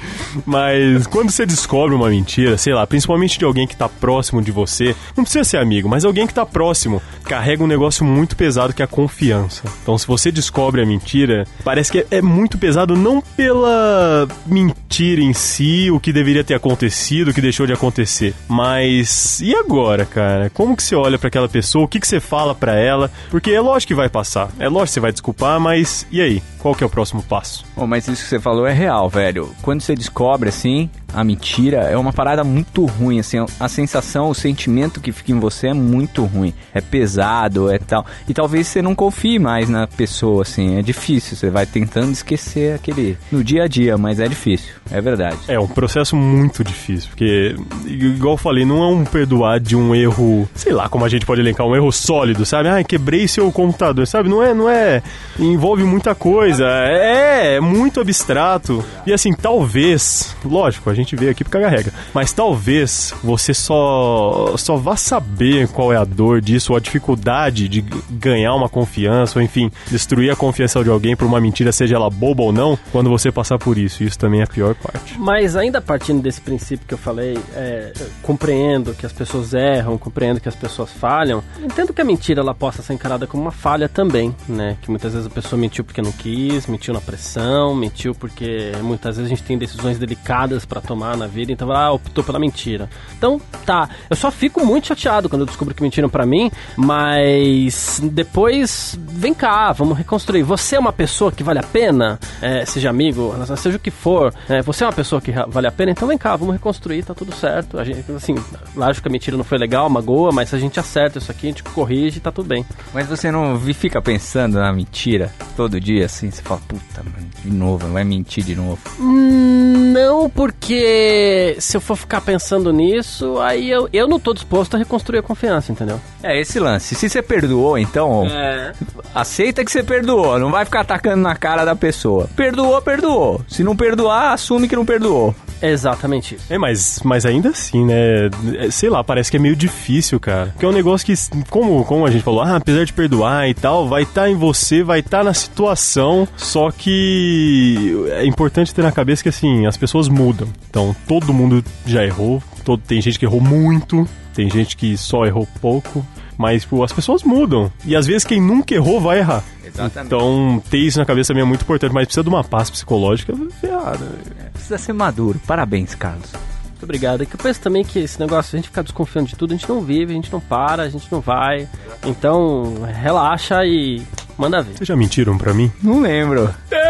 Mas 0.45 1.07
quando 1.07 1.31
você 1.31 1.45
descobre 1.45 1.95
uma 1.95 2.09
mentira, 2.09 2.57
sei 2.57 2.73
lá, 2.73 2.85
principalmente 2.85 3.14
de 3.15 3.45
alguém 3.45 3.65
que 3.67 3.75
tá 3.75 3.89
próximo 3.89 4.41
de 4.41 4.51
você, 4.51 4.95
não 5.15 5.23
precisa 5.23 5.43
ser 5.43 5.57
amigo, 5.57 5.89
mas 5.89 6.05
alguém 6.05 6.27
que 6.27 6.33
tá 6.33 6.45
próximo, 6.45 7.01
carrega 7.23 7.63
um 7.63 7.67
negócio 7.67 8.05
muito 8.05 8.35
pesado 8.35 8.73
que 8.73 8.81
é 8.81 8.85
a 8.85 8.87
confiança. 8.87 9.63
Então, 9.81 9.97
se 9.97 10.05
você 10.05 10.31
descobre 10.31 10.81
a 10.81 10.85
mentira, 10.85 11.45
parece 11.63 11.91
que 11.91 12.05
é, 12.11 12.21
muito 12.21 12.57
pesado 12.57 12.95
não 12.95 13.21
pela 13.21 14.27
mentira 14.45 15.21
em 15.21 15.33
si, 15.33 15.89
o 15.91 15.99
que 15.99 16.13
deveria 16.13 16.43
ter 16.43 16.53
acontecido, 16.53 17.29
o 17.29 17.33
que 17.33 17.41
deixou 17.41 17.65
de 17.65 17.73
acontecer, 17.73 18.33
mas 18.47 19.39
e 19.41 19.55
agora, 19.55 20.05
cara? 20.05 20.49
Como 20.49 20.75
que 20.75 20.83
você 20.83 20.95
olha 20.95 21.17
pra 21.17 21.27
aquela 21.27 21.49
pessoa? 21.49 21.85
O 21.85 21.87
que 21.87 21.99
que 21.99 22.07
você 22.07 22.19
fala 22.19 22.53
pra 22.53 22.75
ela? 22.75 23.11
Porque 23.29 23.51
é 23.51 23.59
lógico 23.59 23.89
que 23.89 23.95
vai 23.95 24.09
passar. 24.09 24.49
É 24.59 24.67
lógico 24.67 24.85
que 24.85 24.93
você 24.93 24.99
vai 24.99 25.11
desculpar, 25.11 25.59
mas 25.59 26.05
e 26.11 26.21
aí? 26.21 26.41
Qual 26.59 26.73
que 26.73 26.83
é 26.83 26.87
o 26.87 26.89
próximo 26.89 27.21
passo? 27.21 27.63
Bom, 27.75 27.85
mas 27.85 28.07
isso 28.07 28.23
que 28.23 28.29
você 28.29 28.39
falou 28.39 28.65
é 28.65 28.73
real, 28.73 29.07
velho. 29.07 29.51
Quando 29.61 29.81
você 29.81 29.93
descobre, 29.93 30.49
assim, 30.49 30.89
a 31.13 31.23
mentira, 31.23 31.81
é 31.83 31.95
uma 31.95 32.11
parada 32.11 32.43
muito 32.43 32.85
ruim, 32.85 33.04
assim. 33.19 33.37
A 33.59 33.67
sensação, 33.67 34.29
o 34.29 34.35
sentimento 34.35 34.99
que 34.99 35.11
fica 35.11 35.31
em 35.31 35.39
você 35.39 35.67
é 35.67 35.73
muito 35.73 36.23
ruim. 36.25 36.53
É 36.73 36.81
pesado, 36.81 37.71
é 37.71 37.77
tal. 37.77 38.05
E 38.27 38.33
talvez 38.33 38.67
você 38.67 38.81
não 38.81 38.95
confie 38.95 39.39
mais 39.39 39.69
na 39.69 39.87
pessoa, 39.87 40.41
assim. 40.41 40.77
É 40.77 40.81
difícil. 40.81 41.37
Você 41.37 41.49
vai 41.49 41.65
tentando 41.65 42.11
esquecer 42.11 42.75
aquele... 42.75 43.17
No 43.31 43.43
dia 43.43 43.63
a 43.63 43.67
dia, 43.67 43.97
mas 43.97 44.19
é 44.19 44.27
difícil. 44.27 44.73
É 44.91 45.01
verdade. 45.01 45.37
É 45.47 45.59
um 45.59 45.67
processo 45.67 46.15
muito 46.15 46.63
difícil, 46.63 47.09
porque, 47.09 47.55
igual 47.85 48.33
eu 48.33 48.37
falei, 48.37 48.65
não 48.65 48.83
é 48.83 48.87
um 48.87 49.03
perdoar 49.03 49.59
de 49.59 49.75
um 49.75 49.93
erro, 49.95 50.47
sei 50.55 50.73
lá 50.73 50.89
como 50.89 51.05
a 51.05 51.09
gente 51.09 51.25
pode 51.25 51.41
elencar, 51.41 51.65
um 51.65 51.75
erro 51.75 51.91
sólido, 51.91 52.45
sabe? 52.45 52.69
Ah, 52.69 52.83
quebrei 52.83 53.27
seu 53.27 53.51
computador, 53.51 54.05
sabe? 54.07 54.29
Não 54.29 54.41
é, 54.41 54.53
não 54.53 54.69
é. 54.69 55.01
Envolve 55.39 55.83
muita 55.83 56.15
coisa, 56.15 56.65
é, 56.65 57.55
é 57.55 57.59
muito 57.59 57.99
abstrato. 57.99 58.83
E 59.05 59.13
assim, 59.13 59.33
talvez, 59.33 60.35
lógico, 60.43 60.89
a 60.89 60.93
gente 60.93 61.15
veio 61.15 61.31
aqui 61.31 61.43
por 61.43 61.49
cagar 61.49 61.71
regra, 61.71 61.93
mas 62.13 62.31
talvez 62.31 62.91
você 63.23 63.53
só, 63.53 64.55
só 64.57 64.75
vá 64.75 64.95
saber 64.95 65.67
qual 65.67 65.91
é 65.91 65.97
a 65.97 66.03
dor 66.03 66.41
disso, 66.41 66.73
ou 66.73 66.77
a 66.77 66.79
dificuldade 66.79 67.67
de 67.67 67.81
ganhar 68.09 68.53
uma 68.53 68.69
confiança, 68.69 69.39
ou 69.39 69.43
enfim, 69.43 69.71
destruir 69.89 70.31
a 70.31 70.35
confiança 70.35 70.83
de 70.83 70.89
alguém 70.89 71.15
por 71.15 71.25
uma 71.25 71.39
mentira, 71.39 71.71
seja 71.71 71.95
ela 71.95 72.09
boba 72.09 72.43
ou 72.43 72.51
não, 72.51 72.77
quando 72.91 73.09
você 73.09 73.31
passar 73.31 73.57
por 73.57 73.77
isso. 73.77 74.03
Isso 74.03 74.17
também 74.17 74.41
é 74.41 74.43
a 74.43 74.47
pior 74.47 74.75
parte. 74.75 75.19
Mas 75.19 75.55
ainda 75.55 75.81
partindo 75.81 76.21
desse 76.21 76.41
princípio 76.41 76.87
que 76.87 76.93
eu 76.93 76.97
falei, 76.97 77.37
é, 77.55 77.93
compreendo 78.21 78.93
que 78.93 79.05
as 79.05 79.13
pessoas 79.13 79.53
erram, 79.53 79.97
compreendo 79.97 80.39
que 80.39 80.49
as 80.49 80.55
pessoas 80.55 80.91
falham, 80.91 81.43
entendo 81.61 81.93
que 81.93 82.01
a 82.01 82.05
mentira 82.05 82.41
ela 82.41 82.53
possa 82.53 82.81
ser 82.81 82.93
encarada 82.93 83.27
como 83.27 83.43
uma 83.43 83.51
falha 83.51 83.87
também, 83.87 84.35
né? 84.47 84.77
Que 84.81 84.89
muitas 84.89 85.13
vezes 85.13 85.27
a 85.27 85.29
pessoa 85.29 85.59
mentiu 85.59 85.83
porque 85.83 86.01
não 86.01 86.11
quis, 86.11 86.67
mentiu 86.67 86.93
na 86.93 87.01
pressão, 87.01 87.75
mentiu 87.75 88.13
porque 88.13 88.71
muitas 88.81 89.17
vezes 89.17 89.31
a 89.31 89.35
gente 89.35 89.43
tem 89.45 89.57
decisões 89.57 89.97
delicadas 89.97 90.65
pra 90.65 90.81
tomar 90.81 91.17
na 91.17 91.27
vida, 91.27 91.51
então 91.51 91.71
ah, 91.71 91.91
optou 91.91 92.23
pela 92.23 92.39
mentira. 92.39 92.84
Então, 93.17 93.39
tá, 93.65 93.89
eu 94.09 94.15
só 94.15 94.29
fico 94.31 94.65
muito 94.65 94.87
chateado 94.87 95.29
quando 95.29 95.41
eu 95.41 95.45
descubro 95.45 95.73
que 95.73 95.81
mentiram 95.83 96.09
pra 96.09 96.25
mim, 96.25 96.51
mas 96.77 97.99
depois, 98.03 98.97
vem 98.99 99.33
cá, 99.33 99.71
vamos 99.71 99.97
reconstruir. 99.97 100.43
Você 100.43 100.75
é 100.75 100.79
uma 100.79 100.93
pessoa 100.93 101.31
que 101.31 101.43
vale 101.43 101.59
a 101.59 101.63
pena, 101.63 102.19
é, 102.41 102.65
seja 102.65 102.89
amigo, 102.89 103.33
seja 103.57 103.77
o 103.77 103.79
que 103.79 103.91
for, 103.91 104.33
é, 104.49 104.61
você 104.61 104.83
é 104.83 104.87
uma 104.87 104.93
pessoa 104.93 105.21
que 105.21 105.31
vale 105.47 105.67
a 105.67 105.71
pena, 105.71 105.91
então 105.91 106.07
vem 106.07 106.17
cá, 106.17 106.35
vamos 106.35 106.53
reconstruir, 106.53 107.03
tá 107.03 107.13
tudo 107.13 107.33
certo. 107.35 107.77
A 107.79 107.83
gente, 107.83 108.09
assim, 108.11 108.35
lógico 108.75 109.03
que 109.03 109.09
a 109.09 109.11
mentira 109.11 109.37
não 109.37 109.43
foi 109.43 109.57
legal, 109.57 109.89
magoa, 109.89 110.31
mas 110.31 110.49
se 110.49 110.55
a 110.55 110.59
gente 110.59 110.79
acerta 110.79 111.17
isso 111.17 111.31
aqui, 111.31 111.47
a 111.47 111.49
gente 111.49 111.63
corrige, 111.63 112.19
tá 112.19 112.31
tudo 112.31 112.47
bem. 112.47 112.65
Mas 112.93 113.07
você 113.07 113.31
não 113.31 113.59
fica 113.59 114.01
pensando 114.01 114.57
na 114.59 114.71
mentira 114.71 115.31
todo 115.55 115.79
dia, 115.79 116.05
assim? 116.05 116.29
Você 116.31 116.41
fala, 116.41 116.61
puta, 116.67 117.03
mano, 117.03 117.27
de 117.43 117.51
novo, 117.51 117.87
vai 117.89 118.03
mentir 118.03 118.43
de 118.43 118.55
novo. 118.55 118.79
Hum, 118.99 119.91
Não, 119.93 120.29
porque 120.29 121.55
se 121.59 121.77
eu 121.77 121.81
for 121.81 121.95
ficar 121.95 122.21
pensando 122.21 122.71
nisso, 122.75 123.39
aí 123.39 123.69
eu, 123.69 123.87
eu 123.91 124.07
não 124.07 124.19
tô 124.19 124.33
disposto 124.33 124.75
a 124.75 124.77
reconstruir 124.77 125.19
a 125.19 125.23
confiança, 125.23 125.71
entendeu? 125.71 125.99
É 126.21 126.39
esse 126.39 126.59
lance. 126.59 126.93
Se 126.95 127.09
você 127.09 127.21
perdoou, 127.21 127.77
então, 127.77 128.25
É. 128.27 128.73
aceita 129.13 129.63
que 129.63 129.71
você 129.71 129.81
perdoou. 129.83 130.37
Não 130.39 130.51
vai 130.51 130.65
ficar 130.65 130.81
atacando 130.81 131.21
na 131.23 131.35
cara 131.35 131.63
da 131.65 131.75
pessoa. 131.75 132.29
Perdoou, 132.35 132.81
perdoou. 132.81 133.41
Se 133.47 133.63
não 133.63 133.75
perdoar, 133.75 134.33
assume 134.33 134.67
que 134.67 134.75
não 134.75 134.85
perdoou. 134.85 135.33
É 135.61 135.69
exatamente 135.71 136.35
isso. 136.35 136.45
É, 136.53 136.57
mas, 136.57 136.99
mas 137.03 137.25
ainda 137.25 137.49
assim, 137.49 137.85
né? 137.85 138.29
é, 138.59 138.69
Sei 138.69 138.89
lá, 138.89 139.03
parece 139.03 139.31
que 139.31 139.37
é 139.37 139.39
meio 139.39 139.55
difícil, 139.55 140.19
cara. 140.19 140.47
Porque 140.47 140.65
é 140.65 140.69
um 140.69 140.73
negócio 140.73 141.05
que, 141.05 141.13
como, 141.49 141.83
como 141.85 142.05
a 142.05 142.11
gente 142.11 142.23
falou, 142.23 142.41
ah, 142.41 142.57
apesar 142.57 142.83
de 142.83 142.91
perdoar 142.93 143.47
e 143.49 143.53
tal, 143.53 143.87
vai 143.87 144.03
estar 144.03 144.29
em 144.29 144.35
você, 144.35 144.83
vai 144.83 144.99
estar 144.99 145.23
na 145.23 145.33
situação. 145.33 146.27
Só 146.35 146.69
que 146.71 148.05
é 148.11 148.25
importante 148.25 148.73
ter 148.73 148.81
na 148.83 148.91
cabeça 148.91 149.23
que, 149.23 149.29
assim, 149.29 149.65
as 149.65 149.77
pessoas 149.77 150.07
mudam. 150.09 150.47
Então, 150.69 150.95
todo 151.07 151.33
mundo 151.33 151.63
já 151.85 152.03
errou. 152.03 152.43
Todo, 152.65 152.81
tem 152.81 152.99
gente 152.99 153.17
que 153.17 153.25
errou 153.25 153.39
muito, 153.39 154.07
tem 154.33 154.49
gente 154.49 154.75
que 154.75 154.97
só 154.97 155.25
errou 155.25 155.47
pouco. 155.61 156.05
Mas, 156.37 156.63
tipo, 156.63 156.83
as 156.83 156.91
pessoas 156.91 157.23
mudam. 157.23 157.71
E 157.85 157.95
às 157.95 158.05
vezes 158.05 158.25
quem 158.25 158.41
nunca 158.41 158.73
errou 158.75 158.99
vai 158.99 159.19
errar. 159.19 159.41
Exatamente. 159.63 160.13
Então, 160.13 160.61
ter 160.69 160.79
isso 160.79 160.99
na 160.99 161.05
cabeça 161.05 161.29
também 161.29 161.43
é 161.43 161.45
muito 161.45 161.61
importante, 161.61 161.93
mas 161.93 162.05
precisa 162.05 162.23
de 162.23 162.29
uma 162.29 162.43
paz 162.43 162.69
psicológica 162.69 163.33
ferrada. 163.61 164.05
Precisa 164.51 164.77
ser 164.77 164.91
maduro. 164.91 165.39
Parabéns, 165.47 165.95
Carlos. 165.95 166.29
Muito 166.71 166.83
obrigado. 166.83 167.23
É 167.23 167.25
que 167.25 167.35
eu 167.35 167.39
penso 167.39 167.61
também 167.61 167.85
que 167.85 167.99
esse 167.99 168.19
negócio, 168.19 168.55
a 168.55 168.57
gente 168.57 168.67
ficar 168.67 168.81
desconfiando 168.81 169.29
de 169.29 169.35
tudo, 169.37 169.53
a 169.53 169.55
gente 169.55 169.69
não 169.69 169.79
vive, 169.79 170.11
a 170.11 170.15
gente 170.15 170.31
não 170.31 170.41
para, 170.41 170.83
a 170.83 170.89
gente 170.89 171.09
não 171.09 171.21
vai. 171.21 171.69
Então, 172.05 172.73
relaxa 172.93 173.63
e 173.65 174.03
manda 174.37 174.61
ver. 174.61 174.75
Vocês 174.75 174.87
já 174.87 174.95
mentiram 174.95 175.37
pra 175.37 175.53
mim? 175.53 175.71
Não 175.81 176.01
lembro. 176.01 176.53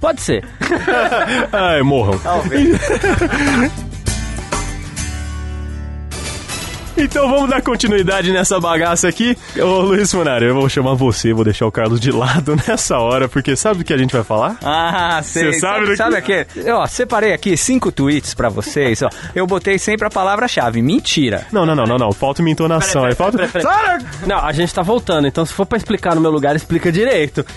Pode 0.00 0.20
ser. 0.20 0.44
Ai, 1.52 1.82
morram. 1.82 2.18
Talvez. 2.18 2.78
Então 7.02 7.28
vamos 7.30 7.48
dar 7.48 7.62
continuidade 7.62 8.30
nessa 8.32 8.60
bagaça 8.60 9.08
aqui. 9.08 9.36
Ô 9.58 9.80
Luiz 9.80 10.10
Funari, 10.10 10.44
eu 10.46 10.54
vou 10.54 10.68
chamar 10.68 10.94
você, 10.94 11.32
vou 11.32 11.44
deixar 11.44 11.66
o 11.66 11.72
Carlos 11.72 11.98
de 11.98 12.12
lado 12.12 12.54
nessa 12.68 12.98
hora, 12.98 13.28
porque 13.28 13.56
sabe 13.56 13.80
o 13.80 13.84
que 13.84 13.92
a 13.92 13.96
gente 13.98 14.12
vai 14.12 14.22
falar? 14.22 14.56
Ah, 14.62 15.20
sei. 15.22 15.54
Cê 15.54 15.60
sabe 15.60 15.86
do 15.86 15.96
sabe 15.96 16.20
que- 16.22 16.32
aqui? 16.34 16.70
Ó, 16.70 16.86
separei 16.86 17.32
aqui 17.32 17.56
cinco 17.56 17.90
tweets 17.90 18.34
pra 18.34 18.48
vocês, 18.48 19.00
ó. 19.02 19.08
Eu 19.34 19.46
botei 19.46 19.78
sempre 19.78 20.06
a 20.06 20.10
palavra-chave, 20.10 20.82
mentira. 20.82 21.46
Não, 21.50 21.64
não, 21.64 21.74
não, 21.74 21.84
não, 21.84 21.96
não. 21.96 22.12
Falta 22.12 22.42
minha 22.42 22.52
entonação. 22.52 23.10
falta. 23.14 23.38
Não, 24.26 24.38
a 24.38 24.52
gente 24.52 24.72
tá 24.74 24.82
voltando, 24.82 25.26
então 25.26 25.44
se 25.46 25.52
for 25.54 25.64
pra 25.66 25.78
explicar 25.78 26.14
no 26.14 26.20
meu 26.20 26.30
lugar, 26.30 26.54
explica 26.54 26.92
direito. 26.92 27.44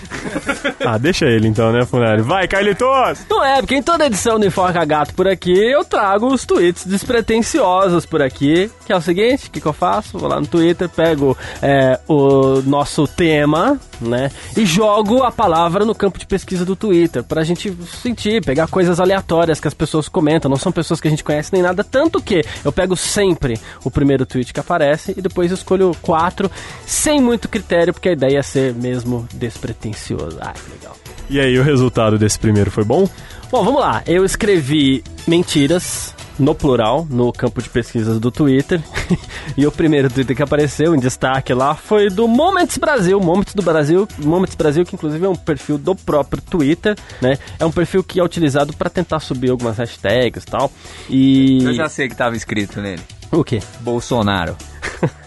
Ah, 0.86 0.98
deixa 0.98 1.24
ele 1.24 1.48
então, 1.48 1.72
né, 1.72 1.86
Funari? 1.86 2.20
Vai, 2.20 2.46
Carlitos! 2.46 3.20
Não 3.30 3.42
é, 3.42 3.56
porque 3.60 3.74
em 3.76 3.82
toda 3.82 4.04
edição 4.06 4.38
do 4.38 4.44
Enforca 4.44 4.84
Gato 4.84 5.14
por 5.14 5.26
aqui, 5.26 5.50
eu 5.52 5.82
trago 5.82 6.26
os 6.26 6.44
tweets 6.44 6.84
despretensiosos 6.86 8.04
por 8.04 8.20
aqui, 8.20 8.70
que 8.84 8.92
é 8.92 8.96
o 8.96 9.00
seguinte, 9.00 9.33
o 9.34 9.50
que, 9.50 9.60
que 9.60 9.66
eu 9.66 9.72
faço? 9.72 10.18
Vou 10.18 10.28
lá 10.28 10.40
no 10.40 10.46
Twitter, 10.46 10.88
pego 10.88 11.36
é, 11.62 11.98
o 12.08 12.62
nosso 12.62 13.06
tema, 13.06 13.78
né, 14.00 14.30
e 14.56 14.64
jogo 14.66 15.22
a 15.22 15.32
palavra 15.32 15.84
no 15.84 15.94
campo 15.94 16.18
de 16.18 16.26
pesquisa 16.26 16.64
do 16.64 16.76
Twitter, 16.76 17.22
pra 17.22 17.44
gente 17.44 17.76
sentir, 18.00 18.44
pegar 18.44 18.66
coisas 18.68 19.00
aleatórias 19.00 19.60
que 19.60 19.68
as 19.68 19.74
pessoas 19.74 20.08
comentam, 20.08 20.48
não 20.48 20.56
são 20.56 20.72
pessoas 20.72 21.00
que 21.00 21.08
a 21.08 21.10
gente 21.10 21.24
conhece 21.24 21.52
nem 21.52 21.62
nada, 21.62 21.82
tanto 21.82 22.20
que 22.20 22.44
eu 22.64 22.72
pego 22.72 22.96
sempre 22.96 23.58
o 23.84 23.90
primeiro 23.90 24.26
tweet 24.26 24.52
que 24.52 24.60
aparece 24.60 25.14
e 25.16 25.22
depois 25.22 25.50
escolho 25.50 25.96
quatro, 26.02 26.50
sem 26.86 27.20
muito 27.20 27.48
critério, 27.48 27.92
porque 27.92 28.10
a 28.10 28.12
ideia 28.12 28.38
é 28.38 28.42
ser 28.42 28.74
mesmo 28.74 29.26
despretensioso. 29.32 30.38
Ah, 30.40 30.52
que 30.52 30.70
legal. 30.72 30.96
E 31.30 31.40
aí, 31.40 31.58
o 31.58 31.62
resultado 31.62 32.18
desse 32.18 32.38
primeiro 32.38 32.70
foi 32.70 32.84
bom? 32.84 33.08
Bom, 33.50 33.64
vamos 33.64 33.80
lá. 33.80 34.02
Eu 34.06 34.24
escrevi 34.24 35.02
mentiras 35.26 36.14
no 36.38 36.54
plural 36.54 37.06
no 37.08 37.32
campo 37.32 37.62
de 37.62 37.68
pesquisas 37.68 38.18
do 38.18 38.30
Twitter. 38.30 38.80
e 39.56 39.66
o 39.66 39.72
primeiro 39.72 40.10
Twitter 40.10 40.34
que 40.34 40.42
apareceu 40.42 40.94
em 40.94 40.98
destaque 40.98 41.52
lá 41.54 41.74
foi 41.74 42.08
do 42.10 42.26
Moments 42.26 42.78
Brasil, 42.78 43.20
Moments 43.20 43.54
do 43.54 43.62
Brasil, 43.62 44.08
Moments 44.18 44.54
Brasil 44.54 44.84
que 44.84 44.94
inclusive 44.94 45.24
é 45.24 45.28
um 45.28 45.36
perfil 45.36 45.78
do 45.78 45.94
próprio 45.94 46.42
Twitter, 46.42 46.96
né? 47.20 47.38
É 47.58 47.64
um 47.64 47.72
perfil 47.72 48.02
que 48.02 48.20
é 48.20 48.24
utilizado 48.24 48.72
para 48.72 48.90
tentar 48.90 49.20
subir 49.20 49.50
algumas 49.50 49.78
hashtags 49.78 50.42
e 50.42 50.46
tal. 50.46 50.70
E 51.08 51.64
Eu 51.64 51.74
já 51.74 51.88
sei 51.88 52.08
que 52.08 52.16
tava 52.16 52.36
escrito 52.36 52.80
nele. 52.80 53.02
o 53.30 53.42
quê? 53.44 53.60
Bolsonaro. 53.80 54.56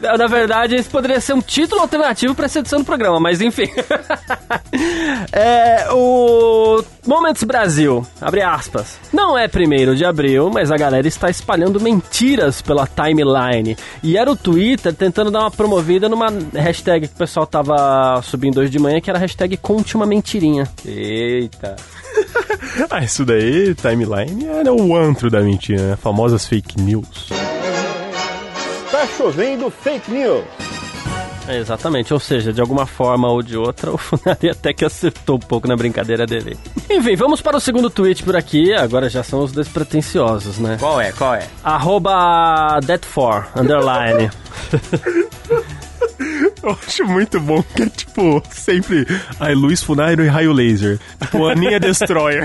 Na 0.00 0.26
verdade, 0.26 0.74
esse 0.74 0.88
poderia 0.88 1.20
ser 1.20 1.32
um 1.34 1.40
título 1.40 1.80
alternativo 1.80 2.34
para 2.34 2.46
essa 2.46 2.58
edição 2.58 2.80
do 2.80 2.84
programa, 2.84 3.20
mas 3.20 3.40
enfim. 3.40 3.68
é, 5.32 5.86
o 5.90 6.82
Momentos 7.06 7.42
Brasil, 7.44 8.06
abre 8.20 8.42
aspas. 8.42 8.98
Não 9.12 9.36
é 9.36 9.48
primeiro 9.48 9.94
de 9.94 10.04
abril, 10.04 10.50
mas 10.52 10.70
a 10.70 10.76
galera 10.76 11.06
está 11.06 11.30
espalhando 11.30 11.80
mentiras 11.80 12.62
pela 12.62 12.86
timeline. 12.86 13.76
E 14.02 14.16
era 14.16 14.30
o 14.30 14.36
Twitter 14.36 14.94
tentando 14.94 15.30
dar 15.30 15.40
uma 15.40 15.50
promovida 15.50 16.08
numa 16.08 16.28
hashtag 16.54 17.08
que 17.08 17.14
o 17.14 17.18
pessoal 17.18 17.46
tava 17.46 18.20
subindo 18.22 18.60
hoje 18.60 18.70
de 18.70 18.78
manhã, 18.78 19.00
que 19.00 19.10
era 19.10 19.18
hashtag 19.18 19.56
Conte 19.56 19.94
uma 19.96 20.06
Mentirinha. 20.06 20.68
Eita. 20.84 21.76
Ah, 22.90 23.02
isso 23.02 23.24
daí, 23.24 23.74
timeline, 23.74 24.46
era 24.46 24.72
o 24.72 24.96
antro 24.96 25.30
da 25.30 25.40
mentira, 25.40 25.90
né? 25.90 25.96
Famosas 25.96 26.46
fake 26.46 26.80
news. 26.80 27.28
Tá 29.02 29.08
chovendo 29.16 29.68
fake 29.68 30.12
news. 30.12 30.44
É, 31.48 31.58
exatamente, 31.58 32.14
ou 32.14 32.20
seja, 32.20 32.52
de 32.52 32.60
alguma 32.60 32.86
forma 32.86 33.28
ou 33.28 33.42
de 33.42 33.56
outra, 33.56 33.90
o 33.90 33.98
Funari 33.98 34.48
até 34.48 34.72
que 34.72 34.84
acertou 34.84 35.34
um 35.34 35.40
pouco 35.40 35.66
na 35.66 35.74
brincadeira 35.74 36.24
dele. 36.24 36.56
Enfim, 36.88 37.16
vamos 37.16 37.42
para 37.42 37.56
o 37.56 37.60
segundo 37.60 37.90
tweet 37.90 38.22
por 38.22 38.36
aqui, 38.36 38.72
agora 38.72 39.10
já 39.10 39.24
são 39.24 39.42
os 39.42 39.50
despretensiosos, 39.50 40.58
né? 40.58 40.76
Qual 40.78 41.00
é? 41.00 41.10
Qual 41.10 41.34
é? 41.34 41.48
Arroba 41.64 42.78
Dead4, 42.84 43.46
underline. 43.56 44.30
Eu 46.62 46.78
acho 46.86 47.04
muito 47.04 47.40
bom 47.40 47.62
que 47.74 47.82
é 47.82 47.86
tipo, 47.88 48.42
sempre 48.50 49.04
ai, 49.40 49.54
Luiz 49.54 49.82
Funairo 49.82 50.24
e 50.24 50.28
raio 50.28 50.52
laser. 50.52 50.98
Tipo, 51.20 51.46
Aninha 51.48 51.78
Destroyer. 51.80 52.44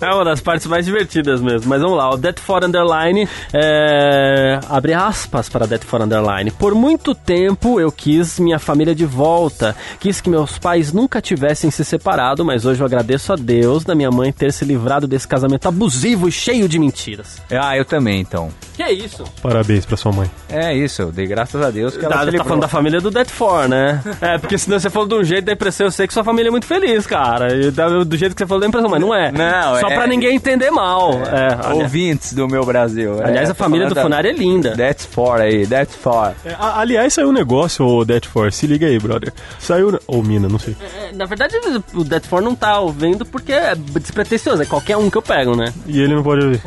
É 0.00 0.14
uma 0.14 0.24
das 0.24 0.40
partes 0.40 0.66
mais 0.66 0.84
divertidas 0.84 1.40
mesmo. 1.40 1.68
Mas 1.68 1.80
vamos 1.82 1.96
lá, 1.96 2.10
o 2.10 2.16
Death 2.16 2.38
for 2.38 2.64
Underline 2.64 3.28
é... 3.52 4.60
abre 4.68 4.94
aspas 4.94 5.48
para 5.48 5.66
Death 5.66 5.84
for 5.84 6.00
Underline. 6.00 6.50
Por 6.52 6.74
muito 6.74 7.14
tempo 7.14 7.80
eu 7.80 7.90
quis 7.90 8.38
minha 8.38 8.58
família 8.58 8.94
de 8.94 9.04
volta. 9.04 9.74
Quis 9.98 10.20
que 10.20 10.30
meus 10.30 10.58
pais 10.58 10.92
nunca 10.92 11.20
tivessem 11.20 11.70
se 11.70 11.84
separado, 11.84 12.44
mas 12.44 12.64
hoje 12.64 12.80
eu 12.80 12.86
agradeço 12.86 13.32
a 13.32 13.36
Deus 13.36 13.84
da 13.84 13.94
minha 13.94 14.10
mãe 14.10 14.32
ter 14.32 14.52
se 14.52 14.64
livrado 14.64 15.06
desse 15.06 15.26
casamento 15.26 15.66
abusivo 15.66 16.28
e 16.28 16.32
cheio 16.32 16.68
de 16.68 16.78
mentiras. 16.78 17.42
Ah, 17.50 17.76
eu 17.76 17.84
também, 17.84 18.20
então. 18.20 18.50
Que 18.74 18.82
é 18.82 18.92
isso? 18.92 19.24
Parabéns 19.42 19.84
pra 19.84 19.96
sua 19.96 20.12
mãe. 20.12 20.30
É 20.48 20.74
isso, 20.74 21.02
eu 21.02 21.12
dei 21.12 21.26
graças 21.26 21.60
a 21.60 21.70
Deus 21.70 21.96
que 21.96 22.04
ela 22.04 22.12
Tá, 22.24 22.30
tá 22.30 22.44
falando 22.44 22.60
da 22.62 22.68
família 22.68 23.00
do 23.00 23.10
Death 23.10 23.31
for, 23.32 23.68
né? 23.68 24.00
É, 24.20 24.38
porque 24.38 24.56
senão 24.56 24.78
você 24.78 24.88
falou 24.88 25.08
de 25.08 25.14
um 25.16 25.24
jeito 25.24 25.44
da 25.46 25.52
impressão, 25.52 25.86
eu 25.86 25.90
sei 25.90 26.06
que 26.06 26.12
sua 26.14 26.22
família 26.22 26.48
é 26.48 26.50
muito 26.50 26.66
feliz, 26.66 27.06
cara. 27.06 27.52
E 27.54 27.70
da- 27.70 27.88
do 28.04 28.16
jeito 28.16 28.34
que 28.34 28.38
você 28.42 28.46
falou 28.46 28.60
da 28.60 28.66
impressão, 28.68 28.88
mas 28.90 29.00
não 29.00 29.12
é. 29.14 29.32
Não, 29.32 29.80
Só 29.80 29.88
é- 29.88 29.94
pra 29.94 30.06
ninguém 30.06 30.36
entender 30.36 30.70
mal. 30.70 31.12
É, 31.24 31.54
aliás- 31.54 31.66
Ouvintes 31.82 32.32
do 32.34 32.46
meu 32.46 32.64
Brasil. 32.64 33.20
Aliás, 33.22 33.48
É, 33.48 33.52
a 33.52 33.54
família 33.54 33.88
do 33.88 33.94
Funari 33.96 34.28
é 34.28 34.32
linda. 34.32 34.70
da- 34.70 34.76
That's 34.76 35.06
for 35.06 35.40
aí, 35.40 35.66
that's 35.66 35.94
for. 35.96 36.32
É, 36.44 36.52
a- 36.58 36.78
aliás, 36.80 37.12
saiu 37.14 37.28
um 37.28 37.32
negócio, 37.32 37.84
o 37.86 38.04
Death 38.04 38.26
Force, 38.26 38.58
se 38.58 38.66
liga 38.66 38.86
aí, 38.86 38.98
brother. 38.98 39.32
Saiu. 39.58 39.98
Ou 40.06 40.22
Mina, 40.22 40.48
não 40.48 40.58
sei. 40.58 40.76
É, 40.80 41.12
Na 41.12 41.24
verdade, 41.24 41.56
o 41.94 42.04
Death 42.04 42.26
for 42.26 42.40
não 42.40 42.54
tá 42.54 42.78
ouvindo 42.78 43.24
porque 43.26 43.52
é 43.52 43.74
despretensioso, 43.74 44.62
é 44.62 44.66
qualquer 44.66 44.96
um 44.96 45.10
que 45.10 45.16
eu 45.18 45.22
pego, 45.22 45.56
né? 45.56 45.72
E 45.86 46.00
ele 46.00 46.14
não 46.14 46.22
pode 46.22 46.44
ouvir. 46.44 46.60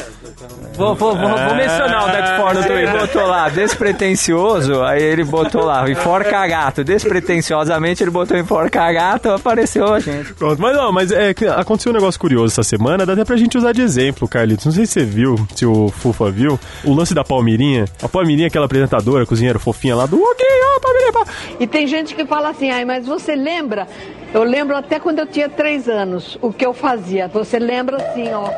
Vou, 0.76 0.94
vou, 0.94 1.16
vou, 1.16 1.30
vou 1.30 1.56
mencionar 1.56 2.04
o 2.04 2.12
Death 2.12 2.36
for 2.38 2.54
no 2.54 2.60
Ele 2.60 2.68
Twitter. 2.86 3.00
botou 3.08 3.26
lá, 3.28 3.48
despretensioso, 3.50 4.84
aí 4.84 5.02
ele 5.02 5.24
botou 5.24 5.64
lá, 5.64 5.90
enforca 5.90 6.46
gato. 6.56 6.84
Despretensiosamente 6.84 8.02
ele 8.02 8.12
botou 8.12 8.38
enforca 8.38 8.92
gato, 8.92 9.30
apareceu 9.30 9.94
a 9.94 10.00
gente. 10.00 10.34
Pronto, 10.34 10.62
mas 10.62 10.76
não, 10.76 10.92
mas 10.92 11.12
é 11.12 11.36
aconteceu 11.58 11.92
um 11.92 11.96
negócio 11.96 12.20
curioso 12.20 12.54
essa 12.54 12.64
semana, 12.64 13.06
dá 13.06 13.14
até 13.14 13.26
pra 13.26 13.36
gente 13.36 13.58
usar 13.58 13.74
de 13.74 13.82
exemplo, 13.82 14.28
Carlitos. 14.28 14.66
Não 14.66 14.72
sei 14.72 14.86
se 14.86 14.94
você 14.94 15.04
viu, 15.04 15.36
se 15.54 15.66
o 15.66 15.90
Fufa 15.90 16.32
viu, 16.32 16.58
o 16.84 16.94
lance 16.94 17.14
da 17.14 17.24
Palmirinha. 17.24 17.86
A 18.02 18.08
Palmirinha, 18.08 18.48
aquela 18.48 18.66
apresentadora, 18.66 19.26
cozinheira 19.26 19.60
fofinha 19.60 19.96
lá 19.96 20.06
do 20.06 20.22
Ok, 20.22 20.46
ó, 20.76 20.80
Palmirinha, 20.80 21.12
pá. 21.14 21.26
E 21.60 21.68
tem 21.68 21.88
gente 21.88 22.16
que 22.16 22.26
fala 22.26 22.50
assim, 22.50 22.72
ai, 22.72 22.86
mas 22.86 23.06
você 23.06 23.36
lembra? 23.36 23.88
Eu 24.34 24.44
lembro 24.44 24.76
até 24.76 25.00
quando 25.00 25.20
eu 25.20 25.28
tinha 25.28 25.50
três 25.50 25.88
anos, 25.90 26.38
o 26.42 26.52
que 26.52 26.66
eu 26.66 26.74
fazia. 26.74 27.28
Você 27.28 27.60
lembra 27.60 27.98
assim, 27.98 28.32
ó. 28.34 28.50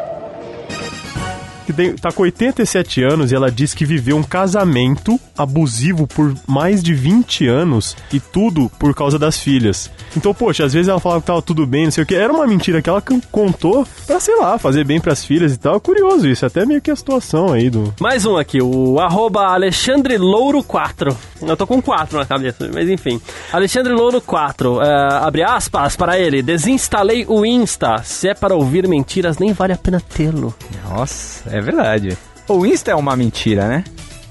Que 1.67 1.73
tem- 1.73 1.93
tá 1.95 2.12
com 2.12 2.23
87 2.23 3.03
anos 3.03 3.32
e 3.32 3.36
ela 3.36 3.51
diz 3.51 3.73
que 3.73 3.86
viveu 3.86 4.15
um 4.15 4.23
casamento 4.23 5.19
abusivo 5.38 6.08
por 6.08 6.34
mais 6.47 6.82
de 6.82 6.93
20 6.93 7.45
anos 7.45 7.95
e 8.12 8.19
tudo 8.19 8.71
por 8.80 8.95
causa 8.95 9.19
das 9.19 9.38
filhas. 9.38 9.91
Então, 10.15 10.34
poxa, 10.34 10.63
às 10.63 10.71
vezes 10.73 10.88
ela 10.88 10.99
falava 10.99 11.19
que 11.21 11.27
tava 11.27 11.41
tudo 11.41 11.67
bem, 11.67 11.84
não 11.86 11.91
sei 11.91 12.03
o 12.03 12.08
que. 12.08 12.15
Era 12.15 12.32
uma 12.32 12.47
mentira 12.47 12.82
que 12.82 12.89
ela 12.89 13.03
contou 13.30 13.86
pra, 14.08 14.19
sei 14.19 14.36
lá, 14.38 14.58
fazer 14.58 14.86
bem 14.86 14.99
pras 14.99 15.25
filhas 15.25 15.53
e 15.53 15.58
tal. 15.58 15.80
Curioso 15.82 16.27
isso, 16.27 16.45
até 16.45 16.65
meio 16.65 16.82
que 16.82 16.89
a 16.89 16.95
situação 16.95 17.51
aí 17.51 17.69
do. 17.69 17.93
Mais 17.99 18.25
um 18.25 18.38
aqui, 18.38 18.62
o 18.62 18.97
arroba 18.99 19.47
Alexandre 19.47 20.17
Louro 20.17 20.63
4. 20.63 21.15
Eu 21.41 21.58
tô 21.58 21.67
com 21.67 21.82
4 21.82 22.17
na 22.17 22.25
cabeça, 22.25 22.69
mas 22.73 22.89
enfim. 22.89 23.19
Alexandre 23.51 23.91
Louro 23.93 24.21
4, 24.21 24.82
é, 24.82 25.13
abre 25.21 25.43
aspas 25.43 25.95
para 25.97 26.17
ele. 26.17 26.41
Desinstalei 26.41 27.25
o 27.27 27.45
Insta. 27.45 27.97
Se 28.03 28.30
é 28.30 28.34
para 28.34 28.56
ouvir 28.56 28.88
mentiras, 28.88 29.38
nem 29.38 29.51
vale 29.53 29.73
a 29.73 29.77
pena 29.77 30.01
tê-lo. 30.01 30.56
Nossa, 30.89 31.49
é 31.49 31.56
verdade. 31.61 32.17
O 32.47 32.65
Insta 32.65 32.91
é 32.91 32.95
uma 32.95 33.15
mentira, 33.15 33.67
né? 33.67 33.83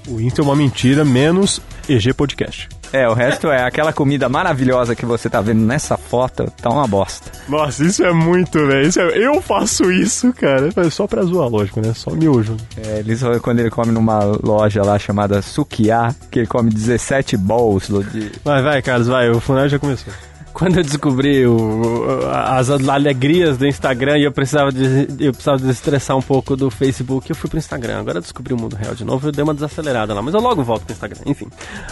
O 0.08 0.20
Insta 0.20 0.40
é 0.40 0.44
uma 0.44 0.56
mentira, 0.56 1.04
menos 1.04 1.60
EG 1.88 2.12
Podcast. 2.14 2.68
É, 2.92 3.08
o 3.08 3.14
resto 3.14 3.48
é 3.50 3.64
aquela 3.64 3.92
comida 3.92 4.28
maravilhosa 4.28 4.94
que 4.94 5.04
você 5.04 5.28
tá 5.28 5.40
vendo 5.40 5.60
nessa 5.60 5.96
foto, 5.96 6.50
tá 6.62 6.70
uma 6.70 6.86
bosta. 6.86 7.32
Nossa, 7.48 7.84
isso 7.84 8.04
é 8.04 8.12
muito, 8.12 8.64
velho. 8.64 8.88
É- 9.12 9.18
Eu 9.26 9.42
faço 9.42 9.90
isso, 9.90 10.32
cara. 10.32 10.70
É 10.76 10.90
só 10.90 11.06
pra 11.06 11.22
zoar, 11.24 11.48
lógico, 11.48 11.80
né? 11.84 11.92
Só 11.94 12.12
miojo. 12.12 12.56
É, 12.76 13.00
eles, 13.00 13.20
quando 13.42 13.58
ele 13.58 13.70
come 13.70 13.90
numa 13.90 14.20
loja 14.42 14.82
lá 14.84 14.98
chamada 15.00 15.42
Sukiá, 15.42 16.14
que 16.30 16.38
ele 16.38 16.46
come 16.46 16.70
17 16.70 17.36
bowls 17.36 17.88
de... 17.88 18.30
Vai, 18.44 18.62
vai, 18.62 18.80
Carlos, 18.80 19.08
vai. 19.08 19.28
O 19.30 19.40
funeral 19.40 19.68
já 19.68 19.78
começou. 19.80 20.12
Quando 20.56 20.78
eu 20.78 20.82
descobri 20.82 21.46
o- 21.46 22.20
as 22.32 22.70
alegrias 22.70 23.58
do 23.58 23.66
Instagram 23.66 24.16
e 24.16 24.24
eu 24.24 24.32
precisava, 24.32 24.72
de, 24.72 25.06
eu 25.20 25.30
precisava 25.30 25.58
desestressar 25.58 26.16
um 26.16 26.22
pouco 26.22 26.56
do 26.56 26.70
Facebook, 26.70 27.28
eu 27.28 27.36
fui 27.36 27.50
pro 27.50 27.58
Instagram. 27.58 27.98
Agora 28.00 28.16
eu 28.16 28.22
descobri 28.22 28.54
o 28.54 28.56
mundo 28.56 28.74
real 28.74 28.94
de 28.94 29.04
novo, 29.04 29.28
eu 29.28 29.32
dei 29.32 29.44
uma 29.44 29.52
desacelerada 29.52 30.14
lá, 30.14 30.22
mas 30.22 30.32
eu 30.32 30.40
logo 30.40 30.64
volto 30.64 30.84
pro 30.84 30.94
Instagram. 30.94 31.20
Enfim. 31.26 31.46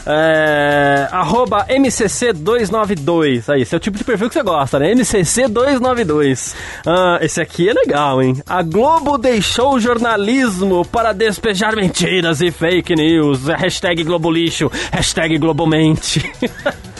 É, 0.06 1.06
arroba 1.12 1.66
MCC292. 1.68 3.52
Aí, 3.52 3.60
esse 3.60 3.74
é 3.74 3.76
o 3.76 3.80
tipo 3.80 3.98
de 3.98 4.04
perfil 4.04 4.28
que 4.28 4.34
você 4.34 4.42
gosta, 4.42 4.78
né? 4.78 4.94
MCC292. 4.94 6.54
Ah, 6.86 7.18
esse 7.20 7.42
aqui 7.42 7.68
é 7.68 7.72
legal, 7.74 8.22
hein? 8.22 8.42
A 8.46 8.62
Globo 8.62 9.18
deixou 9.18 9.74
o 9.74 9.80
jornalismo 9.80 10.86
para 10.86 11.12
despejar 11.12 11.76
mentiras 11.76 12.40
e 12.40 12.50
fake 12.50 12.94
news. 12.96 13.44
Hashtag 13.46 14.02
Globolixo, 14.04 14.70
hashtag 14.90 15.36
Globomente. 15.36 16.24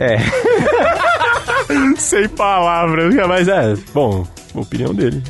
É, 0.00 0.16
Sem 1.98 2.26
palavras, 2.30 3.14
mas 3.28 3.46
é. 3.46 3.74
Bom, 3.92 4.26
opinião 4.54 4.94
dele. 4.94 5.22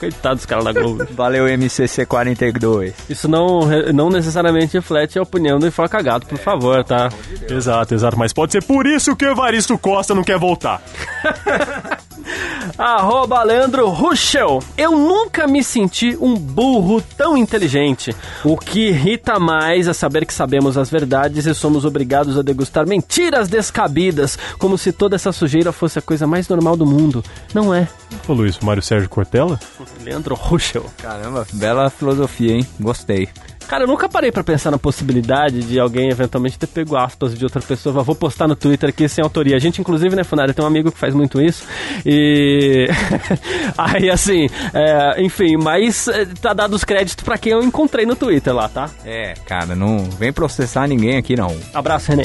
Coitado 0.00 0.36
dos 0.36 0.46
caras 0.46 0.64
da 0.64 0.72
Globo. 0.72 1.06
valeu 1.12 1.44
MCC42. 1.44 2.94
Isso 3.08 3.28
não, 3.28 3.60
não 3.92 4.08
necessariamente 4.08 4.74
reflete 4.74 5.18
a 5.18 5.22
opinião 5.22 5.58
do 5.58 5.66
Enfoca 5.66 6.00
Gato, 6.02 6.26
por 6.26 6.38
favor, 6.38 6.82
tá? 6.82 7.10
Exato, 7.48 7.94
exato. 7.94 8.18
Mas 8.18 8.32
pode 8.32 8.52
ser 8.52 8.62
por 8.64 8.86
isso 8.86 9.14
que 9.14 9.24
o 9.24 9.30
Evaristo 9.30 9.78
Costa 9.78 10.14
não 10.14 10.24
quer 10.24 10.38
voltar. 10.38 10.82
Arroba 12.78 13.42
Leandro 13.42 13.88
Ruschel. 13.88 14.60
Eu 14.76 14.92
nunca 14.92 15.46
me 15.46 15.62
senti 15.62 16.16
um 16.20 16.34
burro 16.34 17.02
tão 17.16 17.36
inteligente. 17.36 18.14
O 18.44 18.56
que 18.56 18.88
irrita 18.88 19.38
mais 19.38 19.86
é 19.86 19.92
saber 19.92 20.26
que 20.26 20.34
sabemos 20.34 20.76
as 20.76 20.90
verdades 20.90 21.46
e 21.46 21.54
somos 21.54 21.84
obrigados 21.84 22.38
a 22.38 22.42
degustar 22.42 22.86
mentiras 22.86 23.48
descabidas, 23.48 24.38
como 24.58 24.76
se 24.78 24.92
toda 24.92 25.16
essa 25.16 25.32
sujeira 25.32 25.72
fosse 25.72 25.98
a 25.98 26.02
coisa 26.02 26.26
mais 26.26 26.48
normal 26.48 26.76
do 26.76 26.86
mundo. 26.86 27.24
Não 27.52 27.74
é. 27.74 27.88
Falou 28.22 28.46
isso, 28.46 28.64
Mário 28.64 28.82
Sérgio 28.82 29.08
Cortella? 29.08 29.58
Leandro 30.02 30.34
Ruschel. 30.34 30.84
Caramba, 30.98 31.46
bela 31.52 31.90
filosofia, 31.90 32.52
hein? 32.52 32.66
Gostei. 32.80 33.28
Cara, 33.68 33.84
eu 33.84 33.88
nunca 33.88 34.08
parei 34.08 34.30
pra 34.30 34.44
pensar 34.44 34.70
na 34.70 34.78
possibilidade 34.78 35.62
de 35.62 35.80
alguém 35.80 36.10
eventualmente 36.10 36.58
ter 36.58 36.66
pego 36.66 36.96
aspas 36.96 37.36
de 37.36 37.44
outra 37.44 37.60
pessoa. 37.60 38.02
Vou 38.02 38.14
postar 38.14 38.46
no 38.46 38.54
Twitter 38.54 38.90
aqui 38.90 39.08
sem 39.08 39.22
autoria. 39.22 39.56
A 39.56 39.58
gente, 39.58 39.80
inclusive, 39.80 40.14
né, 40.14 40.24
Funari, 40.24 40.52
tem 40.52 40.64
um 40.64 40.68
amigo 40.68 40.92
que 40.92 40.98
faz 40.98 41.14
muito 41.14 41.40
isso. 41.40 41.64
E. 42.04 42.88
Aí, 43.76 44.10
assim, 44.10 44.48
é, 44.72 45.22
enfim, 45.22 45.56
mas 45.56 46.08
é, 46.08 46.26
tá 46.40 46.52
dado 46.52 46.74
os 46.74 46.84
créditos 46.84 47.24
pra 47.24 47.38
quem 47.38 47.52
eu 47.52 47.62
encontrei 47.62 48.06
no 48.06 48.14
Twitter 48.14 48.54
lá, 48.54 48.68
tá? 48.68 48.90
É, 49.04 49.34
cara, 49.46 49.74
não 49.74 49.98
vem 50.04 50.32
processar 50.32 50.86
ninguém 50.86 51.16
aqui 51.16 51.36
não. 51.36 51.56
Abraço, 51.72 52.10
Renê. 52.10 52.24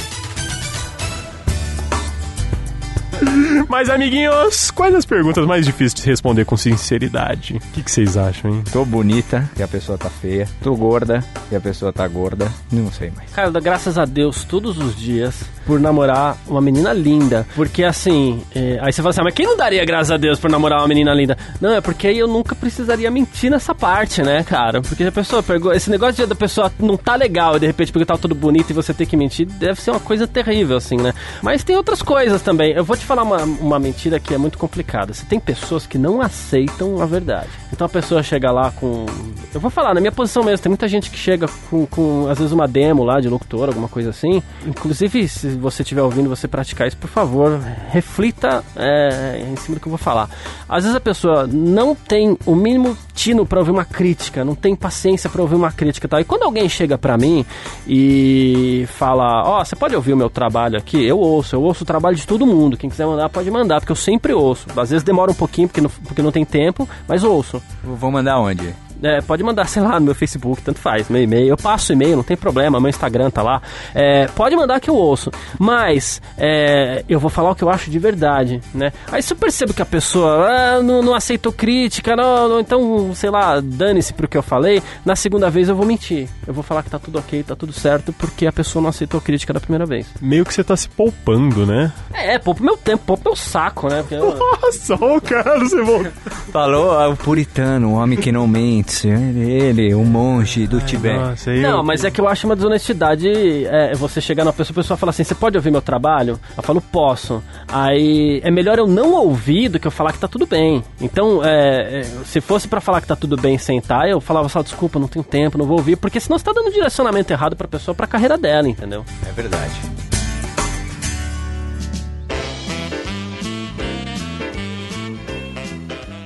Mas, 3.67 3.89
amiguinhos, 3.89 4.71
quais 4.71 4.93
as 4.95 5.05
perguntas 5.05 5.45
mais 5.45 5.65
difíceis 5.65 5.93
de 5.93 6.09
responder 6.09 6.45
com 6.45 6.57
sinceridade? 6.57 7.57
O 7.57 7.71
que, 7.73 7.83
que 7.83 7.91
vocês 7.91 8.17
acham, 8.17 8.51
hein? 8.51 8.63
Tô 8.71 8.85
bonita 8.85 9.49
e 9.57 9.63
a 9.63 9.67
pessoa 9.67 9.97
tá 9.97 10.09
feia. 10.09 10.47
Tô 10.61 10.75
gorda 10.75 11.23
e 11.51 11.55
a 11.55 11.59
pessoa 11.59 11.93
tá 11.93 12.07
gorda. 12.07 12.51
Não 12.71 12.91
sei 12.91 13.11
mais. 13.15 13.31
Cara, 13.31 13.49
graças 13.59 13.97
a 13.97 14.05
Deus, 14.05 14.43
todos 14.43 14.77
os 14.77 14.95
dias 14.95 15.43
por 15.69 15.79
namorar 15.79 16.35
uma 16.47 16.59
menina 16.59 16.91
linda. 16.91 17.45
Porque 17.55 17.83
assim, 17.83 18.41
é, 18.55 18.79
aí 18.81 18.91
você 18.91 19.03
fala 19.03 19.11
assim, 19.11 19.21
ah, 19.21 19.25
mas 19.25 19.35
quem 19.35 19.45
não 19.45 19.55
daria 19.55 19.85
graças 19.85 20.09
a 20.09 20.17
Deus 20.17 20.39
por 20.39 20.49
namorar 20.49 20.79
uma 20.79 20.87
menina 20.87 21.13
linda? 21.13 21.37
Não, 21.61 21.75
é 21.75 21.79
porque 21.79 22.07
aí 22.07 22.17
eu 22.17 22.27
nunca 22.27 22.55
precisaria 22.55 23.11
mentir 23.11 23.51
nessa 23.51 23.75
parte, 23.75 24.23
né, 24.23 24.43
cara? 24.43 24.81
Porque 24.81 25.03
a 25.03 25.11
pessoa 25.11 25.43
pegou. 25.43 25.71
Esse 25.71 25.91
negócio 25.91 26.15
de 26.15 26.25
da 26.25 26.33
pessoa 26.33 26.71
não 26.79 26.97
tá 26.97 27.15
legal 27.15 27.55
e 27.55 27.59
de 27.59 27.67
repente 27.67 27.91
porque 27.91 28.03
tá 28.03 28.17
tudo 28.17 28.33
bonito 28.33 28.71
e 28.71 28.73
você 28.73 28.95
ter 28.95 29.05
que 29.05 29.15
mentir, 29.15 29.45
deve 29.45 29.79
ser 29.79 29.91
uma 29.91 29.99
coisa 29.99 30.25
terrível, 30.25 30.77
assim, 30.77 30.97
né? 30.97 31.13
Mas 31.43 31.63
tem 31.63 31.75
outras 31.75 32.01
coisas 32.01 32.41
também. 32.41 32.71
Eu 32.71 32.83
vou 32.83 32.97
te 32.97 33.05
falar 33.05 33.21
uma, 33.21 33.43
uma 33.43 33.77
mentira 33.77 34.19
que 34.19 34.33
é 34.33 34.39
muito 34.39 34.57
complicada. 34.57 35.13
Você 35.13 35.23
tem 35.23 35.39
pessoas 35.39 35.85
que 35.85 35.99
não 35.99 36.19
aceitam 36.19 36.99
a 36.99 37.05
verdade. 37.05 37.49
Então 37.71 37.85
a 37.85 37.89
pessoa 37.89 38.23
chega 38.23 38.51
lá 38.51 38.71
com. 38.71 39.05
Eu 39.53 39.59
vou 39.59 39.69
falar, 39.69 39.93
na 39.93 40.01
minha 40.01 40.11
posição 40.11 40.43
mesmo, 40.43 40.63
tem 40.63 40.69
muita 40.71 40.87
gente 40.87 41.11
que 41.11 41.17
chega 41.17 41.47
com, 41.69 41.85
com 41.85 42.27
às 42.27 42.39
vezes, 42.39 42.51
uma 42.53 42.67
demo 42.67 43.03
lá 43.03 43.19
de 43.19 43.29
locutor, 43.29 43.67
alguma 43.67 43.87
coisa 43.87 44.09
assim. 44.09 44.41
Inclusive, 44.65 45.27
se 45.27 45.58
você 45.59 45.83
estiver 45.83 46.01
ouvindo 46.01 46.29
você 46.29 46.47
praticar 46.47 46.87
isso, 46.87 46.97
por 46.97 47.09
favor, 47.09 47.59
reflita 47.89 48.63
é, 48.75 49.45
em 49.51 49.55
cima 49.55 49.75
do 49.75 49.81
que 49.81 49.87
eu 49.87 49.91
vou 49.91 49.97
falar. 49.97 50.29
Às 50.67 50.83
vezes 50.83 50.95
a 50.95 50.99
pessoa 50.99 51.47
não 51.47 51.93
tem 51.93 52.37
o 52.45 52.55
mínimo 52.55 52.97
tino 53.13 53.45
para 53.45 53.59
ouvir 53.59 53.71
uma 53.71 53.85
crítica, 53.85 54.45
não 54.45 54.55
tem 54.55 54.75
paciência 54.75 55.29
para 55.29 55.41
ouvir 55.41 55.55
uma 55.55 55.71
crítica 55.71 56.07
e 56.07 56.09
tal. 56.09 56.19
E 56.19 56.23
quando 56.23 56.43
alguém 56.43 56.67
chega 56.69 56.97
para 56.97 57.17
mim 57.17 57.45
e 57.87 58.85
fala: 58.89 59.43
Ó, 59.45 59.61
oh, 59.61 59.65
você 59.65 59.75
pode 59.75 59.95
ouvir 59.95 60.13
o 60.13 60.17
meu 60.17 60.29
trabalho 60.29 60.77
aqui? 60.77 61.03
Eu 61.03 61.19
ouço, 61.19 61.55
eu 61.55 61.61
ouço 61.61 61.83
o 61.83 61.87
trabalho 61.87 62.15
de 62.15 62.25
todo 62.25 62.45
mundo. 62.45 62.77
Quem 62.77 62.89
quiser 62.89 63.05
mandar, 63.05 63.29
pode 63.29 63.49
mandar, 63.51 63.79
porque 63.79 63.91
eu 63.91 63.95
sempre 63.95 64.33
ouço. 64.33 64.67
Às 64.75 64.89
vezes 64.89 65.03
demora 65.03 65.31
um 65.31 65.35
pouquinho 65.35 65.67
porque 65.67 65.81
não, 65.81 65.89
porque 65.89 66.21
não 66.21 66.31
tem 66.31 66.45
tempo, 66.45 66.87
mas 67.07 67.23
ouço. 67.23 67.61
Vou 67.83 68.11
mandar 68.11 68.39
onde? 68.39 68.73
É, 69.01 69.21
pode 69.21 69.43
mandar, 69.43 69.67
sei 69.67 69.81
lá, 69.81 69.99
no 69.99 70.07
meu 70.07 70.15
Facebook, 70.15 70.61
tanto 70.61 70.79
faz, 70.79 71.09
meu 71.09 71.21
e-mail. 71.21 71.47
Eu 71.47 71.57
passo 71.57 71.93
e-mail, 71.93 72.17
não 72.17 72.23
tem 72.23 72.37
problema, 72.37 72.79
meu 72.79 72.89
Instagram 72.89 73.29
tá 73.29 73.41
lá. 73.41 73.61
É, 73.93 74.27
pode 74.27 74.55
mandar 74.55 74.79
que 74.79 74.89
eu 74.89 74.95
ouço. 74.95 75.31
Mas 75.57 76.21
é, 76.37 77.03
eu 77.07 77.19
vou 77.19 77.29
falar 77.29 77.51
o 77.51 77.55
que 77.55 77.63
eu 77.63 77.69
acho 77.69 77.89
de 77.89 77.99
verdade, 77.99 78.61
né? 78.73 78.91
Aí 79.11 79.21
se 79.21 79.33
eu 79.33 79.37
percebo 79.37 79.73
que 79.73 79.81
a 79.81 79.85
pessoa 79.85 80.47
ah, 80.47 80.81
não, 80.81 81.01
não 81.01 81.15
aceitou 81.15 81.51
crítica, 81.51 82.15
não, 82.15 82.49
não, 82.49 82.59
então, 82.59 83.13
sei 83.13 83.29
lá, 83.29 83.59
dane-se 83.61 84.13
pro 84.13 84.27
que 84.27 84.37
eu 84.37 84.43
falei, 84.43 84.81
na 85.05 85.15
segunda 85.15 85.49
vez 85.49 85.69
eu 85.69 85.75
vou 85.75 85.85
mentir. 85.85 86.27
Eu 86.45 86.53
vou 86.53 86.63
falar 86.63 86.83
que 86.83 86.89
tá 86.89 86.99
tudo 86.99 87.19
ok, 87.19 87.43
tá 87.43 87.55
tudo 87.55 87.73
certo, 87.73 88.13
porque 88.13 88.45
a 88.47 88.51
pessoa 88.51 88.81
não 88.81 88.89
aceitou 88.89 89.21
crítica 89.21 89.53
da 89.53 89.59
primeira 89.59 89.85
vez. 89.85 90.07
Meio 90.21 90.45
que 90.45 90.53
você 90.53 90.63
tá 90.63 90.75
se 90.75 90.89
poupando, 90.89 91.65
né? 91.65 91.91
É, 92.13 92.37
poupa 92.37 92.63
meu 92.63 92.77
tempo, 92.77 93.03
poupa 93.05 93.29
meu 93.29 93.35
saco, 93.35 93.87
né? 93.87 94.01
Porque 94.01 94.15
eu... 94.15 94.35
Nossa, 94.39 94.95
o 94.95 95.21
cara, 95.21 95.59
você 95.59 95.81
voltou. 95.81 96.11
Falou 96.51 96.91
ah, 96.91 97.09
o 97.09 97.17
puritano, 97.17 97.89
o 97.89 97.93
homem 97.93 98.17
que 98.17 98.31
não 98.31 98.47
mente. 98.47 98.88
Ele, 99.05 99.93
o 99.93 100.03
monge 100.03 100.67
do 100.67 100.79
Tibete. 100.81 101.49
Não, 101.61 101.83
mas 101.83 102.03
é 102.03 102.11
que 102.11 102.19
eu 102.19 102.27
acho 102.27 102.47
uma 102.47 102.55
desonestidade 102.55 103.29
é, 103.65 103.93
você 103.95 104.19
chegar 104.21 104.43
na 104.43 104.53
pessoa, 104.53 104.73
a 104.73 104.81
pessoa 104.81 104.97
fala 104.97 105.09
assim, 105.11 105.23
você 105.23 105.35
pode 105.35 105.57
ouvir 105.57 105.71
meu 105.71 105.81
trabalho? 105.81 106.39
Eu 106.55 106.63
falo, 106.63 106.81
posso. 106.81 107.43
Aí 107.67 108.41
é 108.43 108.51
melhor 108.51 108.77
eu 108.77 108.87
não 108.87 109.13
ouvir 109.13 109.69
do 109.69 109.79
que 109.79 109.87
eu 109.87 109.91
falar 109.91 110.13
que 110.13 110.19
tá 110.19 110.27
tudo 110.27 110.45
bem. 110.45 110.83
Então, 110.99 111.43
é, 111.43 111.99
é, 111.99 112.03
se 112.25 112.41
fosse 112.41 112.67
pra 112.67 112.81
falar 112.81 113.01
que 113.01 113.07
tá 113.07 113.15
tudo 113.15 113.35
bem 113.37 113.57
sem 113.57 113.79
tá, 113.79 114.07
eu 114.07 114.19
falava 114.19 114.49
só, 114.49 114.61
desculpa, 114.61 114.99
não 114.99 115.07
tenho 115.07 115.23
tempo, 115.23 115.57
não 115.57 115.65
vou 115.65 115.77
ouvir, 115.77 115.95
porque 115.95 116.19
senão 116.19 116.37
você 116.37 116.45
tá 116.45 116.53
dando 116.53 116.71
direcionamento 116.71 117.31
errado 117.31 117.55
pra 117.55 117.67
pessoa, 117.67 117.95
pra 117.95 118.07
carreira 118.07 118.37
dela, 118.37 118.67
entendeu? 118.67 119.05
É 119.27 119.31
verdade. 119.31 120.08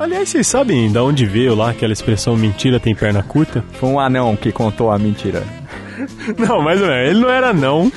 Aliás, 0.03 0.27
vocês 0.27 0.45
sabem 0.47 0.91
da 0.91 1.01
onde 1.01 1.25
veio 1.25 1.55
lá 1.55 1.69
aquela 1.69 1.93
expressão 1.93 2.35
mentira 2.35 2.77
tem 2.77 2.93
perna 2.93 3.23
curta? 3.23 3.63
Foi 3.79 3.87
um 3.87 3.97
anão 3.97 4.35
que 4.35 4.51
contou 4.51 4.91
a 4.91 4.99
mentira. 4.99 5.41
Não, 6.37 6.61
mais 6.61 6.81
ou 6.81 6.87
menos. 6.89 7.11
Ele 7.11 7.19
não 7.21 7.29
era 7.29 7.53
não, 7.53 7.89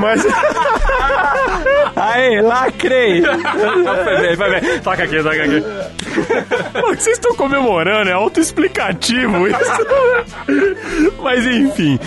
mas... 0.00 0.24
Aê, 1.96 2.40
lacrei! 2.40 3.22
foi 3.22 4.20
bem, 4.20 4.36
foi 4.36 4.60
bem. 4.60 4.78
Toca 4.78 5.02
aqui, 5.02 5.16
toca 5.20 5.42
aqui. 5.42 5.64
Que 6.78 7.02
vocês 7.02 7.16
estão 7.16 7.34
comemorando, 7.34 8.08
é 8.08 8.12
autoexplicativo 8.12 9.48
isso. 9.48 11.16
Mas 11.20 11.44
enfim, 11.44 11.98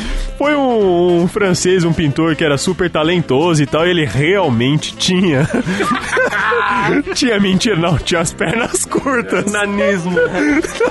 foi 0.42 0.56
um, 0.56 1.22
um 1.22 1.28
francês, 1.28 1.84
um 1.84 1.94
pintor 1.94 2.36
que 2.36 2.44
era 2.44 2.58
super 2.58 2.90
talentoso 2.90 3.62
e 3.62 3.68
tal, 3.68 3.86
e 3.86 3.92
ele 3.92 4.06
realmente 4.06 4.96
tinha. 4.96 5.48
tinha 7.14 7.40
mentira, 7.40 7.76
não, 7.76 7.96
tinha 8.00 8.22
as 8.22 8.34
pernas 8.34 8.84
curtas. 8.86 9.52
Nanismo. 9.52 10.12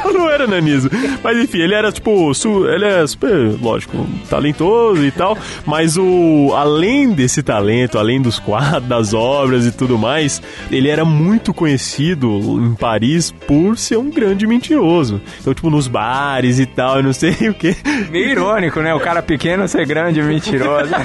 Não, 0.05 0.12
não 0.12 0.30
era 0.30 0.46
nanismo. 0.46 0.90
Mas 1.22 1.36
enfim, 1.38 1.59
ele 1.59 1.74
era 1.74 1.90
tipo, 1.92 2.32
su- 2.34 2.66
ele 2.68 2.84
é 2.84 3.07
super, 3.07 3.57
lógico, 3.61 4.07
talentoso 4.28 5.05
e 5.05 5.11
tal, 5.11 5.36
mas 5.66 5.96
o 5.96 6.53
além 6.57 7.11
desse 7.12 7.42
talento, 7.42 7.98
além 7.98 8.20
dos 8.20 8.38
quadros, 8.38 8.88
das 8.88 9.12
obras 9.14 9.66
e 9.66 9.72
tudo 9.72 9.98
mais, 9.98 10.40
ele 10.70 10.88
era 10.88 11.05
muito 11.05 11.53
conhecido 11.53 12.28
em 12.64 12.74
Paris 12.74 13.30
por 13.46 13.76
ser 13.76 13.96
um 13.98 14.11
grande 14.11 14.46
mentiroso. 14.46 15.20
Então, 15.40 15.53
tipo, 15.55 15.70
nos 15.70 15.86
bares 15.88 16.59
e 16.59 16.66
tal, 16.66 16.96
eu 16.98 17.03
não 17.03 17.12
sei 17.12 17.32
o 17.48 17.55
que. 17.55 17.76
Meio 18.11 18.30
irônico, 18.30 18.80
né? 18.80 18.94
O 18.94 19.01
cara 19.01 19.22
pequeno 19.41 19.66
ser 19.66 19.86
grande 19.86 20.20
e 20.20 20.22
mentiroso. 20.22 20.93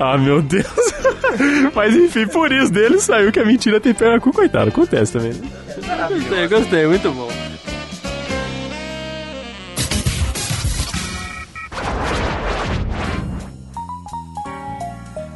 Ah, 0.00 0.16
meu 0.16 0.40
Deus. 0.40 0.64
Mas 1.74 1.94
enfim, 1.94 2.26
por 2.26 2.50
isso 2.50 2.72
dele 2.72 2.98
saiu 2.98 3.30
que 3.30 3.38
a 3.38 3.44
mentira 3.44 3.78
tem 3.78 3.92
perna 3.92 4.18
com 4.18 4.32
coitado. 4.32 4.68
Acontece 4.70 5.12
também, 5.12 5.32
né? 5.32 5.48
Gostei, 6.08 6.48
gostei, 6.48 6.86
muito 6.86 7.10
bom. 7.12 7.28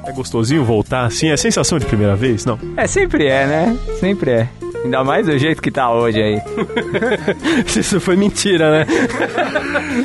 É 0.07 0.13
gostosinho 0.13 0.65
voltar 0.65 1.05
assim? 1.05 1.29
É 1.29 1.37
sensação 1.37 1.79
de 1.79 1.85
primeira 1.85 2.17
vez? 2.17 2.45
Não. 2.47 2.59
É, 2.77 2.87
sempre 2.87 3.27
é, 3.27 3.47
né? 3.47 3.79
Sempre 4.01 4.31
é. 4.31 4.49
Ainda 4.85 5.05
mais 5.05 5.27
do 5.27 5.39
jeito 5.39 5.63
que 5.63 5.71
tá 5.71 5.93
hoje 5.93 6.21
aí. 6.21 6.41
Isso 7.65 8.01
foi 8.01 8.17
mentira, 8.17 8.71
né? 8.71 8.87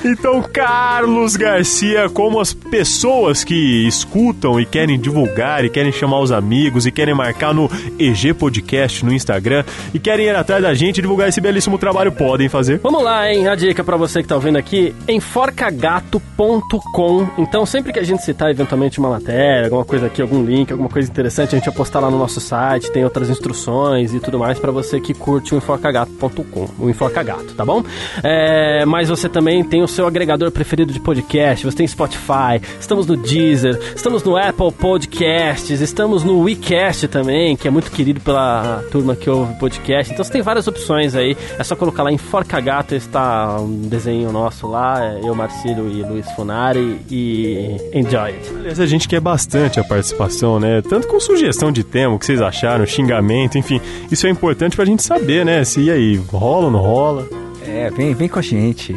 Então, 0.05 0.41
Carlos 0.41 1.36
Garcia, 1.36 2.09
como 2.09 2.39
as 2.39 2.53
pessoas 2.53 3.43
que 3.43 3.88
escutam 3.88 4.59
e 4.59 4.65
querem 4.65 4.99
divulgar, 4.99 5.65
e 5.65 5.69
querem 5.69 5.91
chamar 5.91 6.19
os 6.19 6.32
amigos, 6.32 6.86
e 6.86 6.91
querem 6.91 7.15
marcar 7.15 7.53
no 7.53 7.69
EG 7.97 8.34
Podcast 8.34 9.03
no 9.03 9.11
Instagram, 9.11 9.63
e 9.93 9.99
querem 9.99 10.28
ir 10.28 10.36
atrás 10.36 10.61
da 10.61 10.73
gente 10.73 10.99
e 10.99 11.01
divulgar 11.01 11.30
esse 11.30 11.41
belíssimo 11.41 11.78
trabalho, 11.78 12.11
podem 12.11 12.47
fazer. 12.47 12.80
Vamos 12.80 13.03
lá, 13.03 13.32
hein? 13.32 13.47
A 13.47 13.55
dica 13.55 13.84
pra 13.84 13.97
você 13.97 14.21
que 14.21 14.28
tá 14.28 14.36
ouvindo 14.36 14.57
aqui, 14.57 14.93
enforcagato.com. 15.07 17.28
Então, 17.38 17.65
sempre 17.65 17.91
que 17.91 17.99
a 17.99 18.03
gente 18.03 18.23
citar 18.23 18.51
eventualmente 18.51 18.99
uma 18.99 19.09
matéria, 19.09 19.65
alguma 19.65 19.86
coisa 19.86 20.05
aqui, 20.05 20.21
algum 20.21 20.43
link, 20.43 20.71
alguma 20.71 20.89
coisa 20.89 21.09
interessante, 21.09 21.55
a 21.55 21.57
gente 21.57 21.65
vai 21.65 21.75
postar 21.75 21.99
lá 21.99 22.11
no 22.11 22.19
nosso 22.19 22.39
site, 22.39 22.91
tem 22.91 23.03
outras 23.03 23.30
instruções 23.30 24.13
e 24.13 24.19
tudo 24.19 24.38
mais 24.38 24.59
pra 24.68 24.72
você 24.74 24.99
que 24.99 25.13
curte 25.13 25.55
o 25.55 25.57
enforcagato.com, 25.57 26.68
o 26.78 26.89
enforcagato, 26.89 27.53
tá 27.53 27.63
bom? 27.63 27.84
É, 28.22 28.86
mas 28.86 29.07
você 29.07 29.30
também 29.30 29.63
tem 29.63 29.82
o 29.82 29.88
seu 29.88 30.05
agregador 30.05 30.51
preferido 30.51 30.91
de 30.91 30.99
podcast, 30.99 31.65
você 31.65 31.78
tem 31.78 31.88
Spotify, 31.88 32.61
estamos 32.78 33.07
no 33.07 33.15
Deezer, 33.15 33.80
estamos 33.95 34.24
no 34.24 34.36
Apple 34.36 34.74
Podcasts, 34.74 35.80
estamos 35.80 36.26
no 36.26 36.41
WeCast 36.41 37.07
também, 37.07 37.55
que 37.55 37.65
é 37.65 37.72
muito 37.72 37.89
querido 37.89 38.20
pela 38.20 38.84
turma 38.91 39.15
que 39.15 39.30
ouve 39.30 39.57
podcast. 39.57 40.11
Então 40.11 40.26
você 40.26 40.34
tem 40.34 40.41
várias 40.41 40.68
opções 40.68 41.15
aí, 41.15 41.38
é 41.57 41.63
só 41.63 41.74
colocar 41.74 42.03
lá 42.03 42.11
Enforcagato, 42.11 42.93
está 42.93 43.61
um 43.61 43.88
desenho 43.88 44.34
nosso 44.34 44.68
lá, 44.68 45.01
é 45.01 45.22
eu, 45.24 45.34
Marcílio 45.34 45.89
e 45.89 46.03
Luiz 46.03 46.30
Funari, 46.32 46.99
e 47.09 47.78
enjoy 47.93 48.32
it. 48.32 48.49
Aliás, 48.53 48.80
a 48.82 48.86
gente 48.86 49.07
quer 49.07 49.22
bastante 49.22 49.80
a 49.80 49.84
participação, 49.84 50.59
né? 50.59 50.82
Tanto 50.82 51.07
com 51.07 51.20
sugestão 51.22 51.72
de 51.72 51.86
tema, 51.86 52.15
o 52.15 52.20
que 52.20 52.26
vocês 52.26 52.41
acharam, 52.41 52.86
xingamento, 52.86 53.57
enfim. 53.57 53.80
Isso 54.11 54.28
é 54.28 54.30
importante 54.30 54.57
pra 54.76 54.86
gente 54.86 55.03
saber, 55.03 55.45
né? 55.45 55.64
Se 55.64 55.82
e 55.82 55.91
aí, 55.91 56.16
rola 56.18 56.66
ou 56.66 56.72
não 56.72 56.80
rola. 56.80 57.28
É, 57.66 57.89
vem, 57.89 58.14
vem 58.14 58.28
com 58.28 58.39
a 58.39 58.41
gente. 58.41 58.95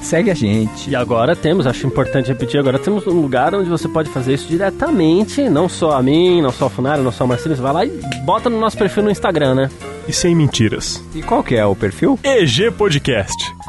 Segue 0.00 0.30
a 0.30 0.34
gente. 0.34 0.90
E 0.90 0.96
agora 0.96 1.36
temos, 1.36 1.66
acho 1.66 1.86
importante 1.86 2.28
repetir, 2.28 2.58
agora 2.58 2.78
temos 2.78 3.06
um 3.06 3.20
lugar 3.20 3.54
onde 3.54 3.68
você 3.68 3.86
pode 3.86 4.08
fazer 4.08 4.34
isso 4.34 4.48
diretamente, 4.48 5.48
não 5.48 5.68
só 5.68 5.92
a 5.92 6.02
mim, 6.02 6.40
não 6.40 6.50
só 6.50 6.66
o 6.66 6.70
Funari, 6.70 7.02
não 7.02 7.12
só 7.12 7.24
o 7.24 7.28
Marcílio, 7.28 7.54
você 7.56 7.62
vai 7.62 7.72
lá 7.72 7.84
e 7.84 7.90
bota 8.24 8.48
no 8.48 8.58
nosso 8.58 8.78
perfil 8.78 9.02
no 9.02 9.10
Instagram, 9.10 9.54
né? 9.54 9.70
E 10.08 10.12
sem 10.12 10.34
mentiras. 10.34 11.04
E 11.14 11.22
qual 11.22 11.42
que 11.44 11.54
é 11.54 11.64
o 11.64 11.76
perfil? 11.76 12.18
EG 12.24 12.70
Podcast. 12.70 13.59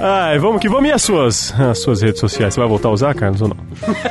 Ai, 0.00 0.38
vamos 0.38 0.60
que 0.60 0.68
vamos. 0.68 0.88
E 0.88 0.92
as 0.92 1.02
suas, 1.02 1.54
as 1.60 1.78
suas 1.78 2.02
redes 2.02 2.20
sociais? 2.20 2.54
Você 2.54 2.60
vai 2.60 2.68
voltar 2.68 2.88
a 2.88 2.92
usar, 2.92 3.14
Carlos, 3.14 3.40
ou 3.42 3.48
não? 3.48 3.56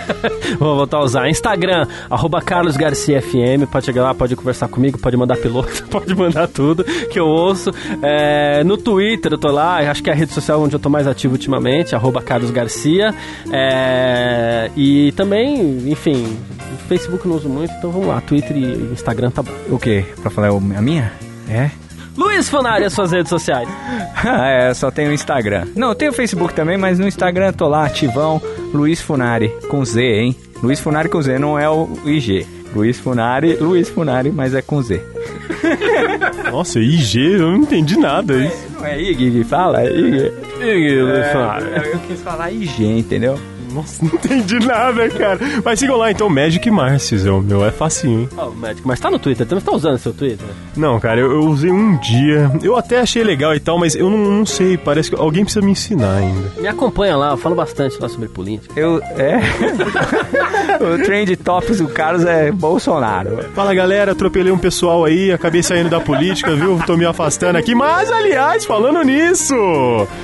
Vou 0.59 0.75
voltar 0.75 0.97
a 0.97 1.03
usar 1.03 1.29
Instagram, 1.29 1.87
arroba 2.09 2.41
Carlos 2.41 2.77
Garcia 2.77 3.21
FM. 3.21 3.69
Pode 3.69 3.85
chegar 3.85 4.03
lá, 4.03 4.13
pode 4.13 4.35
conversar 4.35 4.67
comigo, 4.67 4.97
pode 4.97 5.17
mandar 5.17 5.37
piloto, 5.37 5.83
pode 5.89 6.13
mandar 6.15 6.47
tudo 6.47 6.83
que 6.83 7.19
eu 7.19 7.25
ouço. 7.25 7.71
É, 8.01 8.63
no 8.63 8.77
Twitter 8.77 9.33
eu 9.33 9.37
tô 9.37 9.49
lá, 9.49 9.77
acho 9.89 10.03
que 10.03 10.09
é 10.09 10.13
a 10.13 10.15
rede 10.15 10.33
social 10.33 10.61
onde 10.61 10.75
eu 10.75 10.79
tô 10.79 10.89
mais 10.89 11.07
ativo 11.07 11.33
ultimamente, 11.33 11.95
arroba 11.95 12.21
Carlos 12.21 12.51
Garcia. 12.51 13.13
É, 13.51 14.69
e 14.75 15.11
também, 15.13 15.89
enfim, 15.89 16.37
Facebook 16.87 17.25
eu 17.25 17.29
não 17.29 17.37
uso 17.37 17.49
muito, 17.49 17.73
então 17.73 17.91
vamos 17.91 18.07
lá, 18.07 18.21
Twitter 18.21 18.55
e 18.55 18.93
Instagram 18.93 19.31
tá 19.31 19.41
bom. 19.41 19.51
O 19.69 19.79
quê? 19.79 20.05
Pra 20.21 20.29
falar 20.29 20.49
a 20.49 20.81
minha? 20.81 21.11
É? 21.49 21.71
Luiz 22.17 22.49
Funari, 22.49 22.83
as 22.85 22.93
suas 22.93 23.11
redes 23.11 23.29
sociais. 23.29 23.67
é, 24.25 24.73
só 24.73 24.91
tem 24.91 25.07
o 25.07 25.13
Instagram. 25.13 25.65
Não, 25.75 25.95
tem 25.95 26.09
o 26.09 26.13
Facebook 26.13 26.53
também, 26.53 26.77
mas 26.77 26.99
no 26.99 27.07
Instagram 27.07 27.53
tô 27.53 27.67
lá, 27.67 27.85
ativão, 27.85 28.41
Luiz 28.73 29.01
Funari, 29.01 29.49
com 29.69 29.83
Z, 29.83 30.01
hein? 30.01 30.35
Luiz 30.61 30.79
Funari 30.79 31.09
com 31.09 31.21
Z, 31.21 31.39
não 31.39 31.57
é 31.57 31.69
o 31.69 31.89
IG. 32.05 32.45
Luiz 32.75 32.99
Funari, 32.99 33.55
Luiz 33.55 33.89
Funari, 33.89 34.31
mas 34.31 34.53
é 34.53 34.61
com 34.61 34.81
Z. 34.81 35.01
Nossa, 36.51 36.79
IG, 36.79 37.33
eu 37.33 37.51
não 37.51 37.57
entendi 37.57 37.97
nada. 37.97 38.33
Isso. 38.45 38.67
Não 38.77 38.85
é 38.85 39.01
IG 39.01 39.31
que 39.31 39.43
fala? 39.43 39.81
É 39.81 39.91
IG. 39.91 40.31
Ih, 40.61 41.01
Luiz 41.01 41.17
É, 41.25 41.31
Funari. 41.31 41.65
eu, 41.65 41.83
eu 41.93 41.99
quis 42.07 42.21
falar 42.21 42.51
IG, 42.51 42.85
entendeu? 42.85 43.37
Nossa, 43.73 44.03
não 44.03 44.13
entendi 44.13 44.59
nada, 44.59 45.09
cara. 45.09 45.39
Mas 45.63 45.79
sigam 45.79 45.97
lá 45.97 46.11
então, 46.11 46.29
Magic 46.29 46.69
Marcis, 46.69 47.25
é 47.25 47.31
o 47.31 47.41
meu, 47.41 47.65
é 47.65 47.71
facinho, 47.71 48.21
hein? 48.21 48.29
Ó, 48.37 48.49
o 48.49 48.55
médico, 48.55 48.87
mas 48.87 48.99
tá 48.99 49.09
no 49.09 49.19
Twitter, 49.19 49.47
você 49.47 49.61
tá 49.61 49.71
usando 49.71 49.97
seu 49.97 50.13
Twitter? 50.13 50.47
Não, 50.75 50.99
cara, 50.99 51.19
eu, 51.19 51.31
eu 51.31 51.41
usei 51.41 51.71
um 51.71 51.97
dia. 51.97 52.51
Eu 52.61 52.75
até 52.75 52.99
achei 52.99 53.23
legal 53.23 53.55
e 53.55 53.59
tal, 53.59 53.77
mas 53.77 53.95
eu 53.95 54.09
não, 54.09 54.17
não 54.17 54.45
sei, 54.45 54.77
parece 54.77 55.09
que 55.09 55.15
alguém 55.15 55.43
precisa 55.43 55.65
me 55.65 55.71
ensinar 55.71 56.17
ainda. 56.17 56.51
Me 56.59 56.67
acompanha 56.67 57.15
lá, 57.15 57.31
eu 57.31 57.37
falo 57.37 57.55
bastante 57.55 57.97
lá 57.99 58.09
sobre 58.09 58.27
política. 58.27 58.73
Eu, 58.79 59.01
é. 59.17 59.39
o 60.83 61.03
trend 61.03 61.35
tops 61.37 61.79
do 61.79 61.87
Carlos 61.87 62.25
é 62.25 62.51
Bolsonaro. 62.51 63.45
Fala 63.53 63.73
galera, 63.73 64.11
atropelei 64.11 64.51
um 64.51 64.57
pessoal 64.57 65.05
aí, 65.05 65.31
acabei 65.31 65.63
saindo 65.63 65.89
da 65.89 65.99
política, 65.99 66.55
viu? 66.55 66.79
Tô 66.85 66.97
me 66.97 67.05
afastando 67.05 67.57
aqui. 67.57 67.73
Mas, 67.75 68.11
aliás, 68.11 68.65
falando 68.65 69.01
nisso, 69.03 69.55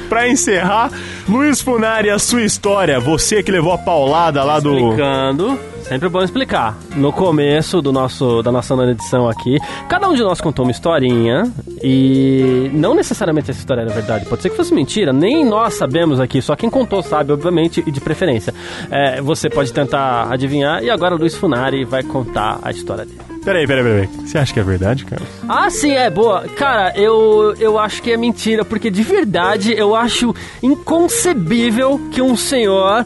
pra 0.10 0.28
encerrar, 0.28 0.92
Luiz 1.28 1.62
Funari, 1.62 2.10
a 2.10 2.20
sua 2.20 2.44
história, 2.44 3.00
você 3.00 3.37
que 3.44 3.52
levou 3.52 3.74
a 3.74 3.78
paulada 3.78 4.44
lá 4.44 4.60
do. 4.60 4.74
Explicando, 4.74 5.60
sempre 5.84 6.10
bom 6.10 6.22
explicar. 6.22 6.78
No 6.96 7.12
começo 7.12 7.82
do 7.82 7.92
nosso, 7.92 8.42
da 8.42 8.52
nossa 8.52 8.76
nona 8.76 8.92
edição 8.92 9.28
aqui, 9.28 9.58
cada 9.88 10.08
um 10.10 10.14
de 10.14 10.24
nós 10.24 10.42
contou 10.42 10.66
uma 10.66 10.72
historinha 10.72 11.52
e 11.84 12.70
não 12.74 12.94
necessariamente 12.94 13.52
essa 13.52 13.60
história 13.60 13.82
era 13.82 13.92
verdade. 13.92 14.26
Pode 14.26 14.42
ser 14.42 14.50
que 14.50 14.56
fosse 14.56 14.74
mentira, 14.74 15.12
nem 15.14 15.46
nós 15.46 15.76
sabemos 15.76 16.20
aqui, 16.20 16.42
só 16.42 16.56
quem 16.56 16.70
contou 16.70 17.02
sabe, 17.04 17.32
obviamente, 17.32 17.84
e 17.86 17.92
de 17.92 18.02
preferência. 18.02 18.54
É, 18.90 19.22
você 19.22 19.50
pode 19.50 19.72
tentar 19.72 20.32
adivinhar 20.32 20.84
e 20.84 20.90
agora 20.90 21.16
o 21.16 21.18
Luiz 21.18 21.36
Funari 21.36 21.86
vai 21.86 22.04
contar 22.04 22.60
a 22.62 22.72
história 22.72 23.06
dele. 23.06 23.27
Peraí, 23.48 23.66
peraí, 23.66 23.82
peraí. 23.82 24.10
Você 24.26 24.38
acha 24.38 24.54
que 24.54 24.60
é 24.60 24.64
verdade, 24.64 25.06
cara? 25.06 25.22
Ah, 25.48 25.70
sim, 25.70 25.94
é 25.94 26.10
boa. 26.10 26.42
Cara, 26.58 26.92
eu, 26.98 27.56
eu 27.58 27.80
acho 27.80 28.04
que 28.04 28.12
é 28.12 28.18
mentira, 28.18 28.66
porque 28.66 28.92
de 28.92 29.02
verdade 29.04 29.74
eu 29.74 29.96
acho 29.96 30.36
inconcebível 30.62 31.98
que 32.12 32.22
um 32.22 32.36
senhor 32.36 33.06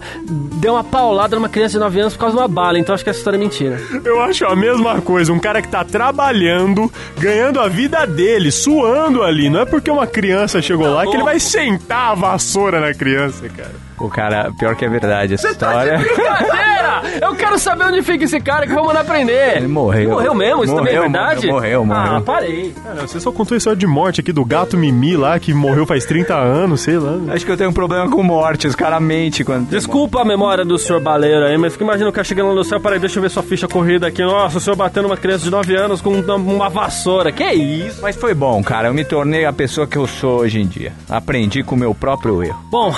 deu 0.60 0.74
uma 0.74 0.84
paulada 0.84 1.36
numa 1.36 1.48
criança 1.48 1.74
de 1.74 1.80
9 1.80 2.00
anos 2.00 2.14
por 2.14 2.22
causa 2.22 2.36
de 2.36 2.42
uma 2.42 2.48
bala. 2.48 2.80
Então 2.80 2.96
acho 2.96 3.04
que 3.04 3.12
essa 3.12 3.20
história 3.20 3.38
é 3.38 3.40
mentira. 3.40 3.80
Eu 4.04 4.20
acho 4.20 4.44
a 4.46 4.56
mesma 4.56 5.00
coisa, 5.00 5.32
um 5.32 5.38
cara 5.38 5.62
que 5.62 5.68
tá 5.68 5.84
trabalhando, 5.84 6.92
ganhando 7.20 7.60
a 7.60 7.68
vida 7.68 8.08
dele, 8.08 8.52
suando 8.52 9.22
ali. 9.22 9.48
Não 9.48 9.60
é 9.60 9.66
porque 9.66 9.92
uma 9.92 10.08
criança 10.08 10.60
chegou 10.60 10.92
lá 10.92 11.06
que 11.06 11.14
ele 11.14 11.24
vai 11.24 11.40
sentar 11.40 12.14
a 12.14 12.16
vassoura 12.16 12.80
na 12.80 12.96
criança, 12.96 13.48
cara. 13.48 13.91
O 14.02 14.10
cara, 14.10 14.52
pior 14.58 14.76
que 14.76 14.84
é 14.86 14.90
verdade 14.90 15.36
essa 15.36 15.50
história. 15.50 15.98
Brincadeira! 15.98 17.02
Eu 17.22 17.36
quero 17.36 17.58
saber 17.60 17.86
onde 17.86 18.02
fica 18.02 18.24
esse 18.26 18.40
cara 18.40 18.66
que 18.66 18.74
vamos 18.74 18.88
mandar 18.88 19.04
prender. 19.04 19.58
Ele 19.58 19.68
morreu. 19.68 20.10
Morreu 20.12 20.34
mesmo? 20.34 20.64
Isso 20.64 20.76
também 20.76 20.94
é 20.94 20.98
Morreu, 20.98 21.12
verdade? 21.12 21.48
morreu, 21.48 21.86
morreu. 21.86 22.16
Ah, 22.18 22.22
parei. 22.22 22.74
Cara, 22.84 23.02
você 23.02 23.20
só 23.20 23.32
contou 23.32 23.56
a 23.56 23.58
história 23.58 23.78
de 23.78 23.88
morte 23.88 24.22
aqui 24.22 24.32
do 24.32 24.44
gato 24.46 24.78
Mimi 24.78 25.16
lá, 25.16 25.40
que 25.40 25.54
morreu 25.54 25.86
faz 25.86 26.06
30 26.06 26.36
anos, 26.36 26.82
sei 26.82 26.98
lá. 26.98 27.34
Acho 27.34 27.46
que 27.46 27.52
eu 27.52 27.58
tenho 27.58 27.70
um 27.70 27.74
problema 27.74 28.10
com 28.10 28.24
morte, 28.24 28.68
os 28.68 28.76
caras 28.76 29.02
mentem 29.02 29.46
quando. 29.46 29.70
Desculpa 29.70 30.22
a 30.22 30.26
memória 30.26 30.64
do 30.66 30.78
senhor 30.78 31.02
baleiro 31.02 31.46
aí, 31.46 31.58
mas 31.58 31.74
fica 31.74 31.84
imaginando 31.84 32.10
o 32.10 32.14
cara 32.14 32.24
chegando 32.24 32.50
lá 32.50 32.56
no 32.56 32.64
céu, 32.64 32.80
peraí, 32.80 33.00
deixa 33.00 33.20
eu 33.20 33.24
ver 33.24 33.30
sua 33.30 33.44
ficha 33.44 33.68
corrida 33.68 34.08
aqui. 34.08 34.22
Nossa, 34.24 34.58
o 34.58 34.62
senhor 34.62 34.76
batendo 34.76 35.06
uma 35.08 35.18
criança 35.18 35.44
de 35.44 35.52
9 35.52 35.76
anos 35.76 36.02
com 36.02 36.12
uma, 36.12 36.70
vassoura. 36.70 37.32
Que 37.32 37.52
isso? 37.52 38.02
Mas 38.02 38.16
foi 38.16 38.34
bom, 38.34 38.64
cara. 38.64 38.88
Eu 38.90 38.94
me 38.94 39.04
tornei 39.04 39.46
a 39.46 39.54
pessoa 39.54 39.86
que 39.86 39.98
eu 39.98 40.08
sou 40.08 40.40
hoje 40.40 40.60
em 40.60 40.68
dia. 40.68 40.94
Aprendi 41.10 41.64
com 41.64 41.76
o 41.76 41.78
meu 41.78 41.94
próprio 41.94 42.44
erro. 42.44 42.60
Bom, 42.72 42.94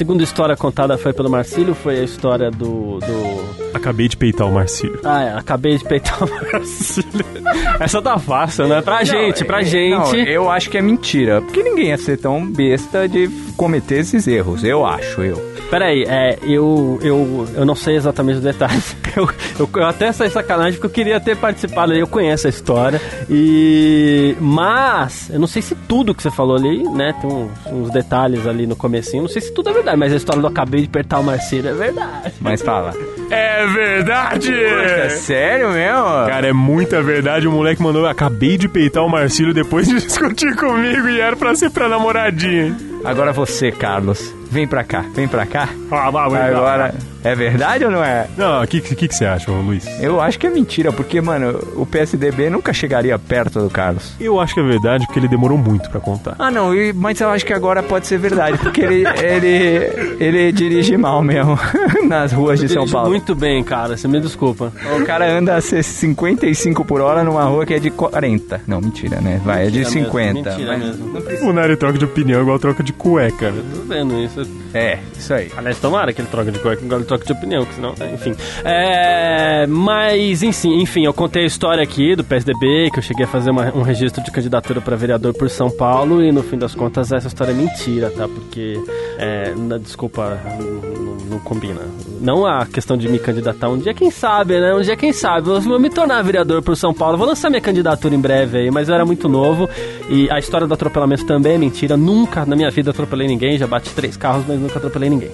segunda 0.00 0.24
história 0.24 0.56
contada 0.56 0.96
foi 0.96 1.12
pelo 1.12 1.28
Marcílio, 1.28 1.74
foi 1.74 2.00
a 2.00 2.02
história 2.02 2.50
do. 2.50 3.00
do... 3.00 3.70
Acabei 3.74 4.08
de 4.08 4.16
peitar 4.16 4.48
o 4.48 4.50
Marcílio. 4.50 4.98
Ah, 5.04 5.22
é, 5.22 5.32
acabei 5.34 5.76
de 5.76 5.84
peitar 5.84 6.24
o 6.24 6.30
Marcílio. 6.50 7.26
Essa 7.78 8.00
tá 8.00 8.18
fácil, 8.18 8.66
né? 8.66 8.80
Pra 8.80 9.04
gente, 9.04 9.44
pra 9.44 9.58
Não, 9.58 9.64
gente. 9.64 10.16
eu 10.30 10.50
acho 10.50 10.70
que 10.70 10.78
é 10.78 10.82
mentira. 10.82 11.42
Porque 11.42 11.62
ninguém 11.62 11.88
ia 11.88 11.98
ser 11.98 12.16
tão 12.16 12.50
besta 12.50 13.06
de 13.06 13.28
cometer 13.58 13.96
esses 13.96 14.26
erros. 14.26 14.64
Eu 14.64 14.86
acho, 14.86 15.20
eu. 15.20 15.36
Peraí, 15.70 16.04
é, 16.08 16.36
eu, 16.42 16.98
eu, 17.00 17.46
eu 17.54 17.64
não 17.64 17.76
sei 17.76 17.94
exatamente 17.94 18.36
os 18.36 18.42
detalhes. 18.42 18.96
Eu, 19.16 19.28
eu, 19.58 19.68
eu 19.74 19.86
até 19.86 20.12
saí 20.12 20.30
sacanagem 20.30 20.74
porque 20.74 20.86
eu 20.86 20.90
queria 21.04 21.18
ter 21.18 21.36
participado, 21.36 21.92
eu 21.92 22.06
conheço 22.06 22.46
a 22.46 22.50
história. 22.50 23.02
E. 23.28 24.36
Mas, 24.40 25.28
eu 25.30 25.40
não 25.40 25.48
sei 25.48 25.60
se 25.60 25.74
tudo 25.74 26.14
que 26.14 26.22
você 26.22 26.30
falou 26.30 26.54
ali, 26.54 26.84
né? 26.84 27.12
Tem 27.20 27.28
uns, 27.28 27.50
uns 27.66 27.90
detalhes 27.90 28.46
ali 28.46 28.68
no 28.68 28.76
comecinho. 28.76 29.24
Não 29.24 29.28
sei 29.28 29.42
se 29.42 29.52
tudo 29.52 29.68
é 29.68 29.72
verdade, 29.72 29.89
mas 29.96 30.12
a 30.12 30.16
história 30.16 30.40
do 30.40 30.48
acabei 30.48 30.82
de 30.82 30.88
apertar 30.88 31.18
o 31.18 31.24
Marcelo 31.24 31.68
é 31.68 31.72
verdade. 31.72 32.32
Mas 32.40 32.62
fala. 32.62 32.94
É 33.30 33.66
verdade! 33.66 34.52
É 34.52 35.08
sério 35.10 35.70
mesmo? 35.70 36.04
Cara, 36.26 36.48
é 36.48 36.52
muita 36.52 37.02
verdade. 37.02 37.46
O 37.46 37.52
moleque 37.52 37.82
mandou. 37.82 38.06
Acabei 38.06 38.56
de 38.58 38.68
peitar 38.68 39.04
o 39.04 39.08
Marcílio 39.08 39.54
depois 39.54 39.86
de 39.86 39.94
discutir 40.00 40.54
comigo 40.56 41.08
e 41.08 41.20
era 41.20 41.36
pra 41.36 41.54
ser 41.54 41.70
pra 41.70 41.88
namoradinha. 41.88 42.76
Agora 43.04 43.32
você, 43.32 43.70
Carlos. 43.70 44.34
Vem 44.50 44.66
pra 44.66 44.82
cá, 44.82 45.04
vem 45.14 45.28
pra 45.28 45.46
cá. 45.46 45.68
Ah, 45.90 46.10
vai, 46.10 46.28
vai, 46.28 46.50
Agora, 46.50 46.94
é 47.22 47.34
verdade 47.34 47.84
ou 47.84 47.90
não 47.90 48.02
é? 48.02 48.26
Não, 48.36 48.62
o 48.62 48.66
que, 48.66 48.80
que, 48.80 49.08
que 49.08 49.14
você 49.14 49.24
acha, 49.24 49.50
Luiz? 49.50 49.86
Eu 50.00 50.20
acho 50.20 50.38
que 50.38 50.46
é 50.46 50.50
mentira, 50.50 50.92
porque, 50.92 51.20
mano, 51.20 51.58
o 51.76 51.84
PSDB 51.86 52.50
nunca 52.50 52.72
chegaria 52.72 53.18
perto 53.18 53.60
do 53.60 53.70
Carlos. 53.70 54.14
Eu 54.20 54.40
acho 54.40 54.54
que 54.54 54.60
é 54.60 54.62
verdade 54.62 55.06
porque 55.06 55.18
ele 55.18 55.28
demorou 55.28 55.58
muito 55.58 55.90
pra 55.90 56.00
contar. 56.00 56.34
Ah, 56.38 56.50
não, 56.50 56.70
mas 56.94 57.20
eu 57.20 57.28
acho 57.28 57.44
que 57.44 57.52
agora 57.52 57.82
pode 57.82 58.06
ser 58.06 58.18
verdade, 58.18 58.58
porque 58.58 58.80
ele, 58.80 59.04
ele, 59.06 60.16
ele 60.18 60.52
dirige 60.52 60.96
mal 60.96 61.22
mesmo 61.22 61.58
nas 62.08 62.32
ruas 62.32 62.58
de 62.60 62.68
São 62.68 62.82
Dirige 62.82 62.92
Paulo. 62.92 63.10
Muito 63.10 63.34
bem, 63.34 63.62
cara, 63.62 63.96
você 63.96 64.08
me 64.08 64.20
desculpa. 64.20 64.72
O 64.98 65.04
cara 65.04 65.30
anda 65.30 65.56
a 65.56 65.60
ser 65.60 65.82
55 65.82 66.84
por 66.84 67.00
hora 67.00 67.22
numa 67.22 67.44
rua 67.44 67.66
que 67.66 67.74
é 67.74 67.78
de 67.78 67.90
40. 67.90 68.62
Não, 68.66 68.80
mentira, 68.80 69.20
né? 69.20 69.40
Vai, 69.44 69.66
é 69.66 69.70
de 69.70 69.80
Mentira 69.80 69.94
mesmo, 69.94 70.10
50. 70.10 70.50
mentira 70.50 70.78
mesmo. 70.78 71.48
O 71.48 71.52
Nari 71.52 71.76
troca 71.76 71.98
de 71.98 72.04
opinião 72.04 72.40
igual 72.42 72.58
troca 72.58 72.82
de 72.82 72.92
cueca, 72.92 73.50
né? 73.50 73.62
Tô 73.74 73.82
vendo 73.82 74.18
isso. 74.20 74.42
É, 74.72 74.98
isso 75.16 75.32
aí. 75.34 75.50
Aliás, 75.56 75.78
tomara 75.78 76.12
que 76.12 76.20
ele 76.20 76.28
troque 76.28 76.50
de 76.50 76.58
cueca, 76.58 76.84
agora 76.84 77.04
ele 77.14 77.18
troca 77.18 77.24
de 77.24 77.32
opinião, 77.32 77.64
que 77.64 77.74
senão, 77.74 77.94
enfim. 78.14 78.34
É, 78.64 79.66
mas, 79.66 80.42
enfim, 80.42 80.80
enfim, 80.80 81.04
eu 81.04 81.12
contei 81.12 81.42
a 81.42 81.46
história 81.46 81.82
aqui 81.82 82.14
do 82.14 82.24
PSDB, 82.24 82.90
que 82.92 82.98
eu 82.98 83.02
cheguei 83.02 83.24
a 83.24 83.28
fazer 83.28 83.50
uma- 83.50 83.72
um 83.74 83.82
registro 83.82 84.22
de 84.22 84.30
candidatura 84.30 84.80
para 84.80 84.96
vereador 84.96 85.34
por 85.34 85.48
São 85.50 85.70
Paulo, 85.70 86.22
e 86.22 86.32
no 86.32 86.42
fim 86.42 86.56
das 86.58 86.74
contas 86.74 87.12
essa 87.12 87.28
história 87.28 87.52
é 87.52 87.54
mentira, 87.54 88.10
tá? 88.10 88.26
Porque, 88.28 88.74
é, 89.18 89.52
na- 89.56 89.78
desculpa, 89.78 90.38
não, 90.58 90.66
não- 91.04 91.10
não 91.30 91.38
combina. 91.40 91.80
Não 92.20 92.44
a 92.46 92.66
questão 92.66 92.96
de 92.96 93.08
me 93.08 93.18
candidatar 93.18 93.68
um 93.68 93.78
dia, 93.78 93.94
quem 93.94 94.10
sabe, 94.10 94.58
né? 94.60 94.74
Um 94.74 94.80
dia, 94.82 94.96
quem 94.96 95.12
sabe, 95.12 95.48
eu 95.48 95.60
vou 95.60 95.78
me 95.78 95.88
tornar 95.90 96.22
vereador 96.22 96.62
por 96.62 96.76
São 96.76 96.92
Paulo, 96.92 97.16
vou 97.16 97.26
lançar 97.26 97.48
minha 97.50 97.60
candidatura 97.62 98.14
em 98.14 98.20
breve 98.20 98.58
aí, 98.58 98.70
mas 98.70 98.88
eu 98.88 98.94
era 98.94 99.04
muito 99.06 99.28
novo, 99.28 99.68
e 100.08 100.30
a 100.30 100.38
história 100.38 100.66
do 100.66 100.74
atropelamento 100.74 101.24
também 101.24 101.54
é 101.54 101.58
mentira, 101.58 101.96
nunca 101.96 102.44
na 102.44 102.56
minha 102.56 102.70
vida 102.70 102.90
atropelei 102.90 103.26
ninguém, 103.28 103.56
já 103.58 103.66
bati 103.66 103.90
três 103.90 104.16
carros, 104.16 104.44
mas 104.46 104.58
nunca 104.60 104.78
atropelei 104.78 105.08
ninguém. 105.08 105.30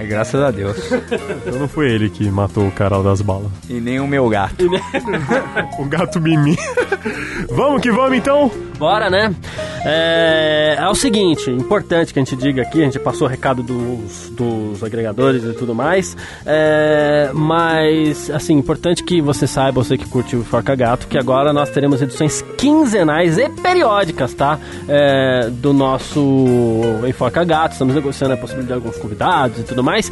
Ai, 0.00 0.06
graças 0.06 0.42
a 0.42 0.50
Deus. 0.50 0.78
Então 1.46 1.58
não 1.58 1.68
foi 1.68 1.90
ele 1.90 2.08
que 2.08 2.30
matou 2.30 2.66
o 2.66 2.72
cara 2.72 3.02
das 3.02 3.20
balas. 3.20 3.50
E 3.68 3.74
nem 3.74 4.00
o 4.00 4.06
meu 4.06 4.30
gato. 4.30 4.64
O 5.78 5.84
gato 5.84 6.18
Mimi. 6.20 6.56
vamos 7.50 7.82
que 7.82 7.90
vamos 7.92 8.16
então? 8.16 8.50
Bora, 8.78 9.10
né? 9.10 9.34
É, 9.84 10.69
é 10.90 10.92
o 10.92 10.94
seguinte, 10.96 11.48
importante 11.52 12.12
que 12.12 12.18
a 12.18 12.24
gente 12.24 12.34
diga 12.34 12.62
aqui, 12.62 12.82
a 12.82 12.84
gente 12.84 12.98
passou 12.98 13.28
o 13.28 13.30
recado 13.30 13.62
dos, 13.62 14.28
dos 14.30 14.82
agregadores 14.82 15.44
e 15.44 15.52
tudo 15.52 15.72
mais, 15.72 16.16
é, 16.44 17.30
mas, 17.32 18.28
assim, 18.28 18.54
importante 18.54 19.04
que 19.04 19.20
você 19.20 19.46
saiba, 19.46 19.84
você 19.84 19.96
que 19.96 20.04
curte 20.04 20.34
o 20.34 20.42
Forca 20.42 20.74
Gato, 20.74 21.06
que 21.06 21.16
agora 21.16 21.52
nós 21.52 21.70
teremos 21.70 22.02
edições 22.02 22.42
quinzenais 22.58 23.38
e 23.38 23.48
periódicas, 23.48 24.34
tá? 24.34 24.58
É, 24.88 25.48
do 25.48 25.72
nosso 25.72 26.20
Enforca 27.06 27.44
Gato, 27.44 27.72
estamos 27.72 27.94
negociando 27.94 28.34
a 28.34 28.36
possibilidade 28.36 28.80
de 28.80 28.84
alguns 28.84 29.00
convidados 29.00 29.60
e 29.60 29.62
tudo 29.62 29.84
mais. 29.84 30.10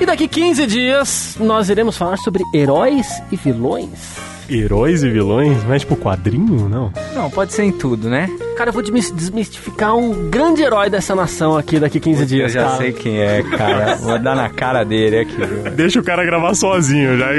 E 0.00 0.06
daqui 0.06 0.28
15 0.28 0.64
dias 0.66 1.36
nós 1.40 1.68
iremos 1.68 1.96
falar 1.96 2.18
sobre 2.18 2.44
heróis 2.54 3.20
e 3.32 3.36
vilões. 3.36 4.33
Heróis 4.48 5.02
e 5.02 5.08
vilões? 5.08 5.62
Mas 5.66 5.82
tipo 5.82 5.96
quadrinho, 5.96 6.68
não? 6.68 6.92
Não, 7.14 7.30
pode 7.30 7.52
ser 7.52 7.62
em 7.64 7.72
tudo, 7.72 8.08
né? 8.10 8.28
Cara, 8.56 8.68
eu 8.70 8.72
vou 8.74 8.82
desmis- 8.82 9.10
desmistificar 9.10 9.96
um 9.96 10.28
grande 10.30 10.62
herói 10.62 10.88
dessa 10.90 11.14
nação 11.14 11.56
aqui 11.56 11.78
daqui 11.80 11.98
15 11.98 12.20
Eu 12.22 12.26
dias, 12.26 12.52
já 12.52 12.64
cara. 12.64 12.76
sei 12.76 12.92
quem 12.92 13.18
é, 13.20 13.42
cara. 13.42 13.96
Vou 13.96 14.18
dar 14.18 14.36
na 14.36 14.48
cara 14.48 14.84
dele 14.84 15.20
aqui. 15.20 15.36
Deixa 15.74 15.98
o 15.98 16.02
cara 16.04 16.24
gravar 16.24 16.54
sozinho 16.54 17.18
já. 17.18 17.26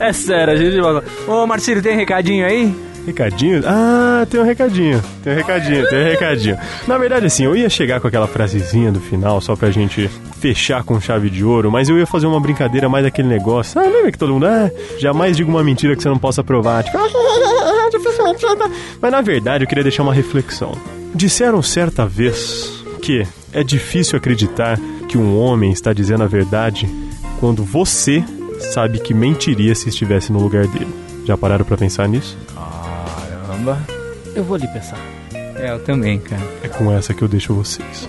É 0.00 0.12
sério, 0.12 0.54
a 0.54 0.56
gente... 0.56 0.78
Ô, 1.26 1.44
Marcelo, 1.46 1.82
tem 1.82 1.96
recadinho 1.96 2.46
aí? 2.46 2.72
Recadinho? 3.04 3.62
Ah, 3.66 4.24
tem 4.30 4.38
um 4.40 4.44
recadinho. 4.44 5.02
Tem 5.24 5.32
um 5.32 5.36
recadinho, 5.36 5.88
tem 5.88 5.98
um 6.00 6.04
recadinho. 6.10 6.58
Na 6.86 6.96
verdade, 6.98 7.26
assim, 7.26 7.44
eu 7.44 7.56
ia 7.56 7.68
chegar 7.68 8.00
com 8.00 8.06
aquela 8.06 8.28
frasezinha 8.28 8.92
do 8.92 9.00
final 9.00 9.40
só 9.40 9.56
pra 9.56 9.70
gente 9.72 10.08
fechar 10.40 10.82
com 10.84 11.00
chave 11.00 11.28
de 11.30 11.44
ouro, 11.44 11.70
mas 11.70 11.88
eu 11.88 11.98
ia 11.98 12.06
fazer 12.06 12.26
uma 12.26 12.40
brincadeira 12.40 12.88
mais 12.88 13.04
daquele 13.04 13.28
negócio. 13.28 13.80
Ah, 13.80 13.84
lembra 13.84 14.12
que 14.12 14.18
todo 14.18 14.32
mundo. 14.32 14.46
Ah, 14.46 14.70
jamais 14.98 15.36
diga 15.36 15.50
uma 15.50 15.64
mentira 15.64 15.96
que 15.96 16.02
você 16.02 16.08
não 16.08 16.18
possa 16.18 16.42
provar. 16.44 16.84
Tipo, 16.84 16.98
"Ah. 17.02 18.70
Mas 19.00 19.10
na 19.12 19.20
verdade, 19.20 19.64
eu 19.64 19.68
queria 19.68 19.82
deixar 19.84 20.02
uma 20.02 20.14
reflexão. 20.14 20.72
Disseram 21.14 21.62
certa 21.62 22.06
vez 22.06 22.82
que 23.02 23.26
é 23.52 23.62
difícil 23.64 24.16
acreditar 24.16 24.78
que 25.08 25.16
um 25.18 25.38
homem 25.38 25.72
está 25.72 25.92
dizendo 25.92 26.22
a 26.22 26.26
verdade 26.26 26.88
quando 27.40 27.64
você 27.64 28.22
sabe 28.72 28.98
que 28.98 29.14
mentiria 29.14 29.74
se 29.74 29.88
estivesse 29.88 30.32
no 30.32 30.40
lugar 30.40 30.66
dele. 30.66 30.92
Já 31.24 31.36
pararam 31.36 31.64
pra 31.64 31.76
pensar 31.76 32.08
nisso? 32.08 32.36
Caramba. 32.54 33.78
Eu 34.34 34.44
vou 34.44 34.54
ali 34.56 34.66
pensar. 34.68 34.98
É, 35.56 35.70
eu 35.72 35.78
também, 35.80 36.18
cara. 36.18 36.42
É 36.62 36.68
com 36.68 36.92
essa 36.92 37.12
que 37.14 37.22
eu 37.22 37.28
deixo 37.28 37.54
vocês. 37.54 38.08